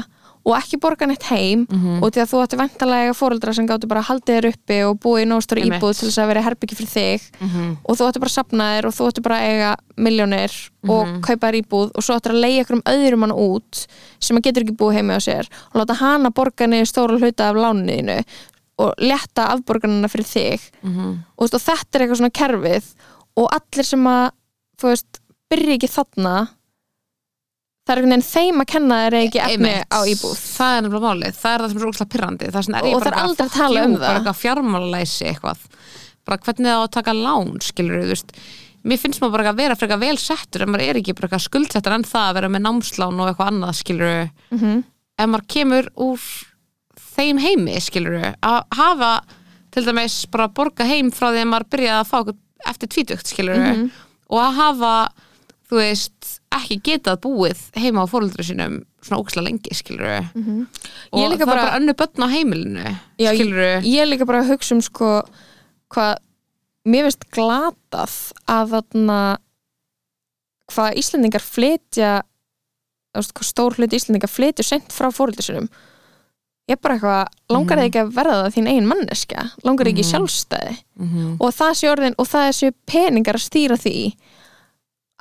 og 0.45 0.57
ekki 0.59 0.79
borga 0.83 1.07
neitt 1.07 1.23
heim 1.31 1.67
Mhm. 1.71 2.03
og 2.03 2.11
því 2.13 2.21
að 2.23 2.31
þú 2.33 2.39
ætti 2.43 2.57
vantarlega 2.59 3.13
fóreldra 3.15 3.55
sem 3.55 3.67
gáttu 3.69 3.87
bara 3.89 4.01
að 4.03 4.09
haldið 4.11 4.35
þér 4.41 4.49
uppi 4.53 4.79
og 4.89 4.99
búið 5.01 5.23
í 5.23 5.63
Einmitt. 5.63 5.81
íbúð 5.83 5.99
til 5.99 6.09
þess 6.09 6.19
að 6.23 6.27
vera 6.33 6.43
herbyggi 6.43 6.77
fyrir 6.77 6.93
þig 6.93 7.21
Mhm. 7.41 7.77
og 7.85 7.97
þú 7.97 8.09
ætti 8.09 8.21
bara 8.21 8.31
að 8.31 8.39
sapna 8.39 8.65
þér 8.75 8.85
og 8.87 8.95
þú 8.95 9.09
ætti 9.09 9.23
bara 9.23 9.37
að 9.39 9.47
eiga 9.49 9.77
miljónir 9.97 10.71
og 10.89 11.07
Mhm. 11.07 11.21
kaupa 11.23 11.47
þér 11.53 11.63
íbúð 11.63 11.91
og 11.95 12.03
svo 12.03 12.17
ætti 12.19 12.31
að 12.31 12.41
leiða 12.43 12.61
ykkur 12.65 12.75
um 12.75 12.83
öðrum 12.83 13.21
hann 13.21 13.33
út 13.39 13.87
sem 14.21 14.37
að 14.37 14.43
getur 14.43 14.63
ekki 14.65 14.77
búið 14.77 14.95
heima 14.99 15.15
á 15.15 15.21
sér 15.23 15.47
og 15.75 15.81
láta 15.87 15.95
hana 15.95 16.31
borga 16.31 16.67
niður 16.67 16.91
stóra 16.91 17.19
hluta 17.19 17.49
af 17.51 17.55
lániðinu 17.57 18.25
og 18.79 18.95
letta 18.99 19.47
afborganina 19.55 20.09
fyrir 20.09 20.27
þig 20.27 20.61
Mhm. 20.83 21.19
og, 21.39 21.51
veist, 21.51 21.55
og 21.55 21.61
þetta 21.61 21.95
er 21.95 22.01
eitthvað 22.09 22.19
svona 22.19 22.33
kerfið 22.33 22.85
og 23.37 23.49
allir 23.53 23.85
sem 23.85 24.03
að 24.05 24.31
þú 24.81 24.89
veist, 24.91 25.21
byrja 25.53 25.79
ekki 25.79 25.89
þarna 25.89 26.49
það 27.83 27.93
er 27.93 27.99
einhvern 28.03 28.13
veginn 28.13 28.29
þeim 28.33 28.61
að 28.63 28.69
kenna 28.73 28.99
þeir 29.03 29.17
ekki 29.19 29.41
efni 29.43 29.71
Einmitt. 29.73 29.87
á 29.91 30.01
íbúð 30.13 30.37
það 30.43 30.77
er 30.77 30.83
nefnilega 30.87 31.07
málið, 31.09 31.39
það 31.43 31.55
er 31.55 31.63
það 31.65 31.71
sem 31.73 31.81
er 31.83 31.87
úrslega 31.91 32.13
pyrrandi 32.15 32.51
það 32.53 32.69
er 32.79 32.87
ég 32.89 32.95
Og 32.95 33.03
bara 33.03 33.05
það 33.05 33.07
er 33.07 33.13
eitthvað, 33.13 33.29
aldrei 33.29 33.47
að 33.47 33.57
tala 33.59 33.85
um 33.87 33.93
það. 33.93 34.05
bara 34.07 34.19
eitthvað 34.21 34.43
fjármálalæsi 34.43 35.25
eitthvað 35.33 35.59
bara 36.27 36.39
hvernig 36.47 36.69
það 36.71 36.79
á 36.79 36.83
að 36.87 36.93
taka 36.99 37.13
lán 37.19 37.51
skilur 37.67 38.03
þú 38.03 38.13
veist 38.13 38.33
mér 38.83 38.99
finnst 39.03 39.21
maður 39.23 39.33
bara 39.37 39.51
að 39.53 39.59
vera 39.63 39.75
frekar 39.79 39.99
vel 40.03 40.17
settur 40.19 40.63
en 40.63 40.71
maður 40.73 40.87
er 40.91 40.97
ekki 41.03 41.15
bara 41.19 41.27
eitthvað 41.29 41.47
skuldsettur 41.49 41.93
en 41.97 42.05
það 42.07 42.29
að 42.31 42.35
vera 42.39 42.49
með 42.55 42.63
námslán 42.67 43.21
og 43.23 43.29
eitthvað 43.33 43.51
annað 43.53 43.75
skilur 43.79 44.15
mm 44.51 44.59
-hmm. 44.59 44.79
ef 45.19 45.27
maður 45.33 45.47
kemur 45.55 45.89
úr 45.97 46.21
þeim 47.17 47.39
heimi 47.43 47.81
skilur 47.83 48.17
að 48.43 48.63
hafa 48.79 49.13
til 49.73 49.85
dæmis 49.87 50.17
bara 50.31 50.47
að 50.49 50.55
borga 50.55 50.85
heim 50.85 51.11
frá 51.11 51.31
því 51.33 51.43
að 51.43 51.51
maður 51.53 51.69
byrjaði 51.75 52.01
að 52.01 52.11
fá 52.11 52.17
okkur 52.23 52.39
eftir 52.71 52.89
tvítugt 52.89 53.27
skilur 53.27 53.57
Mhm. 53.59 53.91
og 54.31 54.39
að 54.39 54.55
hafa 54.55 54.95
þú 55.71 55.77
veist, 55.81 56.22
ekki 56.59 56.77
getað 56.89 57.21
búið 57.25 57.61
heima 57.81 58.05
á 58.05 58.07
fóreldri 58.11 58.45
sínum 58.47 58.81
svona 59.03 59.21
óksla 59.23 59.43
lengi 59.47 59.75
skilur 59.75 60.29
Mhm. 60.35 60.67
og 61.13 61.19
Ég 61.21 61.31
líka 61.33 61.39
það 61.39 61.41
er 61.43 61.47
bara- 61.47 61.63
bara 61.63 61.79
önnu 61.81 61.95
börn 61.95 62.25
á 62.25 62.29
heimilinu 62.35 62.99
Já, 63.19 63.31
skilur 63.35 63.83
ég 63.83 64.01
er 64.03 64.07
líka 64.07 64.27
bara 64.27 64.43
að 64.43 64.51
hugsa 64.53 64.75
um 64.75 64.81
sko 64.81 65.23
hvað 65.91 66.17
mér 66.87 67.05
finnst 67.09 67.25
glatað 67.31 68.33
að 68.49 68.71
þarna 68.75 69.39
hvað 70.73 70.95
þú 73.13 73.21
veist, 73.21 73.33
hvað 73.37 73.49
stór 73.49 73.75
hluti 73.77 73.97
Íslendingar 73.99 74.31
flytja 74.33 74.65
sent 74.65 74.89
frá 74.95 75.11
fóröldur 75.13 75.45
sinum 75.45 75.69
ég 76.71 76.77
er 76.77 76.81
bara 76.81 76.95
eitthvað, 76.97 77.27
langar 77.51 77.79
þig 77.79 77.89
ekki 77.91 78.01
að 78.01 78.13
verða 78.17 78.37
það 78.47 78.55
þín 78.55 78.69
eigin 78.71 78.87
manneskja, 78.89 79.43
langar 79.67 79.85
þig 79.89 79.93
ekki 79.93 80.05
í 80.05 80.11
sjálfstæði? 80.13 80.77
Mm 80.97 81.09
-hmm. 81.11 81.37
og 81.41 81.51
það 81.59 81.73
sé 81.81 81.91
orðin 81.91 82.15
og 82.19 82.27
það 82.31 82.49
sé 82.55 82.73
peningar 82.87 83.35
að 83.35 83.47
stýra 83.49 83.77
því 83.77 83.97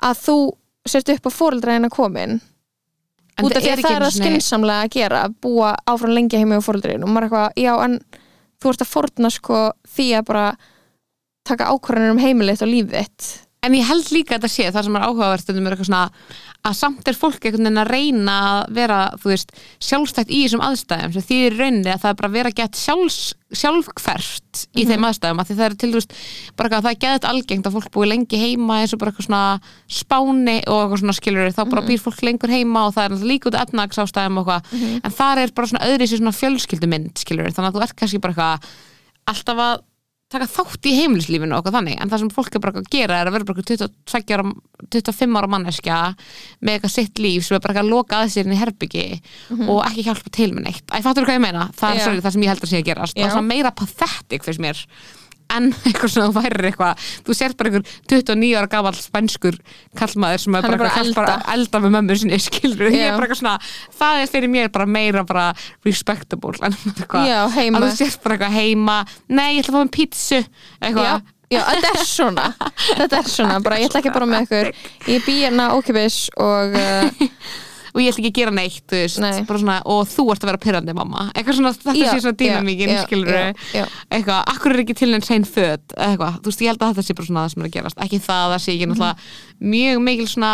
að 0.02 0.16
þú 0.26 0.36
sért 0.88 1.12
upp 1.14 1.28
á 1.28 1.30
fóreldræðina 1.32 1.90
komin. 1.92 2.40
Út 3.42 3.54
af 3.56 3.64
því 3.64 3.72
að 3.72 3.82
það 3.84 3.96
er 3.96 4.04
að 4.06 4.16
skynnsamlega 4.16 4.86
að 4.86 4.92
gera 4.96 5.22
að 5.26 5.36
búa 5.42 5.70
áfram 5.88 6.12
lengi 6.12 6.40
heimi 6.40 6.58
á 6.58 6.66
fóreldræðinu 6.66 7.06
og 7.08 7.14
maður 7.14 7.24
er 7.24 7.28
eitthvað, 7.28 7.62
já 7.64 7.72
en 7.86 7.94
þú 8.62 8.72
ert 8.72 8.84
að 8.84 8.92
fórna 8.92 9.30
sko 9.32 9.62
því 9.94 10.08
að 10.18 10.26
bara 10.28 10.44
taka 11.48 11.70
ákvarðanir 11.72 12.14
um 12.14 12.22
heimilið 12.22 12.64
og 12.66 12.70
lífið 12.70 12.98
þitt 12.98 13.30
En 13.62 13.74
ég 13.78 13.86
held 13.86 14.08
líka 14.10 14.34
að 14.34 14.40
þetta 14.40 14.50
sé, 14.50 14.70
það 14.74 14.86
sem 14.88 14.96
er 14.98 15.04
áhugavert 15.06 15.44
stundum 15.44 15.66
er 15.68 15.76
eitthvað 15.76 15.86
svona 15.86 16.06
að 16.62 16.74
samt 16.78 17.08
er 17.10 17.16
fólk 17.18 17.44
einhvern 17.46 17.66
veginn 17.66 17.80
að 17.82 17.90
reyna 17.90 18.34
að 18.46 18.72
vera, 18.74 18.96
veist, 19.22 19.52
sjálfstætt 19.82 20.30
í 20.30 20.40
þessum 20.44 20.62
aðstæðum 20.66 21.14
því 21.14 21.38
er 21.46 21.56
rauninni 21.58 21.90
að 21.92 22.02
það 22.02 22.10
er 22.12 22.18
bara 22.20 22.30
að 22.30 22.36
vera 22.36 22.52
gett 22.58 22.78
sjálfs, 22.78 23.18
sjálfkvert 23.62 24.62
í 24.78 24.86
þeim 24.86 25.06
aðstæðum 25.08 25.42
að 25.42 25.52
það 25.52 25.62
er 25.66 25.76
til, 25.82 25.90
veist, 25.94 26.16
bara 26.58 26.78
að 26.78 26.88
það 26.88 26.90
er 26.92 27.00
gett 27.04 27.28
algengt 27.30 27.68
að 27.70 27.76
fólk 27.78 27.90
búi 27.94 28.08
lengi 28.10 28.42
heima 28.42 28.80
eins 28.82 28.94
og 28.94 29.02
bara 29.02 29.14
eitthvað 29.14 29.28
svona 29.28 29.44
spáni 29.90 30.56
og 30.66 30.82
eitthvað 30.82 31.02
svona 31.04 31.16
skilur 31.18 31.54
þá 31.54 31.62
bara 31.74 31.86
býr 31.86 32.02
fólk 32.02 32.22
lengur 32.26 32.54
heima 32.54 32.86
og 32.88 32.96
það 32.98 33.18
er 33.18 33.26
líka 33.30 33.50
út 33.50 33.60
efnagsástæðum 33.62 34.42
og 34.42 34.52
eitthvað, 34.56 34.98
en 35.02 35.16
þar 35.18 35.42
er 35.42 35.54
bara 35.54 35.72
svona 35.72 35.86
öðri 35.90 36.10
svona 36.10 36.34
fjölskyldumynd 36.38 37.24
skilur 37.26 37.50
þannig 37.50 37.72
að 37.72 37.78
þú 37.78 37.86
ert 37.88 37.98
kannski 37.98 38.22
bara 38.22 38.34
eitthvað 38.34 38.70
alltaf 39.32 39.66
að 39.66 39.88
taka 40.32 40.48
þátt 40.50 40.88
í 40.88 40.94
heimilislífinu 40.98 41.54
og 41.54 41.60
eitthvað 41.62 41.76
þannig 41.78 42.00
en 42.02 42.12
það 42.12 42.22
sem 42.22 42.32
fólk 42.36 42.56
er 42.58 42.62
bara 42.64 42.82
að 42.82 42.90
gera 42.92 43.20
er 43.20 43.30
að 43.30 43.36
vera 43.36 43.48
bara 43.48 43.62
eitthvað 43.62 43.88
22 44.12 44.36
ára, 44.36 44.52
25 44.96 45.38
ára 45.40 45.50
manneskja 45.54 45.98
með 46.60 46.76
eitthvað 46.76 46.94
sitt 46.96 47.22
líf 47.22 47.46
sem 47.46 47.58
er 47.58 47.64
bara 47.66 47.82
að 47.84 47.90
loka 47.92 48.20
að 48.22 48.34
sér 48.34 48.48
inn 48.48 48.56
í 48.56 48.60
herbyggi 48.60 49.06
og 49.68 49.82
ekki 49.86 50.06
hjálpa 50.08 50.32
til 50.34 50.50
með 50.56 50.68
neitt 50.68 50.86
Æ, 50.92 50.98
fattur 51.04 51.28
hvað 51.28 51.38
ég 51.38 51.44
meina? 51.46 51.68
Það 51.78 51.90
er 51.94 52.00
Já. 52.00 52.04
sorry, 52.08 52.22
það 52.26 52.36
sem 52.36 52.46
ég 52.46 52.52
held 52.54 52.62
að 52.66 52.72
sé 52.72 52.80
að 52.82 52.88
gera 52.90 53.08
það 53.12 53.22
Já. 53.22 53.32
er 53.36 53.50
meira 53.52 53.74
pathetic 53.82 54.46
fyrst 54.46 54.62
mér 54.62 54.86
en 55.56 55.68
eitthvað 55.88 56.14
svona 56.14 56.28
þú 56.30 56.36
værir 56.38 56.68
eitthvað. 56.70 57.08
Þú 57.26 57.36
sért 57.38 57.58
bara 57.58 57.72
einhver 57.72 57.96
29 58.12 58.52
ára 58.60 58.70
gamall 58.72 58.98
spænskur 58.98 59.58
kallmaður 59.98 60.44
sem 60.44 60.56
er 60.58 60.66
bara, 60.66 60.80
bara 60.82 60.94
hjálpar 60.96 61.30
að 61.32 61.52
elda. 61.56 61.82
með 61.84 61.94
mömmu 61.96 62.16
sinni 62.22 62.40
skilur, 62.46 62.88
ég 62.92 63.06
er 63.08 63.16
bara 63.16 63.28
eitthvað 63.28 63.42
svona 63.42 63.56
það 64.00 64.22
er 64.22 64.32
fyrir 64.32 64.52
mér 64.52 64.72
bara 64.74 64.88
meira 64.98 65.24
bara 65.28 65.46
respectable 65.86 66.56
en 66.62 66.76
eitthvað. 66.96 67.28
Já, 67.28 67.38
heima. 67.58 67.80
að 67.82 67.88
þú 67.88 67.92
sért 68.00 68.24
bara 68.24 68.38
eitthvað 68.38 68.58
heima 68.58 68.98
nei, 69.28 69.48
ég 69.56 69.62
ætla 69.64 69.72
að 69.72 69.78
fá 69.78 69.82
með 69.82 69.92
pítsu. 69.98 70.40
Eitthvað, 70.82 71.26
já, 71.52 71.60
þetta 71.68 71.92
er 71.92 72.06
svona. 72.08 72.46
Þetta 72.92 73.18
er 73.18 73.28
svona, 73.36 73.58
bara 73.64 73.80
ég 73.82 73.90
ætla 73.90 74.02
ekki 74.02 74.14
bara 74.14 74.30
með 74.30 74.46
ykkur. 74.46 74.72
Ég 75.12 75.26
bý 75.26 75.36
hérna 75.42 75.68
ókipis 75.76 76.22
og 76.40 76.76
uh, 76.78 77.28
og 77.94 78.00
ég 78.00 78.08
ætla 78.08 78.22
ekki 78.22 78.30
að 78.32 78.38
gera 78.40 78.50
neitt 78.56 78.86
þú 78.88 78.96
veist, 79.02 79.18
Nei. 79.20 79.42
bara 79.44 79.58
svona, 79.60 79.76
og 79.84 80.06
þú 80.08 80.24
ert 80.32 80.42
að 80.44 80.48
vera 80.50 80.60
pyrrandi 80.64 80.94
mamma 80.96 81.26
eitthvað 81.34 81.56
svona, 81.58 81.72
þetta 81.76 81.94
Já, 81.98 82.10
sé 82.14 82.20
svona 82.24 82.38
dýnamíkin 82.40 82.88
já, 82.88 82.96
já, 82.96 83.02
skilur 83.04 83.28
já. 83.76 83.84
eitthvað, 84.10 84.40
akkur 84.54 84.72
er 84.72 84.80
ekki 84.84 84.94
til 85.02 85.14
en 85.14 85.22
sein 85.26 85.44
föt 85.44 85.96
eitthvað, 85.96 86.38
þú 86.40 86.48
veist, 86.52 86.62
ég 86.64 86.72
held 86.72 86.82
að 86.82 86.92
þetta 86.94 87.04
sé 87.08 87.14
bara 87.18 87.26
svona 87.28 87.44
það 87.44 87.52
sem 87.52 87.62
er 87.62 87.68
að 87.68 87.74
gerast 87.76 87.98
ekki 88.06 88.20
það 88.24 88.42
að 88.46 88.52
það 88.54 88.62
sé 88.64 88.72
ekki 88.72 88.86
Mhm. 88.86 88.92
náttúrulega 88.96 89.16
mjög 89.76 90.02
mikil 90.08 90.28
svona 90.32 90.52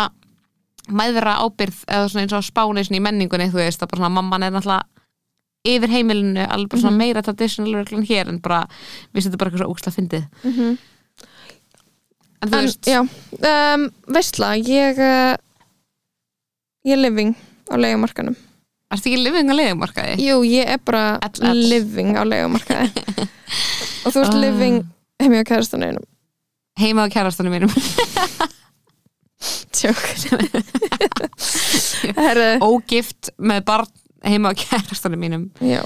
mæðra 0.89 1.33
ábyrð 1.45 1.79
eða 1.87 2.09
svona 2.09 2.23
eins 2.25 2.33
og 2.33 2.43
spáni 2.49 2.83
svona 2.85 2.99
í 2.99 3.05
menningunni 3.07 3.49
þú 3.53 3.59
veist, 3.63 3.79
að 3.83 3.87
bara 3.93 3.99
svona 4.01 4.15
mamman 4.19 4.43
er 4.43 4.51
náttúrulega 4.51 4.83
yfir 5.69 5.89
heimilinu, 5.95 6.43
alveg 6.49 6.69
bara 6.69 6.79
Mhm. 6.79 6.85
svona 6.87 6.97
meira 6.97 7.21
traditional 7.21 7.73
reglan 7.83 8.05
hér 8.07 8.27
en 8.29 8.39
bara, 8.39 8.67
við 9.13 9.23
setjum 9.23 9.37
bara 9.37 9.51
eitthvað 9.51 9.63
svo 9.63 9.73
úksla 9.75 9.95
fyndið 9.95 10.25
en 12.41 12.49
þú 12.49 12.55
en, 12.55 12.65
veist, 12.65 12.83
já, 12.87 12.99
um, 13.03 13.89
veistla 14.07 14.53
ég 16.85 16.93
uh, 16.93 16.97
er 16.97 17.01
living 17.03 17.33
á 17.69 17.75
leigumarkanum 17.79 18.35
ertu 18.89 19.09
ekki 19.11 19.19
living 19.21 19.51
að 19.53 19.59
leiðumarkaði? 19.59 20.13
jú, 20.25 20.37
ég 20.49 20.71
er 20.73 20.79
bara 20.85 21.03
Ell, 21.21 21.43
ell. 21.51 21.59
living 21.69 22.15
á 22.17 22.23
leigumarkaði. 22.25 23.03
Og 24.05 24.13
þú 24.15 24.23
ert 24.23 24.33
Ah. 24.33 24.39
living 24.41 24.79
heimi 25.21 25.41
á 25.41 25.45
kærastanum 25.45 25.99
heima 26.79 27.05
á 27.05 27.07
kærastanum 27.11 27.51
mínum. 27.53 27.71
Tjók. 29.75 29.99
Ógift 32.65 33.29
með 33.39 33.61
barn 33.67 33.91
heima 34.25 34.51
á 34.51 34.53
kærastanum 34.57 35.19
mínum. 35.21 35.45
Já, 35.61 35.83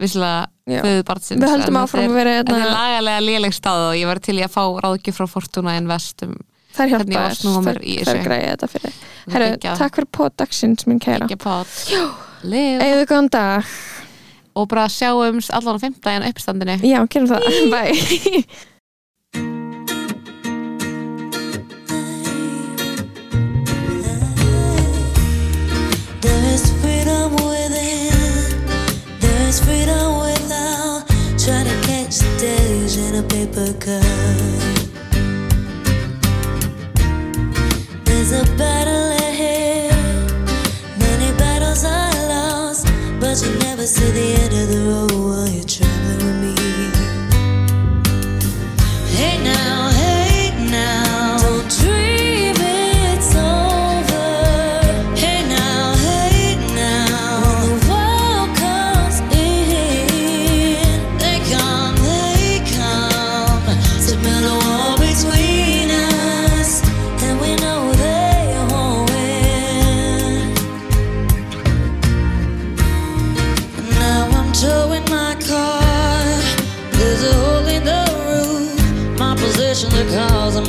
visslega 0.00 0.46
föðu 0.68 1.02
barnsins 1.08 1.42
Við 1.42 1.52
höldum 1.56 1.80
áfram 1.80 2.04
þetta 2.04 2.12
að 2.12 2.18
vera 2.20 2.30
er, 2.30 2.38
hérna- 2.38 2.54
þetta 2.54 2.68
er 2.68 2.76
lagalega 2.76 3.24
léleg 3.26 3.56
stað 3.56 3.82
og 3.88 3.96
ég 3.98 4.06
var 4.12 4.20
til 4.22 4.36
í 4.38 4.44
að 4.46 4.54
fá 4.54 4.62
ráðgjöf 4.84 5.18
frá 5.18 5.26
Fortuna 5.32 5.74
Invest 5.80 6.22
um 6.28 6.36
þær 6.78 6.92
Hvernig 6.94 7.12
ég 7.14 7.18
var 7.18 7.28
hjálpa 7.28 7.38
snúa 7.42 7.62
mér 7.66 7.78
þær, 7.78 7.84
í 7.84 7.94
þær 7.98 8.08
þessu. 8.08 8.24
græði 8.28 8.48
þetta 8.52 8.70
fyrir. 8.74 8.96
Herru, 9.34 9.50
takk 9.82 9.98
fyrir 9.98 10.10
poddagsins 10.18 10.86
minn 10.88 11.00
kæra. 11.04 11.28
Eigðu 12.48 13.04
góðan 13.10 13.30
dag. 13.34 13.72
Og 14.58 14.66
bara 14.70 14.88
sjáumst 14.90 15.52
allan 15.54 15.78
á 15.78 15.82
fimmtæðin 15.84 16.26
uppstandinu. 16.32 16.78
Já, 16.82 16.98
gerum 17.12 17.28
það, 17.30 17.40
bye. 17.70 17.94
There 26.20 26.44
is 26.54 26.70
freedom 26.82 27.32
within. 27.32 28.12
There 29.20 29.48
is 29.48 29.60
freedom 29.60 30.18
without. 30.20 31.04
Trying 31.38 31.66
to 31.66 31.76
catch 31.86 32.18
the 32.18 32.36
days 32.40 32.96
in 32.96 33.14
a 33.14 33.22
paper 33.22 33.72
cup. 33.78 34.77
There's 38.30 38.50
battle 38.58 39.10
ahead. 39.12 39.90
Many 40.98 41.32
battles 41.38 41.82
are 41.82 42.28
lost, 42.28 42.86
but 43.18 43.40
you 43.42 43.58
never 43.60 43.86
see 43.86 44.10
the 44.10 44.34
end 44.42 44.52
of 44.52 44.68
the 44.68 44.80
road 44.90 45.07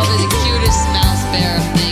all 0.00 0.16
the 0.16 0.28
cutest 0.42 0.86
mouse 0.94 1.24
bear 1.30 1.60
thing. 1.76 1.89